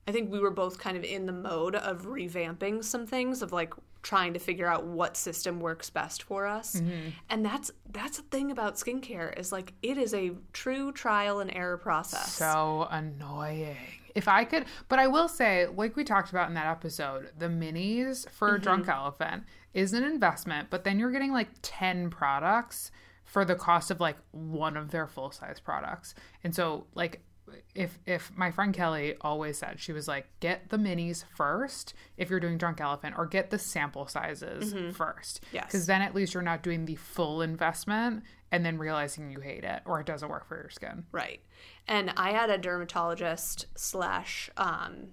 I 0.07 0.11
think 0.11 0.31
we 0.31 0.39
were 0.39 0.51
both 0.51 0.79
kind 0.79 0.97
of 0.97 1.03
in 1.03 1.25
the 1.25 1.33
mode 1.33 1.75
of 1.75 2.03
revamping 2.03 2.83
some 2.83 3.05
things 3.05 3.41
of 3.41 3.51
like 3.51 3.73
trying 4.03 4.33
to 4.33 4.39
figure 4.39 4.67
out 4.67 4.85
what 4.85 5.15
system 5.15 5.59
works 5.59 5.89
best 5.89 6.23
for 6.23 6.47
us. 6.47 6.75
Mm-hmm. 6.75 7.09
And 7.29 7.45
that's 7.45 7.71
that's 7.91 8.17
the 8.17 8.23
thing 8.23 8.51
about 8.51 8.75
skincare 8.75 9.37
is 9.39 9.51
like 9.51 9.73
it 9.81 9.97
is 9.97 10.13
a 10.13 10.31
true 10.53 10.91
trial 10.91 11.39
and 11.39 11.53
error 11.55 11.77
process. 11.77 12.33
So 12.33 12.87
annoying. 12.89 13.77
If 14.13 14.27
I 14.27 14.43
could, 14.43 14.65
but 14.89 14.99
I 14.99 15.07
will 15.07 15.29
say, 15.29 15.67
like 15.67 15.95
we 15.95 16.03
talked 16.03 16.31
about 16.31 16.49
in 16.49 16.55
that 16.55 16.65
episode, 16.65 17.29
the 17.37 17.47
minis 17.47 18.29
for 18.29 18.57
Drunk 18.57 18.89
Elephant 18.89 19.43
is 19.73 19.93
an 19.93 20.03
investment, 20.03 20.69
but 20.69 20.83
then 20.83 20.99
you're 20.99 21.11
getting 21.11 21.31
like 21.31 21.47
10 21.61 22.09
products 22.09 22.91
for 23.23 23.45
the 23.45 23.55
cost 23.55 23.89
of 23.89 24.01
like 24.01 24.17
one 24.31 24.75
of 24.75 24.91
their 24.91 25.07
full 25.07 25.31
size 25.31 25.61
products. 25.61 26.13
And 26.43 26.53
so, 26.53 26.87
like, 26.93 27.21
if 27.75 27.97
if 28.05 28.31
my 28.35 28.51
friend 28.51 28.73
Kelly 28.73 29.15
always 29.21 29.57
said 29.57 29.79
she 29.79 29.91
was 29.93 30.07
like 30.07 30.27
get 30.39 30.69
the 30.69 30.77
minis 30.77 31.23
first 31.35 31.93
if 32.17 32.29
you're 32.29 32.39
doing 32.39 32.57
drunk 32.57 32.81
elephant 32.81 33.15
or 33.17 33.25
get 33.25 33.49
the 33.49 33.57
sample 33.59 34.07
sizes 34.07 34.73
first 34.95 35.41
Yes. 35.51 35.65
because 35.65 35.85
then 35.85 36.01
at 36.01 36.13
least 36.15 36.33
you're 36.33 36.43
not 36.43 36.63
doing 36.63 36.85
the 36.85 36.95
full 36.95 37.41
investment 37.41 38.23
and 38.51 38.65
then 38.65 38.77
realizing 38.77 39.31
you 39.31 39.39
hate 39.39 39.63
it 39.63 39.81
or 39.85 39.99
it 39.99 40.05
doesn't 40.05 40.29
work 40.29 40.47
for 40.47 40.57
your 40.57 40.69
skin 40.69 41.05
Right. 41.11 41.41
And 41.87 42.11
I 42.17 42.31
had 42.31 42.49
a 42.49 42.57
dermatologist 42.57 43.65
slash 43.75 44.49
um, 44.57 45.07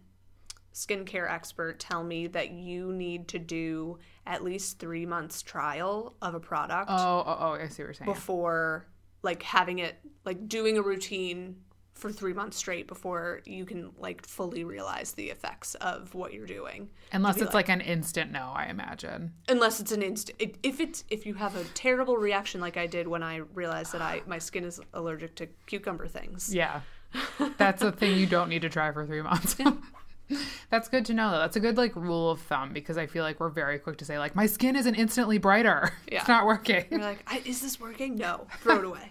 skincare 0.74 1.30
expert 1.30 1.78
tell 1.80 2.04
me 2.04 2.26
that 2.28 2.50
you 2.50 2.92
need 2.92 3.28
to 3.28 3.38
do 3.38 3.98
at 4.26 4.44
least 4.44 4.78
three 4.78 5.06
months 5.06 5.42
trial 5.42 6.14
of 6.22 6.34
a 6.34 6.40
product 6.40 6.90
Oh, 6.90 7.24
oh, 7.26 7.36
oh, 7.40 7.52
I 7.52 7.68
see 7.68 7.82
what 7.82 7.86
you're 7.88 7.94
saying. 7.94 8.10
before 8.12 8.86
like 9.22 9.42
having 9.42 9.80
it 9.80 9.96
like 10.24 10.48
doing 10.48 10.78
a 10.78 10.82
routine 10.82 11.56
for 11.98 12.10
three 12.12 12.32
months 12.32 12.56
straight 12.56 12.86
before 12.86 13.40
you 13.44 13.64
can 13.64 13.90
like 13.98 14.24
fully 14.26 14.64
realize 14.64 15.12
the 15.12 15.30
effects 15.30 15.74
of 15.76 16.14
what 16.14 16.32
you're 16.32 16.46
doing 16.46 16.88
Unless 17.12 17.38
it's 17.42 17.54
like, 17.54 17.68
an 17.68 17.80
instant 17.80 18.30
no, 18.32 18.52
I 18.54 18.66
imagine. 18.66 19.32
unless 19.48 19.80
it's 19.80 19.92
an 19.92 20.02
instant 20.02 20.40
it, 20.40 20.56
if 20.62 20.80
it's 20.80 21.04
if 21.10 21.26
you 21.26 21.34
have 21.34 21.56
a 21.56 21.64
terrible 21.74 22.16
reaction 22.16 22.60
like 22.60 22.76
i 22.76 22.86
did 22.86 23.06
when 23.08 23.22
i 23.22 23.36
realized 23.54 23.92
that 23.92 24.00
i 24.02 24.22
my 24.26 24.38
skin 24.38 24.64
is 24.64 24.80
allergic 24.94 25.34
to 25.36 25.46
cucumber 25.66 26.06
things 26.06 26.54
Yeah. 26.54 26.80
That's 27.58 27.82
a 27.82 27.90
thing 27.90 28.16
you 28.18 28.26
don't 28.26 28.48
need 28.50 28.62
to 28.62 28.68
try 28.68 28.92
for 28.92 29.06
three 29.06 29.22
months. 29.22 29.56
That's 30.70 30.88
good 30.88 31.06
to 31.06 31.14
know 31.14 31.30
though. 31.30 31.38
That's 31.38 31.56
a 31.56 31.60
good 31.60 31.78
like 31.78 31.96
rule 31.96 32.30
of 32.30 32.40
thumb 32.42 32.74
because 32.74 32.98
I 32.98 33.06
feel 33.06 33.24
like 33.24 33.40
we're 33.40 33.48
very 33.48 33.78
quick 33.78 33.96
to 33.98 34.04
say 34.04 34.18
like 34.18 34.36
my 34.36 34.44
skin 34.44 34.76
isn't 34.76 34.94
instantly 34.94 35.38
brighter. 35.38 35.90
Yeah. 36.12 36.18
It's 36.20 36.28
not 36.28 36.44
working. 36.44 36.84
you're 36.90 37.00
like 37.00 37.22
I, 37.26 37.42
is 37.46 37.60
this 37.62 37.80
working 37.80 38.16
no 38.16 38.46
throw 38.60 38.78
it 38.78 38.84
away 38.84 39.10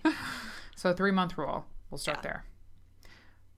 So 0.76 0.94
three 0.94 1.12
month 1.12 1.38
rule. 1.40 1.66
We'll 1.90 1.98
start 1.98 2.20
Yeah. 2.20 2.22
there. 2.22 2.46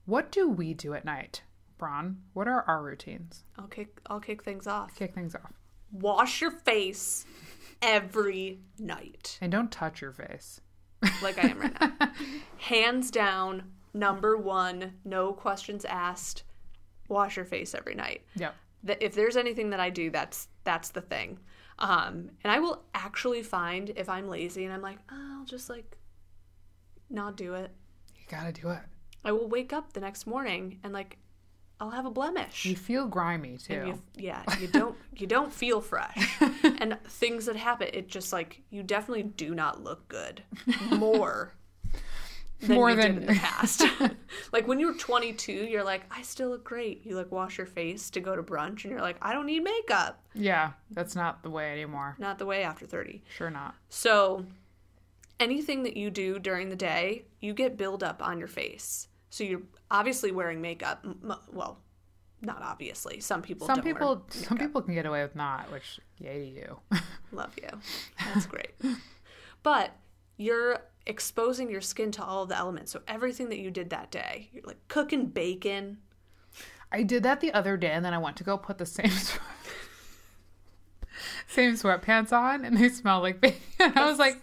What 0.06 0.32
do 0.32 0.48
we 0.48 0.74
do 0.74 0.94
at 0.94 1.04
night, 1.04 1.42
Bron? 1.78 2.18
What 2.32 2.48
are 2.48 2.62
our 2.66 2.82
routines? 2.82 3.44
I'll 3.58 3.66
kick 3.68 4.00
I'll 4.06 4.20
kick 4.20 4.42
things 4.42 4.66
off. 4.66 4.94
Kick 4.96 5.14
things 5.14 5.34
off. 5.34 5.52
Wash 5.92 6.40
your 6.40 6.50
face 6.50 7.24
every 7.82 8.60
night. 8.78 9.38
And 9.40 9.50
don't 9.52 9.70
touch 9.72 10.00
your 10.00 10.12
face. 10.12 10.60
Like 11.22 11.42
I 11.42 11.48
am 11.48 11.58
right 11.60 11.80
now. 11.80 12.10
Hands 12.58 13.10
down, 13.10 13.72
number 13.94 14.36
one, 14.36 14.92
no 15.04 15.32
questions 15.32 15.84
asked. 15.84 16.44
Wash 17.08 17.36
your 17.36 17.44
face 17.46 17.74
every 17.74 17.94
night. 17.94 18.22
Yep. 18.36 18.54
Th- 18.86 18.98
If 19.00 19.14
there's 19.14 19.36
anything 19.36 19.70
that 19.70 19.80
I 19.80 19.90
do, 19.90 20.10
that's 20.10 20.48
that's 20.64 20.90
the 20.90 21.00
thing. 21.00 21.38
Um, 21.78 22.30
and 22.44 22.52
I 22.52 22.58
will 22.58 22.82
actually 22.94 23.42
find 23.42 23.90
if 23.96 24.08
I'm 24.10 24.28
lazy 24.28 24.64
and 24.64 24.74
I'm 24.74 24.82
like, 24.82 24.98
oh, 25.10 25.36
I'll 25.38 25.46
just 25.46 25.70
like 25.70 25.96
not 27.08 27.36
do 27.36 27.54
it. 27.54 27.70
You 28.14 28.22
gotta 28.28 28.52
do 28.52 28.68
it. 28.70 28.80
I 29.24 29.32
will 29.32 29.48
wake 29.48 29.72
up 29.72 29.92
the 29.92 30.00
next 30.00 30.26
morning 30.26 30.78
and 30.82 30.92
like 30.92 31.18
I'll 31.82 31.90
have 31.90 32.04
a 32.04 32.10
blemish. 32.10 32.66
You 32.66 32.76
feel 32.76 33.06
grimy 33.06 33.56
too. 33.56 33.84
You, 33.86 34.02
yeah, 34.14 34.42
you 34.60 34.66
don't 34.66 34.96
you 35.16 35.26
don't 35.26 35.52
feel 35.52 35.80
fresh, 35.80 36.36
and 36.62 36.98
things 37.06 37.46
that 37.46 37.56
happen, 37.56 37.88
it 37.92 38.08
just 38.08 38.32
like 38.32 38.60
you 38.70 38.82
definitely 38.82 39.22
do 39.22 39.54
not 39.54 39.82
look 39.82 40.06
good 40.08 40.42
more 40.90 41.54
than 42.60 42.74
More 42.76 42.90
you 42.90 42.96
than- 42.96 43.14
did 43.14 43.22
in 43.22 43.26
the 43.28 43.40
past. 43.40 43.82
like 44.52 44.68
when 44.68 44.78
you 44.78 44.88
were 44.88 44.92
22, 44.94 45.50
you're 45.52 45.82
like, 45.82 46.02
I 46.10 46.20
still 46.20 46.50
look 46.50 46.64
great. 46.64 47.06
You 47.06 47.16
like 47.16 47.32
wash 47.32 47.56
your 47.56 47.66
face 47.66 48.10
to 48.10 48.20
go 48.20 48.36
to 48.36 48.42
brunch, 48.42 48.84
and 48.84 48.92
you're 48.92 49.00
like, 49.00 49.16
I 49.22 49.32
don't 49.32 49.46
need 49.46 49.62
makeup. 49.64 50.22
yeah, 50.34 50.72
that's 50.90 51.16
not 51.16 51.42
the 51.42 51.48
way 51.48 51.72
anymore. 51.72 52.14
Not 52.18 52.38
the 52.38 52.44
way 52.44 52.62
after 52.62 52.84
30. 52.84 53.22
Sure 53.34 53.48
not. 53.48 53.74
So 53.88 54.44
anything 55.38 55.82
that 55.84 55.96
you 55.96 56.10
do 56.10 56.38
during 56.38 56.68
the 56.68 56.76
day, 56.76 57.24
you 57.40 57.54
get 57.54 57.78
buildup 57.78 58.22
on 58.22 58.38
your 58.38 58.48
face. 58.48 59.08
So 59.30 59.44
you're 59.44 59.62
obviously 59.90 60.32
wearing 60.32 60.60
makeup. 60.60 61.06
Well, 61.52 61.78
not 62.42 62.62
obviously. 62.62 63.20
Some 63.20 63.42
people. 63.42 63.66
Some 63.66 63.76
don't 63.76 63.84
wear 63.84 63.94
people 63.94 64.26
some 64.30 64.58
people 64.58 64.82
can 64.82 64.94
get 64.94 65.06
away 65.06 65.22
with 65.22 65.36
not, 65.36 65.70
which 65.72 66.00
yay 66.18 66.38
to 66.38 66.46
you. 66.46 66.80
Love 67.32 67.54
you. 67.60 67.68
That's 68.24 68.46
great. 68.46 68.70
but 69.62 69.96
you're 70.36 70.80
exposing 71.06 71.70
your 71.70 71.80
skin 71.80 72.10
to 72.12 72.24
all 72.24 72.42
of 72.42 72.48
the 72.48 72.56
elements. 72.56 72.92
So 72.92 73.00
everything 73.06 73.48
that 73.50 73.58
you 73.58 73.70
did 73.70 73.90
that 73.90 74.10
day, 74.10 74.48
you're 74.52 74.64
like 74.64 74.78
cooking 74.88 75.26
bacon. 75.26 75.98
I 76.92 77.04
did 77.04 77.22
that 77.22 77.40
the 77.40 77.52
other 77.52 77.76
day, 77.76 77.90
and 77.92 78.04
then 78.04 78.14
I 78.14 78.18
went 78.18 78.36
to 78.38 78.44
go 78.44 78.56
put 78.58 78.78
the 78.78 78.86
same 78.86 79.10
sweat- 79.10 79.40
same 81.46 81.74
sweatpants 81.74 82.32
on, 82.32 82.64
and 82.64 82.76
they 82.76 82.88
smell 82.88 83.20
like 83.20 83.40
bacon. 83.40 83.60
I 83.94 84.08
was 84.08 84.18
like, 84.18 84.40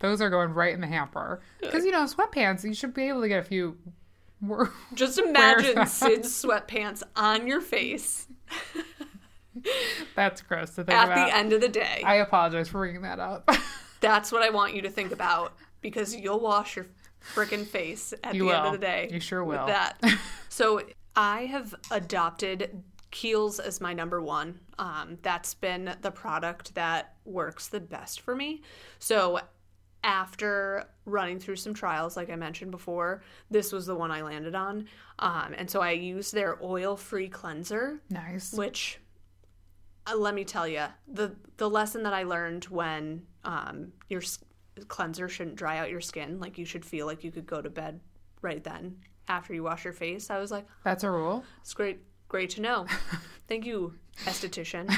Those 0.00 0.20
are 0.20 0.30
going 0.30 0.54
right 0.54 0.74
in 0.74 0.80
the 0.80 0.86
hamper. 0.86 1.40
Because, 1.60 1.84
you 1.84 1.92
know, 1.92 2.04
sweatpants, 2.04 2.64
you 2.64 2.74
should 2.74 2.94
be 2.94 3.08
able 3.08 3.20
to 3.22 3.28
get 3.28 3.38
a 3.38 3.44
few 3.44 3.76
Just 4.94 5.18
imagine? 5.18 5.86
Sid's 5.86 6.28
sweatpants 6.30 7.02
on 7.16 7.46
your 7.46 7.60
face 7.60 8.28
That's 10.16 10.42
gross 10.42 10.70
to 10.70 10.84
think 10.84 10.98
at 10.98 11.04
about. 11.06 11.26
the 11.26 11.36
end 11.36 11.52
of 11.52 11.60
the 11.60 11.68
day. 11.68 12.02
I 12.04 12.16
apologize 12.16 12.68
for 12.68 12.78
bringing 12.78 13.02
that 13.02 13.18
up. 13.18 13.48
That's 14.00 14.32
what 14.32 14.42
I 14.42 14.50
want 14.50 14.74
you 14.74 14.82
to 14.82 14.90
think 14.90 15.12
about 15.12 15.54
because 15.80 16.14
you'll 16.14 16.40
wash 16.40 16.76
your 16.76 16.86
freaking 17.34 17.66
face 17.66 18.12
at 18.22 18.34
You 18.34 18.46
the 18.48 18.56
end 18.56 18.66
of 18.66 18.72
the 18.72 18.78
day. 18.78 19.08
You 19.10 19.20
sure 19.20 19.44
with 19.44 19.58
will. 19.58 19.66
That. 19.66 20.02
so 20.48 20.82
I 21.16 21.46
have 21.46 21.74
adopted 21.90 22.82
Kiehl's 23.10 23.60
as 23.60 23.80
my 23.80 23.94
number 23.94 24.20
one. 24.20 24.60
Um, 24.78 25.18
that's 25.22 25.54
been 25.54 25.94
the 26.02 26.10
product 26.10 26.74
that 26.74 27.14
works 27.24 27.68
the 27.68 27.80
best 27.80 28.20
for 28.20 28.34
me. 28.34 28.62
So 28.98 29.40
after 30.04 30.84
running 31.06 31.38
through 31.40 31.56
some 31.56 31.74
trials, 31.74 32.16
like 32.16 32.30
I 32.30 32.36
mentioned 32.36 32.70
before, 32.70 33.22
this 33.50 33.72
was 33.72 33.86
the 33.86 33.94
one 33.96 34.10
I 34.12 34.22
landed 34.22 34.54
on. 34.54 34.86
Um, 35.18 35.54
and 35.56 35.68
so 35.68 35.80
I 35.80 35.90
used 35.92 36.32
their 36.34 36.62
oil-free 36.62 37.28
cleanser 37.30 38.00
nice. 38.10 38.52
which 38.52 39.00
uh, 40.06 40.16
let 40.16 40.34
me 40.34 40.44
tell 40.44 40.68
you 40.68 40.84
the 41.08 41.34
the 41.56 41.68
lesson 41.68 42.02
that 42.02 42.12
I 42.12 42.24
learned 42.24 42.64
when 42.66 43.22
um, 43.44 43.92
your 44.08 44.20
s- 44.22 44.38
cleanser 44.88 45.28
shouldn't 45.28 45.56
dry 45.56 45.78
out 45.78 45.90
your 45.90 46.00
skin 46.00 46.38
like 46.40 46.58
you 46.58 46.64
should 46.64 46.84
feel 46.84 47.06
like 47.06 47.24
you 47.24 47.30
could 47.30 47.46
go 47.46 47.62
to 47.62 47.70
bed 47.70 48.00
right 48.42 48.62
then 48.62 48.96
after 49.28 49.54
you 49.54 49.62
wash 49.62 49.84
your 49.84 49.92
face 49.94 50.28
I 50.30 50.38
was 50.38 50.50
like 50.50 50.66
That's 50.84 51.04
a 51.04 51.10
rule. 51.10 51.44
it's 51.62 51.72
great 51.74 52.00
great 52.34 52.50
to 52.50 52.60
know. 52.60 52.84
Thank 53.46 53.64
you 53.64 53.94
esthetician. 54.24 54.92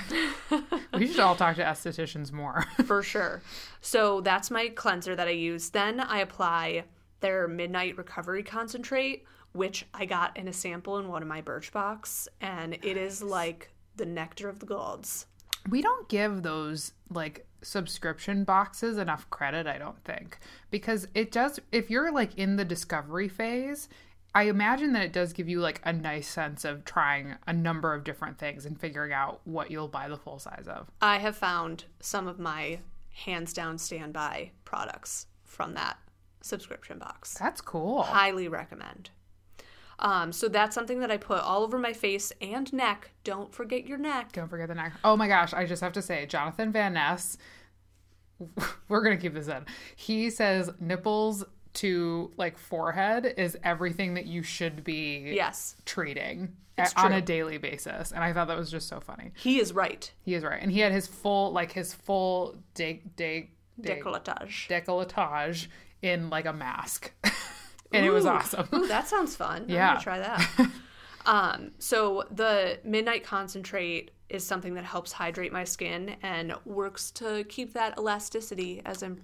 We 0.94 1.06
should 1.06 1.20
all 1.20 1.36
talk 1.36 1.56
to 1.56 1.62
estheticians 1.62 2.32
more. 2.32 2.64
for 2.86 3.02
sure. 3.02 3.42
So 3.82 4.22
that's 4.22 4.50
my 4.50 4.68
cleanser 4.68 5.14
that 5.14 5.28
I 5.28 5.32
use. 5.32 5.68
Then 5.68 6.00
I 6.00 6.20
apply 6.20 6.84
their 7.20 7.46
midnight 7.46 7.98
recovery 7.98 8.42
concentrate 8.42 9.26
which 9.52 9.84
I 9.92 10.06
got 10.06 10.34
in 10.38 10.48
a 10.48 10.52
sample 10.52 10.96
in 10.98 11.08
one 11.08 11.20
of 11.20 11.28
my 11.28 11.42
Birchbox 11.42 12.28
and 12.40 12.74
it 12.82 12.96
is 12.96 13.22
like 13.22 13.70
the 13.96 14.06
nectar 14.06 14.48
of 14.48 14.58
the 14.60 14.66
gods. 14.66 15.26
We 15.68 15.82
don't 15.82 16.08
give 16.08 16.42
those 16.42 16.92
like 17.10 17.46
subscription 17.60 18.44
boxes 18.44 18.96
enough 18.96 19.28
credit, 19.28 19.66
I 19.66 19.76
don't 19.76 20.02
think. 20.04 20.38
Because 20.70 21.06
it 21.14 21.32
does, 21.32 21.60
if 21.70 21.90
you're 21.90 22.12
like 22.12 22.38
in 22.38 22.56
the 22.56 22.64
discovery 22.64 23.28
phase, 23.28 23.90
I 24.36 24.42
imagine 24.42 24.92
that 24.92 25.02
it 25.02 25.14
does 25.14 25.32
give 25.32 25.48
you 25.48 25.60
like 25.60 25.80
a 25.82 25.94
nice 25.94 26.28
sense 26.28 26.66
of 26.66 26.84
trying 26.84 27.36
a 27.46 27.54
number 27.54 27.94
of 27.94 28.04
different 28.04 28.36
things 28.36 28.66
and 28.66 28.78
figuring 28.78 29.10
out 29.10 29.40
what 29.44 29.70
you'll 29.70 29.88
buy 29.88 30.08
the 30.08 30.18
full 30.18 30.38
size 30.38 30.66
of. 30.68 30.90
I 31.00 31.16
have 31.16 31.38
found 31.38 31.84
some 32.00 32.28
of 32.28 32.38
my 32.38 32.80
hands 33.14 33.54
down 33.54 33.78
standby 33.78 34.50
products 34.66 35.28
from 35.42 35.72
that 35.72 35.96
subscription 36.42 36.98
box. 36.98 37.38
That's 37.38 37.62
cool. 37.62 38.02
Highly 38.02 38.46
recommend. 38.46 39.08
Um, 40.00 40.32
so 40.32 40.48
that's 40.48 40.74
something 40.74 41.00
that 41.00 41.10
I 41.10 41.16
put 41.16 41.40
all 41.40 41.62
over 41.62 41.78
my 41.78 41.94
face 41.94 42.30
and 42.42 42.70
neck. 42.74 43.12
Don't 43.24 43.54
forget 43.54 43.86
your 43.86 43.96
neck. 43.96 44.32
Don't 44.32 44.48
forget 44.50 44.68
the 44.68 44.74
neck. 44.74 44.92
Oh 45.02 45.16
my 45.16 45.28
gosh, 45.28 45.54
I 45.54 45.64
just 45.64 45.80
have 45.80 45.94
to 45.94 46.02
say, 46.02 46.26
Jonathan 46.26 46.72
Van 46.72 46.92
Ness, 46.92 47.38
we're 48.88 49.02
going 49.02 49.16
to 49.16 49.22
keep 49.22 49.32
this 49.32 49.48
in. 49.48 49.64
He 49.96 50.28
says 50.28 50.70
nipples 50.78 51.42
to 51.76 52.30
like 52.36 52.58
forehead 52.58 53.34
is 53.36 53.56
everything 53.64 54.14
that 54.14 54.26
you 54.26 54.42
should 54.42 54.82
be 54.84 55.32
Yes, 55.34 55.76
treating 55.84 56.56
It's 56.78 56.92
on 56.94 57.08
true. 57.10 57.16
a 57.16 57.20
daily 57.20 57.58
basis. 57.58 58.12
And 58.12 58.22
I 58.24 58.32
thought 58.32 58.48
that 58.48 58.58
was 58.58 58.70
just 58.70 58.88
so 58.88 59.00
funny. 59.00 59.32
he 59.36 59.58
is 59.60 59.72
right. 59.72 60.10
He 60.24 60.34
is 60.34 60.42
right. 60.44 60.60
And 60.62 60.70
he 60.72 60.80
had 60.80 60.92
his 60.92 61.06
full, 61.06 61.52
like 61.52 61.72
his 61.72 61.94
full 61.94 62.56
de- 62.74 63.02
de- 63.16 63.50
de- 63.80 63.96
Decolletage. 64.00 64.68
decolletage 64.68 65.68
in 66.02 66.30
like 66.30 66.46
a 66.46 66.52
mask. 66.52 67.12
and 67.92 68.04
it 68.04 68.10
was 68.10 68.26
awesome. 68.26 68.68
Ooh, 68.74 68.86
that 68.88 69.06
sounds 69.08 69.36
fun. 69.36 69.62
I'm 69.62 69.68
Yeah. 69.70 69.88
gonna 69.94 70.00
try 70.02 70.18
that. 70.18 70.70
um, 71.26 71.72
so 71.78 72.24
the 72.30 72.78
midnight 72.84 73.24
concentrate 73.24 74.10
is 74.28 74.44
something 74.44 74.74
that 74.74 74.84
helps 74.84 75.12
hydrate 75.12 75.52
my 75.52 75.62
skin 75.64 76.16
and 76.22 76.52
works 76.64 77.10
to 77.12 77.44
keep 77.44 77.72
that 77.74 77.96
elasticity 77.98 78.82
as 78.84 79.02
I'm 79.02 79.22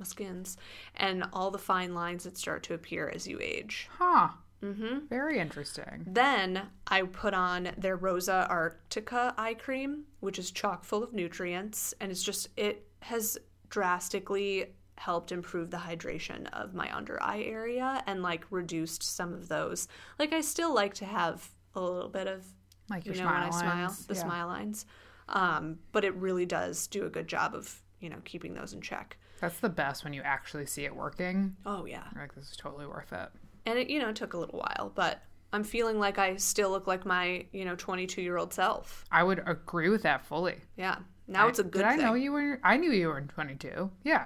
pressing 0.00 0.26
my 0.26 0.34
my 0.34 0.34
skins 0.34 0.56
and 0.96 1.24
all 1.32 1.50
the 1.50 1.58
fine 1.58 1.94
lines 1.94 2.24
that 2.24 2.36
start 2.38 2.62
to 2.64 2.74
appear 2.74 3.08
as 3.14 3.26
you 3.26 3.38
age. 3.40 3.88
Huh. 3.98 4.28
Mm-hmm. 4.62 5.06
Very 5.08 5.38
interesting. 5.38 6.04
Then 6.06 6.62
I 6.86 7.02
put 7.02 7.32
on 7.32 7.70
their 7.78 7.96
Rosa 7.96 8.46
Arctica 8.50 9.32
eye 9.38 9.54
cream, 9.54 10.04
which 10.20 10.38
is 10.38 10.50
chock 10.50 10.84
full 10.84 11.02
of 11.02 11.14
nutrients, 11.14 11.94
and 12.00 12.10
it's 12.12 12.22
just 12.22 12.48
it 12.58 12.86
has 13.00 13.38
drastically 13.70 14.66
helped 14.96 15.32
improve 15.32 15.70
the 15.70 15.78
hydration 15.78 16.46
of 16.52 16.74
my 16.74 16.94
under 16.94 17.22
eye 17.22 17.40
area 17.42 18.02
and 18.06 18.22
like 18.22 18.44
reduced 18.50 19.02
some 19.02 19.32
of 19.32 19.48
those. 19.48 19.88
Like 20.18 20.34
I 20.34 20.42
still 20.42 20.74
like 20.74 20.92
to 20.94 21.06
have 21.06 21.48
a 21.74 21.80
little 21.80 22.10
bit 22.10 22.26
of 22.26 22.44
Like 22.90 23.06
you 23.06 23.14
know 23.14 23.24
when 23.24 23.34
I 23.34 23.48
smile 23.48 23.60
smile, 23.62 23.86
lines. 23.88 24.06
the 24.06 24.14
Yeah. 24.14 24.20
smile 24.22 24.46
lines. 24.48 24.84
Um, 25.30 25.78
but 25.92 26.04
it 26.04 26.14
really 26.16 26.44
does 26.44 26.86
do 26.88 27.06
a 27.06 27.08
good 27.08 27.28
job 27.28 27.54
of 27.54 27.80
you 27.98 28.10
know 28.10 28.18
keeping 28.26 28.52
those 28.52 28.74
in 28.74 28.82
check. 28.82 29.16
That's 29.40 29.58
the 29.60 29.68
best 29.68 30.04
when 30.04 30.12
you 30.12 30.22
actually 30.22 30.66
see 30.66 30.84
it 30.84 30.94
working. 30.94 31.56
Oh 31.66 31.84
yeah. 31.86 32.04
You're 32.14 32.22
like, 32.24 32.34
this 32.34 32.50
is 32.50 32.56
totally 32.56 32.86
worth 32.86 33.12
it. 33.12 33.28
and 33.66 33.78
it 33.78 33.88
you 33.90 33.98
know 33.98 34.12
took 34.12 34.32
a 34.34 34.38
little 34.38 34.58
while 34.58 34.90
but 34.94 35.22
i'm 35.52 35.62
feeling 35.64 35.98
like 35.98 36.18
i 36.18 36.34
still 36.36 36.70
look 36.70 36.86
like 36.86 37.04
my 37.04 37.44
you 37.52 37.64
know 37.64 37.74
22 37.76 38.22
year 38.22 38.36
old 38.38 38.52
self 38.54 39.04
I 39.12 39.22
would 39.22 39.42
agree 39.46 39.88
with 39.90 40.02
that 40.02 40.24
fully. 40.24 40.56
yeah 40.76 40.96
now 41.28 41.46
it's 41.48 41.58
a 41.58 41.62
good 41.64 41.80
Did 41.82 41.86
I 41.86 41.96
thing 41.96 42.04
know 42.06 42.14
you 42.14 42.32
were? 42.32 42.58
I 42.64 42.76
knew 42.76 42.90
you 42.90 43.08
were 43.08 43.18
in 43.18 43.28
22. 43.28 43.90
Yeah. 44.02 44.24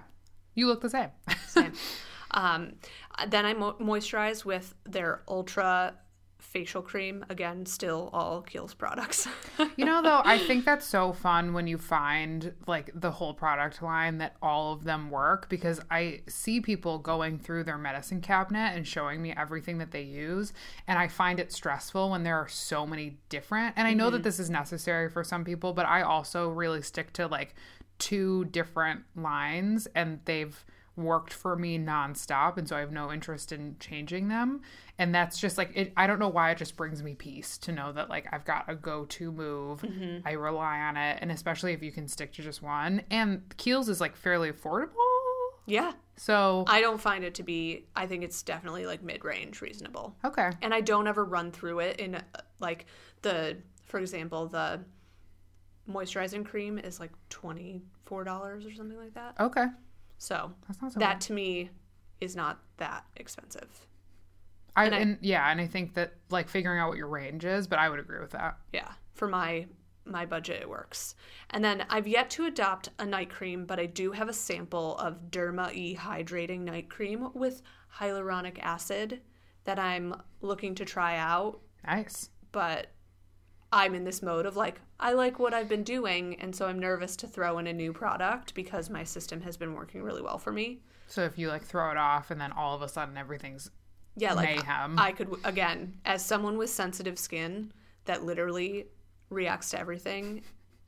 You 0.55 0.67
look 0.69 0.81
the 0.81 0.89
same. 0.89 1.11
Same. 1.49 1.73
um, 2.31 2.75
then 3.29 3.45
i 3.45 3.53
mo- 3.55 3.77
moisturize 3.81 4.45
with 4.45 4.75
their 4.85 5.23
ultra 5.29 5.95
facial 6.45 6.83
cream 6.83 7.25
again 7.29 7.67
still 7.67 8.11
all 8.13 8.43
Kiehl's 8.43 8.75
products 8.75 9.27
You 9.77 9.85
know, 9.85 10.03
though, 10.03 10.21
I 10.25 10.39
think 10.47 10.65
that's 10.65 10.87
so 10.87 11.13
fun 11.13 11.53
when 11.53 11.67
you 11.67 11.79
find 11.79 12.53
like 12.67 12.91
the 12.95 13.11
whole 13.11 13.35
product 13.35 13.83
line 13.83 14.19
that 14.19 14.37
all 14.43 14.73
of 14.73 14.85
them 14.85 15.11
work 15.11 15.49
because 15.49 15.81
I 15.91 16.23
see 16.29 16.61
people 16.61 16.99
going 16.99 17.39
through 17.39 17.65
their 17.65 17.79
medicine 17.79 18.21
cabinet 18.21 18.75
and 18.75 18.87
showing 18.87 19.23
me 19.23 19.33
everything 19.37 19.79
that 19.79 19.91
they 19.91 20.03
use. 20.03 20.53
And 20.87 20.99
I 20.99 21.09
find 21.09 21.41
it 21.41 21.53
stressful 21.53 22.11
when 22.11 22.23
there 22.23 22.37
are 22.37 22.49
so 22.49 22.87
many 22.87 23.19
different. 23.29 23.75
And 23.77 23.87
I 23.87 23.95
know 23.95 24.11
that 24.11 24.19
mm-hmm. 24.19 24.25
this 24.25 24.39
is 24.39 24.51
necessary 24.51 25.09
for 25.09 25.25
some 25.25 25.45
people, 25.45 25.73
but 25.73 25.87
I 25.87 26.03
also 26.03 26.49
really 26.49 26.83
stick 26.83 27.13
to 27.15 27.27
like 27.27 27.55
two 27.99 28.45
different 28.47 29.03
lines 29.17 29.87
and 29.95 30.21
they've 30.25 30.65
worked 30.97 31.33
for 31.33 31.57
me 31.57 31.79
nonstop 31.79 32.57
and 32.57 32.69
so 32.69 32.77
I 32.77 32.81
have 32.81 32.93
no 32.93 33.13
interest 33.13 33.53
in 33.53 33.77
changing 33.81 34.29
them. 34.29 34.61
And 34.99 35.13
that's 35.15 35.41
just 35.41 35.59
like 35.59 35.73
it 35.75 35.93
I 35.97 36.07
don't 36.07 36.19
know 36.19 36.29
why 36.29 36.51
it 36.51 36.59
just 36.59 36.77
brings 36.77 37.03
me 37.03 37.15
peace 37.15 37.59
to 37.59 37.73
know 37.73 37.93
that 37.93 38.09
like 38.09 38.27
I've 38.33 38.45
got 38.45 38.65
a 38.69 38.77
go-to 38.77 39.33
move. 39.33 39.83
Mm-hmm. 39.83 40.27
I 40.27 40.33
rely 40.33 40.79
on 40.81 40.97
it 40.97 41.19
and 41.21 41.33
especially 41.33 41.73
if 41.73 41.83
you 41.83 41.91
can 41.91 42.07
stick 42.07 42.33
to 42.35 42.43
just 42.43 42.63
one. 42.63 43.03
And 43.11 43.43
Kiehl's 43.57 43.89
is 43.89 44.01
like 44.01 44.17
fairly 44.17 44.53
affordable. 44.53 44.91
Yeah. 45.67 45.93
So 46.17 46.65
i 46.69 46.81
don't 46.81 47.01
find 47.01 47.25
it 47.25 47.35
to 47.35 47.43
be 47.43 47.87
i 47.97 48.07
think 48.07 48.23
it's 48.23 48.43
definitely 48.43 48.87
like 48.87 49.03
mid-range 49.03 49.61
reasonable. 49.61 50.15
Okay. 50.25 50.51
And 50.63 50.73
i 50.73 50.81
don't 50.81 51.09
ever 51.09 51.25
run 51.25 51.51
through 51.51 51.81
it 51.81 51.99
in 51.99 52.23
like 52.61 52.87
the 53.23 53.57
for 53.87 53.99
example 53.99 54.47
the 54.47 54.81
moisturizing 55.91 56.47
cream 56.47 56.79
is 56.79 56.99
like 57.01 57.11
$24 57.31 57.81
or 58.07 58.61
something 58.75 58.97
like 58.97 59.15
that. 59.15 59.35
Okay 59.41 59.67
so 60.19 60.53
so 60.91 60.99
that 60.99 61.21
to 61.23 61.33
me 61.33 61.71
is 62.21 62.37
not 62.37 62.61
that 62.79 63.05
expensive. 63.17 63.87
I, 64.77 64.87
and 64.87 64.95
and, 64.95 65.19
yeah 65.21 65.51
and 65.51 65.61
I 65.61 65.67
think 65.67 65.95
that 65.95 66.15
like 66.31 66.49
figuring 66.49 66.81
out 66.81 66.89
what 66.89 66.99
your 66.99 67.07
range 67.07 67.45
is 67.45 67.69
but 67.69 67.79
I 67.79 67.89
would 67.89 68.01
agree 68.01 68.19
with 68.21 68.31
that 68.31 68.57
Yeah, 68.73 68.91
for 69.13 69.29
my 69.29 69.67
my 70.05 70.27
budget 70.27 70.61
it 70.61 70.69
works. 70.69 71.15
And 71.51 71.65
then 71.65 71.85
I've 71.89 72.07
yet 72.07 72.29
to 72.31 72.45
adopt 72.45 72.91
a 72.99 73.07
night 73.07 73.31
cream, 73.31 73.65
but 73.65 73.79
I 73.79 73.87
do 73.87 74.13
have 74.13 74.29
a 74.29 74.35
sample 74.35 74.99
of 74.99 75.31
Derma 75.31 75.73
E 75.73 75.97
hydrating 75.97 76.61
night 76.61 76.91
cream 76.91 77.31
with 77.35 77.63
hyaluronic 77.99 78.59
acid 78.61 79.23
that 79.65 79.79
I'm 79.79 80.15
looking 80.43 80.75
to 80.75 80.85
try 80.85 81.17
out, 81.17 81.61
nice 81.87 82.29
but 82.53 82.89
I'm 83.75 83.97
in 83.97 84.05
this 84.05 84.23
mode 84.23 84.47
of 84.47 84.57
like 84.57 84.81
I 85.01 85.13
like 85.15 85.41
what 85.41 85.53
I've 85.53 85.69
been 85.69 85.83
doing 85.83 86.41
and 86.41 86.55
so 86.55 86.67
I'm 86.67 86.79
nervous 86.79 87.17
to 87.17 87.27
throw 87.27 87.59
in 87.59 87.67
a 87.67 87.73
new 87.73 87.93
product 87.93 88.55
because 88.55 88.89
my 88.89 89.03
system 89.03 89.41
has 89.41 89.57
been 89.57 89.75
working 89.75 90.01
really 90.01 90.23
well 90.23 90.39
for 90.39 90.53
me. 90.53 90.81
so 91.09 91.23
if 91.23 91.37
you 91.37 91.49
like 91.49 91.65
throw 91.65 91.91
it 91.91 91.97
off 91.97 92.31
and 92.31 92.41
then 92.41 92.53
all 92.53 92.77
of 92.77 92.83
a 92.83 92.89
sudden 92.89 93.17
everything's 93.17 93.71
yeah, 94.17 94.33
like 94.33 94.57
mayhem. 94.57 94.97
I 94.97 95.11
could 95.11 95.35
again, 95.43 95.95
as 96.05 96.25
someone 96.25 96.57
with 96.57 96.71
sensitive 96.71 97.19
skin 97.19 97.73
that 98.05 98.25
literally 98.25 98.87
reacts 99.29 99.71
to 99.71 99.81
everything 99.81 100.43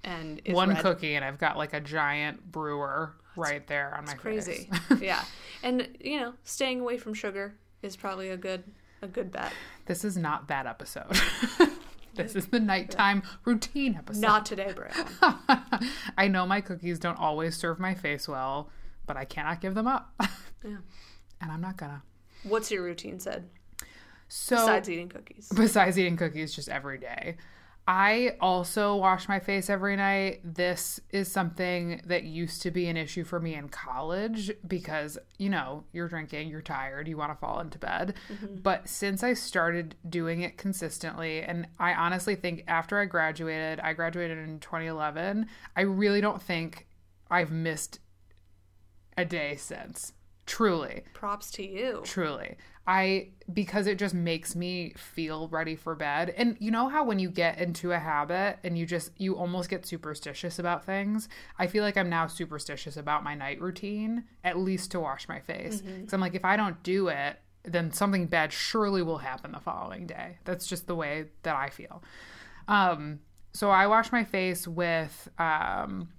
and 0.04 0.40
is 0.44 0.54
one 0.54 0.68
red. 0.68 0.78
cookie 0.78 1.16
and 1.16 1.24
I've 1.24 1.38
got 1.38 1.56
like 1.56 1.72
a 1.72 1.80
giant 1.80 2.52
brewer 2.52 3.16
right 3.34 3.66
there 3.66 3.96
on 3.96 4.04
my 4.04 4.14
crazy. 4.14 4.70
yeah. 5.00 5.24
And 5.64 5.88
you 6.00 6.20
know, 6.20 6.34
staying 6.44 6.78
away 6.78 6.98
from 6.98 7.14
sugar 7.14 7.56
is 7.82 7.96
probably 7.96 8.30
a 8.30 8.36
good 8.36 8.62
a 9.02 9.08
good 9.08 9.32
bet. 9.32 9.52
this 9.86 10.04
is 10.04 10.16
not 10.16 10.46
that 10.46 10.66
episode. 10.66 11.18
this 12.16 12.34
is 12.36 12.46
the 12.46 12.60
nighttime 12.60 13.22
routine 13.44 13.94
episode. 13.96 14.20
Not 14.20 14.46
today, 14.46 14.72
Brandon. 14.74 15.06
I 16.18 16.28
know 16.28 16.46
my 16.46 16.60
cookies 16.60 16.98
don't 16.98 17.18
always 17.18 17.56
serve 17.56 17.78
my 17.78 17.94
face 17.94 18.28
well, 18.28 18.70
but 19.06 19.16
I 19.16 19.24
cannot 19.24 19.60
give 19.60 19.74
them 19.74 19.86
up. 19.86 20.12
Yeah. 20.64 20.76
and 21.40 21.52
I'm 21.52 21.60
not 21.60 21.76
gonna. 21.76 22.02
What's 22.42 22.70
your 22.70 22.82
routine 22.82 23.20
said? 23.20 23.48
So 24.28 24.56
Besides 24.56 24.90
eating 24.90 25.08
cookies. 25.08 25.48
besides 25.54 25.98
eating 25.98 26.16
cookies 26.16 26.52
just 26.54 26.68
every 26.68 26.98
day. 26.98 27.36
I 27.88 28.36
also 28.40 28.96
wash 28.96 29.28
my 29.28 29.38
face 29.38 29.70
every 29.70 29.94
night. 29.94 30.40
This 30.42 30.98
is 31.10 31.30
something 31.30 32.00
that 32.04 32.24
used 32.24 32.62
to 32.62 32.72
be 32.72 32.88
an 32.88 32.96
issue 32.96 33.22
for 33.22 33.38
me 33.38 33.54
in 33.54 33.68
college 33.68 34.50
because, 34.66 35.18
you 35.38 35.48
know, 35.48 35.84
you're 35.92 36.08
drinking, 36.08 36.48
you're 36.48 36.62
tired, 36.62 37.06
you 37.06 37.16
want 37.16 37.30
to 37.30 37.38
fall 37.38 37.60
into 37.60 37.78
bed. 37.78 38.14
Mm-hmm. 38.32 38.56
But 38.56 38.88
since 38.88 39.22
I 39.22 39.34
started 39.34 39.94
doing 40.08 40.40
it 40.40 40.58
consistently, 40.58 41.42
and 41.42 41.68
I 41.78 41.94
honestly 41.94 42.34
think 42.34 42.64
after 42.66 42.98
I 42.98 43.04
graduated, 43.04 43.78
I 43.78 43.92
graduated 43.92 44.38
in 44.38 44.58
2011, 44.58 45.46
I 45.76 45.80
really 45.82 46.20
don't 46.20 46.42
think 46.42 46.88
I've 47.30 47.52
missed 47.52 48.00
a 49.16 49.24
day 49.24 49.54
since. 49.54 50.12
Truly. 50.46 51.02
Props 51.12 51.50
to 51.52 51.66
you. 51.66 52.00
Truly. 52.04 52.56
I 52.86 53.30
because 53.52 53.88
it 53.88 53.98
just 53.98 54.14
makes 54.14 54.54
me 54.54 54.92
feel 54.96 55.48
ready 55.48 55.74
for 55.74 55.96
bed. 55.96 56.32
And 56.36 56.56
you 56.60 56.70
know 56.70 56.88
how 56.88 57.04
when 57.04 57.18
you 57.18 57.30
get 57.30 57.58
into 57.58 57.90
a 57.90 57.98
habit 57.98 58.58
and 58.62 58.78
you 58.78 58.86
just 58.86 59.10
you 59.20 59.36
almost 59.36 59.68
get 59.68 59.84
superstitious 59.84 60.58
about 60.60 60.84
things? 60.84 61.28
I 61.58 61.66
feel 61.66 61.82
like 61.82 61.96
I'm 61.96 62.08
now 62.08 62.28
superstitious 62.28 62.96
about 62.96 63.24
my 63.24 63.34
night 63.34 63.60
routine, 63.60 64.24
at 64.44 64.56
least 64.56 64.92
to 64.92 65.00
wash 65.00 65.28
my 65.28 65.40
face. 65.40 65.82
Cuz 66.04 66.12
I'm 66.12 66.20
like 66.20 66.36
if 66.36 66.44
I 66.44 66.56
don't 66.56 66.80
do 66.84 67.08
it, 67.08 67.40
then 67.64 67.90
something 67.90 68.26
bad 68.26 68.52
surely 68.52 69.02
will 69.02 69.18
happen 69.18 69.50
the 69.50 69.58
following 69.60 70.06
day. 70.06 70.38
That's 70.44 70.66
just 70.66 70.86
the 70.86 70.94
way 70.94 71.26
that 71.42 71.56
I 71.56 71.70
feel. 71.70 72.04
Um 72.68 73.18
so 73.52 73.70
I 73.70 73.88
wash 73.88 74.12
my 74.12 74.22
face 74.22 74.68
with 74.68 75.28
um 75.38 76.10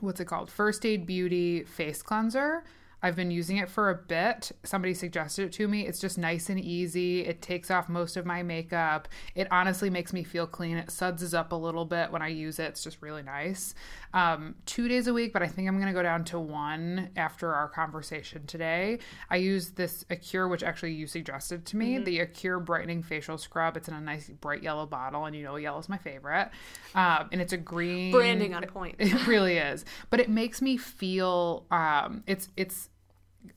what's 0.00 0.20
it 0.20 0.24
called? 0.26 0.50
First 0.50 0.86
Aid 0.86 1.04
Beauty 1.04 1.64
face 1.64 2.00
cleanser. 2.00 2.64
I've 3.02 3.16
been 3.16 3.30
using 3.30 3.58
it 3.58 3.68
for 3.68 3.90
a 3.90 3.94
bit. 3.94 4.52
Somebody 4.64 4.94
suggested 4.94 5.46
it 5.46 5.52
to 5.52 5.68
me. 5.68 5.86
It's 5.86 6.00
just 6.00 6.18
nice 6.18 6.48
and 6.48 6.58
easy. 6.58 7.24
It 7.24 7.42
takes 7.42 7.70
off 7.70 7.88
most 7.88 8.16
of 8.16 8.26
my 8.26 8.42
makeup. 8.42 9.08
It 9.34 9.46
honestly 9.50 9.90
makes 9.90 10.12
me 10.12 10.24
feel 10.24 10.46
clean. 10.46 10.76
It 10.76 10.90
suds 10.90 11.34
up 11.34 11.52
a 11.52 11.56
little 11.56 11.84
bit 11.84 12.10
when 12.10 12.22
I 12.22 12.28
use 12.28 12.58
it. 12.58 12.64
It's 12.64 12.84
just 12.84 13.00
really 13.00 13.22
nice. 13.22 13.74
Um, 14.14 14.56
two 14.66 14.88
days 14.88 15.06
a 15.06 15.12
week, 15.12 15.32
but 15.32 15.42
I 15.42 15.46
think 15.46 15.68
I'm 15.68 15.76
going 15.76 15.88
to 15.88 15.92
go 15.92 16.02
down 16.02 16.24
to 16.26 16.40
one 16.40 17.10
after 17.16 17.54
our 17.54 17.68
conversation 17.68 18.46
today. 18.46 18.98
I 19.30 19.36
use 19.36 19.70
this 19.70 20.04
Acure, 20.10 20.48
which 20.48 20.62
actually 20.62 20.92
you 20.92 21.06
suggested 21.06 21.66
to 21.66 21.76
me, 21.76 21.98
the 21.98 22.20
Acure 22.20 22.58
Brightening 22.58 23.02
Facial 23.02 23.38
Scrub. 23.38 23.76
It's 23.76 23.88
in 23.88 23.94
a 23.94 24.00
nice 24.00 24.28
bright 24.28 24.62
yellow 24.62 24.86
bottle, 24.86 25.24
and 25.26 25.36
you 25.36 25.44
know 25.44 25.56
yellow's 25.56 25.88
my 25.88 25.98
favorite. 25.98 26.50
Um, 26.94 27.28
and 27.32 27.40
it's 27.40 27.52
a 27.52 27.58
green 27.58 28.12
Branding 28.12 28.54
on 28.54 28.64
point. 28.66 28.96
it 28.98 29.26
really 29.26 29.58
is. 29.58 29.84
But 30.10 30.20
it 30.20 30.28
makes 30.28 30.62
me 30.62 30.76
feel 30.76 31.66
um 31.70 32.22
it's 32.26 32.48
it's 32.56 32.87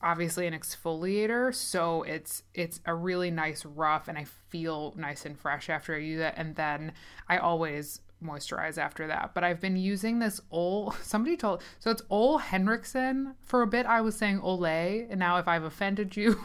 obviously 0.01 0.47
an 0.47 0.53
exfoliator, 0.53 1.53
so 1.53 2.03
it's 2.03 2.43
it's 2.53 2.79
a 2.85 2.93
really 2.93 3.31
nice 3.31 3.65
rough 3.65 4.07
and 4.07 4.17
I 4.17 4.25
feel 4.49 4.93
nice 4.97 5.25
and 5.25 5.37
fresh 5.37 5.69
after 5.69 5.95
I 5.95 5.99
use 5.99 6.21
it 6.21 6.33
and 6.37 6.55
then 6.55 6.93
I 7.27 7.37
always 7.37 8.01
moisturize 8.23 8.77
after 8.77 9.07
that. 9.07 9.33
But 9.33 9.43
I've 9.43 9.59
been 9.59 9.75
using 9.75 10.19
this 10.19 10.39
Ole 10.51 10.91
somebody 11.01 11.35
told 11.37 11.61
so 11.79 11.91
it's 11.91 12.03
Ole 12.09 12.37
Henriksen. 12.37 13.35
For 13.41 13.61
a 13.61 13.67
bit 13.67 13.85
I 13.85 14.01
was 14.01 14.15
saying 14.15 14.39
Olay, 14.39 15.07
and 15.09 15.19
now 15.19 15.37
if 15.37 15.47
I've 15.47 15.63
offended 15.63 16.15
you 16.15 16.39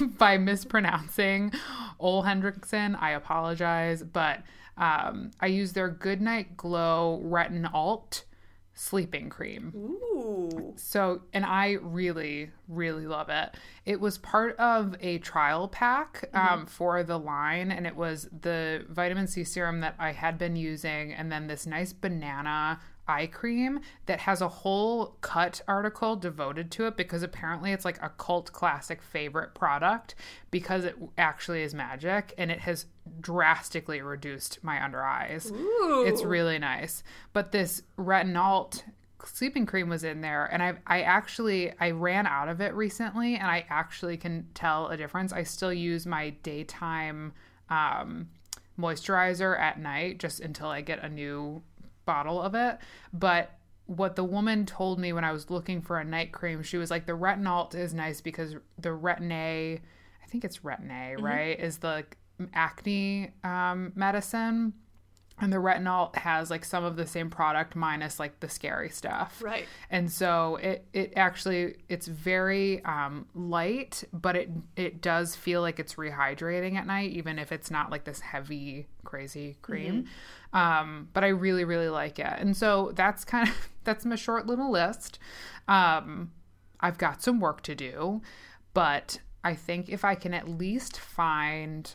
by 0.18 0.38
mispronouncing 0.38 1.52
Ole 1.98 2.22
Henriksen, 2.22 2.94
I 2.94 3.10
apologize. 3.10 4.02
But 4.02 4.42
um, 4.76 5.32
I 5.40 5.46
use 5.46 5.72
their 5.72 5.88
Goodnight 5.88 6.56
Glow 6.56 7.20
Retin 7.24 7.72
Alt 7.72 8.24
sleeping 8.78 9.28
cream. 9.28 9.72
Ooh. 9.76 10.72
So, 10.76 11.22
and 11.32 11.44
I 11.44 11.78
really, 11.82 12.50
really 12.68 13.06
love 13.06 13.28
it. 13.28 13.56
It 13.84 14.00
was 14.00 14.18
part 14.18 14.56
of 14.56 14.94
a 15.00 15.18
trial 15.18 15.66
pack 15.66 16.30
um, 16.32 16.64
for 16.64 17.02
the 17.02 17.18
line, 17.18 17.72
and 17.72 17.86
it 17.86 17.96
was 17.96 18.28
the 18.40 18.84
vitamin 18.88 19.26
C 19.26 19.42
serum 19.42 19.80
that 19.80 19.96
I 19.98 20.12
had 20.12 20.38
been 20.38 20.54
using, 20.54 21.12
and 21.12 21.30
then 21.30 21.48
this 21.48 21.66
nice 21.66 21.92
banana 21.92 22.78
eye 23.08 23.26
cream 23.26 23.80
that 24.06 24.20
has 24.20 24.40
a 24.40 24.48
whole 24.48 25.16
cut 25.20 25.60
article 25.66 26.14
devoted 26.14 26.70
to 26.72 26.86
it 26.86 26.96
because 26.96 27.22
apparently 27.22 27.72
it's 27.72 27.84
like 27.84 28.00
a 28.02 28.10
cult 28.10 28.52
classic 28.52 29.02
favorite 29.02 29.54
product 29.54 30.14
because 30.50 30.84
it 30.84 30.94
actually 31.16 31.62
is 31.62 31.74
magic 31.74 32.34
and 32.36 32.50
it 32.50 32.60
has 32.60 32.86
drastically 33.20 34.02
reduced 34.02 34.62
my 34.62 34.82
under 34.82 35.02
eyes. 35.02 35.50
Ooh. 35.50 36.04
It's 36.06 36.22
really 36.22 36.58
nice. 36.58 37.02
But 37.32 37.52
this 37.52 37.82
retinol 37.98 38.82
sleeping 39.24 39.66
cream 39.66 39.88
was 39.88 40.04
in 40.04 40.20
there 40.20 40.46
and 40.46 40.62
I 40.62 40.74
I 40.86 41.02
actually 41.02 41.72
I 41.80 41.90
ran 41.90 42.26
out 42.26 42.48
of 42.48 42.60
it 42.60 42.74
recently 42.74 43.34
and 43.34 43.46
I 43.46 43.66
actually 43.68 44.16
can 44.16 44.46
tell 44.54 44.88
a 44.88 44.96
difference. 44.96 45.32
I 45.32 45.42
still 45.42 45.72
use 45.72 46.06
my 46.06 46.30
daytime 46.42 47.32
um 47.70 48.28
moisturizer 48.78 49.58
at 49.58 49.80
night 49.80 50.18
just 50.18 50.40
until 50.40 50.68
I 50.68 50.82
get 50.82 51.02
a 51.02 51.08
new 51.08 51.62
bottle 52.08 52.40
of 52.40 52.54
it. 52.54 52.78
But 53.12 53.52
what 53.84 54.16
the 54.16 54.24
woman 54.24 54.66
told 54.66 54.98
me 54.98 55.12
when 55.12 55.24
I 55.24 55.32
was 55.32 55.50
looking 55.50 55.82
for 55.82 55.98
a 55.98 56.04
night 56.04 56.32
cream, 56.32 56.62
she 56.62 56.78
was 56.78 56.90
like, 56.90 57.06
the 57.06 57.12
retinol 57.12 57.74
is 57.74 57.92
nice 57.92 58.20
because 58.22 58.54
the 58.78 58.88
retin 58.88 59.30
A, 59.30 59.80
I 60.22 60.26
think 60.26 60.44
it's 60.44 60.58
retin 60.58 60.90
A, 60.90 61.16
right, 61.16 61.58
is 61.60 61.78
the 61.78 62.04
acne 62.54 63.32
um, 63.44 63.92
medicine. 63.94 64.72
And 65.40 65.52
the 65.52 65.58
retinol 65.58 66.14
has 66.16 66.50
like 66.50 66.64
some 66.64 66.84
of 66.84 66.96
the 66.96 67.06
same 67.06 67.30
product 67.30 67.76
minus 67.76 68.18
like 68.18 68.40
the 68.40 68.48
scary 68.48 68.88
stuff. 68.88 69.40
Right. 69.42 69.66
And 69.90 70.10
so 70.10 70.56
it 70.56 70.86
it 70.92 71.12
actually 71.16 71.76
it's 71.88 72.06
very 72.06 72.84
um, 72.84 73.26
light, 73.34 74.04
but 74.12 74.36
it 74.36 74.50
it 74.76 75.00
does 75.00 75.36
feel 75.36 75.60
like 75.60 75.78
it's 75.78 75.94
rehydrating 75.94 76.76
at 76.76 76.86
night, 76.86 77.12
even 77.12 77.38
if 77.38 77.52
it's 77.52 77.70
not 77.70 77.90
like 77.90 78.04
this 78.04 78.20
heavy 78.20 78.86
crazy 79.04 79.56
cream. 79.62 80.06
Um, 80.52 81.08
but 81.12 81.24
I 81.24 81.28
really 81.28 81.64
really 81.64 81.88
like 81.88 82.18
it, 82.18 82.34
and 82.38 82.56
so 82.56 82.92
that's 82.94 83.24
kind 83.24 83.48
of 83.48 83.68
that's 83.84 84.04
my 84.04 84.16
short 84.16 84.46
little 84.46 84.70
list. 84.70 85.18
Um, 85.68 86.32
I've 86.80 86.98
got 86.98 87.22
some 87.22 87.40
work 87.40 87.62
to 87.62 87.74
do, 87.74 88.22
but 88.74 89.20
I 89.44 89.54
think 89.54 89.88
if 89.88 90.04
I 90.04 90.14
can 90.14 90.34
at 90.34 90.48
least 90.48 90.98
find 90.98 91.94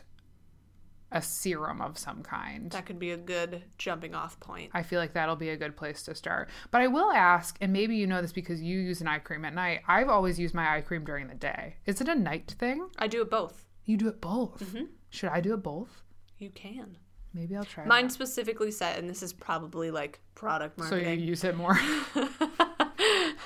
a 1.14 1.22
serum 1.22 1.80
of 1.80 1.96
some 1.96 2.22
kind. 2.22 2.70
That 2.72 2.84
could 2.84 2.98
be 2.98 3.12
a 3.12 3.16
good 3.16 3.62
jumping 3.78 4.14
off 4.14 4.38
point. 4.40 4.72
I 4.74 4.82
feel 4.82 4.98
like 5.00 5.14
that'll 5.14 5.36
be 5.36 5.50
a 5.50 5.56
good 5.56 5.76
place 5.76 6.02
to 6.02 6.14
start. 6.14 6.50
But 6.70 6.80
I 6.80 6.88
will 6.88 7.12
ask, 7.12 7.56
and 7.60 7.72
maybe 7.72 7.96
you 7.96 8.06
know 8.06 8.20
this 8.20 8.32
because 8.32 8.60
you 8.60 8.80
use 8.80 9.00
an 9.00 9.06
eye 9.06 9.20
cream 9.20 9.44
at 9.44 9.54
night. 9.54 9.80
I've 9.86 10.08
always 10.08 10.38
used 10.38 10.54
my 10.54 10.76
eye 10.76 10.80
cream 10.80 11.04
during 11.04 11.28
the 11.28 11.34
day. 11.34 11.76
Is 11.86 12.00
it 12.00 12.08
a 12.08 12.14
night 12.14 12.54
thing? 12.58 12.88
I 12.98 13.06
do 13.06 13.22
it 13.22 13.30
both. 13.30 13.64
You 13.84 13.96
do 13.96 14.08
it 14.08 14.20
both. 14.20 14.62
Mm-hmm. 14.64 14.86
Should 15.10 15.30
I 15.30 15.40
do 15.40 15.54
it 15.54 15.62
both? 15.62 16.02
You 16.38 16.50
can. 16.50 16.98
Maybe 17.32 17.56
I'll 17.56 17.64
try. 17.64 17.84
Mine 17.84 18.10
specifically 18.10 18.70
said, 18.70 18.98
and 18.98 19.08
this 19.08 19.22
is 19.22 19.32
probably 19.32 19.90
like 19.90 20.20
product 20.34 20.78
that. 20.78 20.88
So 20.88 20.96
you 20.96 21.10
use 21.10 21.44
it 21.44 21.56
more. 21.56 21.78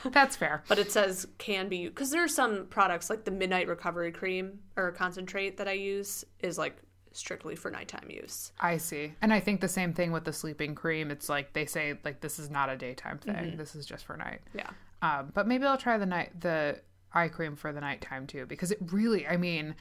That's 0.05 0.37
fair. 0.37 0.63
but 0.69 0.79
it 0.79 0.93
says 0.93 1.27
can 1.39 1.69
be 1.69 1.89
because 1.89 2.11
there 2.11 2.23
are 2.23 2.29
some 2.29 2.67
products 2.67 3.11
like 3.11 3.25
the 3.25 3.31
Midnight 3.31 3.67
Recovery 3.67 4.13
Cream 4.13 4.61
or 4.77 4.93
concentrate 4.93 5.57
that 5.57 5.69
I 5.69 5.73
use 5.73 6.25
is 6.41 6.57
like 6.57 6.77
strictly 7.19 7.57
for 7.57 7.71
nighttime 7.71 8.09
use. 8.09 8.53
I 8.61 8.77
see. 8.77 9.15
And 9.21 9.33
I 9.33 9.41
think 9.41 9.61
the 9.61 9.69
same 9.69 9.93
thing 9.93 10.13
with 10.13 10.25
the 10.25 10.33
sleeping 10.33 10.75
cream. 10.75 11.11
It's 11.11 11.29
like 11.29 11.53
they 11.53 11.67
say 11.67 11.99
like 12.05 12.21
this 12.21 12.39
is 12.39 12.49
not 12.51 12.71
a 12.71 12.77
daytime 12.77 13.19
thing. 13.19 13.57
This 13.57 13.75
is 13.75 13.85
just 13.85 14.05
for 14.05 14.17
night. 14.17 14.41
Yeah. 14.55 14.71
Um, 15.03 15.33
but 15.35 15.47
maybe 15.47 15.65
I'll 15.65 15.79
try 15.79 15.99
the 15.99 16.07
night 16.07 16.41
the 16.41 16.81
eye 17.13 17.29
cream 17.29 17.57
for 17.57 17.73
the 17.73 17.81
nighttime 17.81 18.27
too 18.27 18.47
because 18.47 18.71
it 18.71 18.79
really 18.93 19.27
I 19.27 19.37
mean 19.37 19.75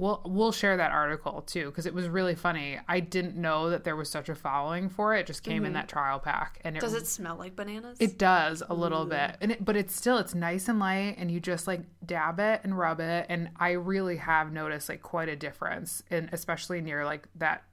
we'll 0.00 0.22
we'll 0.24 0.52
share 0.52 0.76
that 0.78 0.90
article 0.90 1.42
too 1.42 1.66
because 1.66 1.86
it 1.86 1.94
was 1.94 2.08
really 2.08 2.34
funny. 2.34 2.78
I 2.88 3.00
didn't 3.00 3.36
know 3.36 3.70
that 3.70 3.84
there 3.84 3.94
was 3.94 4.08
such 4.08 4.28
a 4.28 4.34
following 4.34 4.88
for 4.88 5.14
it. 5.14 5.20
It 5.20 5.26
just 5.26 5.42
came 5.42 5.58
in 5.58 5.64
mm-hmm. 5.64 5.74
that 5.74 5.88
trial 5.88 6.18
pack 6.18 6.58
and 6.64 6.76
it 6.76 6.80
Does 6.80 6.94
it 6.94 7.06
smell 7.06 7.36
like 7.36 7.54
bananas? 7.54 7.98
it 8.00 8.18
does 8.18 8.62
a 8.68 8.74
little 8.74 9.04
mm. 9.04 9.10
bit, 9.10 9.36
and 9.40 9.52
it, 9.52 9.64
but 9.64 9.76
it's 9.76 9.94
still 9.94 10.18
it's 10.18 10.34
nice 10.34 10.68
and 10.68 10.78
light, 10.80 11.16
and 11.18 11.30
you 11.30 11.38
just 11.38 11.66
like 11.66 11.82
dab 12.04 12.40
it 12.40 12.62
and 12.64 12.76
rub 12.76 13.00
it, 13.00 13.26
and 13.28 13.50
I 13.56 13.72
really 13.72 14.16
have 14.16 14.52
noticed 14.52 14.88
like 14.88 15.02
quite 15.02 15.28
a 15.28 15.36
difference, 15.36 16.02
and 16.10 16.30
especially 16.32 16.80
near 16.80 17.04
like 17.04 17.28
that 17.36 17.64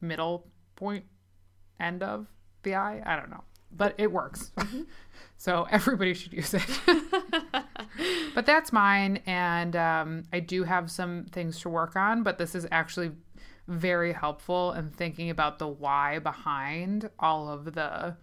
middle 0.00 0.46
point 0.76 1.04
end 1.80 2.02
of 2.02 2.28
the 2.62 2.76
eye. 2.76 3.02
I 3.04 3.16
don't 3.16 3.30
know, 3.30 3.42
but 3.72 3.94
it 3.98 4.12
works, 4.12 4.52
mm-hmm. 4.56 4.82
so 5.36 5.66
everybody 5.70 6.14
should 6.14 6.32
use 6.32 6.54
it. 6.54 6.62
but 8.34 8.46
that's 8.46 8.72
mine, 8.72 9.20
and 9.26 9.76
um, 9.76 10.22
I 10.32 10.40
do 10.40 10.64
have 10.64 10.90
some 10.90 11.26
things 11.30 11.60
to 11.60 11.68
work 11.68 11.96
on, 11.96 12.22
but 12.22 12.38
this 12.38 12.54
is 12.54 12.66
actually 12.70 13.12
very 13.66 14.12
helpful 14.12 14.72
in 14.72 14.90
thinking 14.90 15.30
about 15.30 15.58
the 15.58 15.68
why 15.68 16.18
behind 16.18 17.08
all 17.18 17.48
of 17.48 17.74
the 17.74 18.16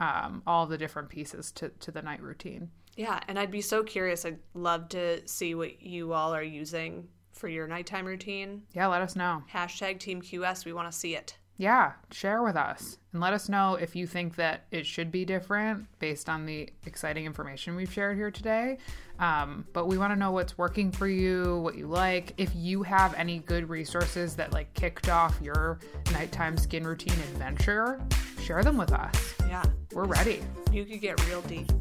um, 0.00 0.42
all 0.46 0.66
the 0.66 0.78
different 0.78 1.08
pieces 1.08 1.50
to, 1.52 1.70
to 1.80 1.90
the 1.90 2.00
night 2.02 2.22
routine. 2.22 2.70
yeah, 2.96 3.18
and 3.26 3.38
I'd 3.38 3.50
be 3.50 3.60
so 3.60 3.82
curious. 3.82 4.24
I'd 4.24 4.38
love 4.54 4.88
to 4.90 5.26
see 5.26 5.54
what 5.56 5.82
you 5.82 6.12
all 6.12 6.32
are 6.32 6.42
using 6.42 7.08
for 7.32 7.48
your 7.48 7.66
nighttime 7.66 8.06
routine. 8.06 8.62
Yeah, 8.74 8.86
let 8.86 9.02
us 9.02 9.16
know. 9.16 9.42
Hashtag 9.52 9.98
Team 9.98 10.22
QS. 10.22 10.64
We 10.64 10.72
want 10.72 10.90
to 10.90 10.96
see 10.96 11.16
it. 11.16 11.36
Yeah, 11.58 11.92
share 12.12 12.42
with 12.44 12.56
us 12.56 12.98
and 13.12 13.20
let 13.20 13.32
us 13.32 13.48
know 13.48 13.74
if 13.74 13.96
you 13.96 14.06
think 14.06 14.36
that 14.36 14.64
it 14.70 14.86
should 14.86 15.10
be 15.10 15.24
different 15.24 15.86
based 15.98 16.28
on 16.28 16.46
the 16.46 16.70
exciting 16.86 17.26
information 17.26 17.74
we've 17.74 17.92
shared 17.92 18.16
here 18.16 18.30
today. 18.30 18.78
Um, 19.18 19.66
but 19.72 19.88
we 19.88 19.98
want 19.98 20.12
to 20.12 20.16
know 20.16 20.30
what's 20.30 20.56
working 20.56 20.92
for 20.92 21.08
you, 21.08 21.58
what 21.58 21.74
you 21.74 21.88
like. 21.88 22.32
If 22.36 22.50
you 22.54 22.84
have 22.84 23.12
any 23.14 23.40
good 23.40 23.68
resources 23.68 24.36
that 24.36 24.52
like 24.52 24.72
kicked 24.74 25.08
off 25.08 25.36
your 25.42 25.80
nighttime 26.12 26.56
skin 26.56 26.86
routine 26.86 27.18
adventure, 27.32 28.00
share 28.40 28.62
them 28.62 28.76
with 28.76 28.92
us. 28.92 29.34
Yeah. 29.48 29.64
We're 29.92 30.04
ready. 30.04 30.40
You 30.72 30.84
could 30.84 31.00
get 31.00 31.26
real 31.26 31.42
deep. 31.42 31.72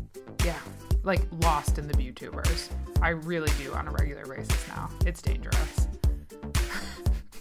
Yeah, 0.44 0.58
like 1.04 1.22
lost 1.44 1.78
in 1.78 1.88
the 1.88 1.94
YouTubers. 1.94 2.70
I 3.04 3.10
really 3.10 3.52
do 3.60 3.74
on 3.74 3.88
a 3.88 3.92
regular 3.92 4.26
basis 4.26 4.68
now. 4.70 4.90
It's 5.06 5.22
dangerous. 5.22 5.88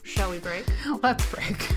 Shall 0.02 0.30
we 0.30 0.38
break? 0.38 0.66
Let's 1.02 1.24
break. 1.34 1.70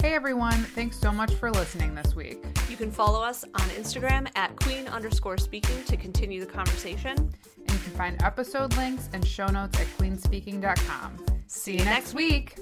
Hey 0.00 0.14
everyone, 0.14 0.62
thanks 0.62 0.96
so 0.96 1.10
much 1.10 1.34
for 1.34 1.50
listening 1.50 1.92
this 1.92 2.14
week. 2.14 2.44
You 2.70 2.76
can 2.76 2.92
follow 2.92 3.20
us 3.20 3.42
on 3.42 3.68
Instagram 3.70 4.28
at 4.36 4.54
queen 4.54 4.86
underscore 4.86 5.38
speaking 5.38 5.82
to 5.86 5.96
continue 5.96 6.38
the 6.38 6.46
conversation. 6.46 7.16
And 7.16 7.70
you 7.72 7.78
can 7.78 7.92
find 7.94 8.22
episode 8.22 8.76
links 8.76 9.08
and 9.12 9.26
show 9.26 9.48
notes 9.48 9.80
at 9.80 9.88
queenspeaking.com. 9.98 11.26
See 11.48 11.78
you 11.78 11.84
next 11.84 12.14
week. 12.14 12.58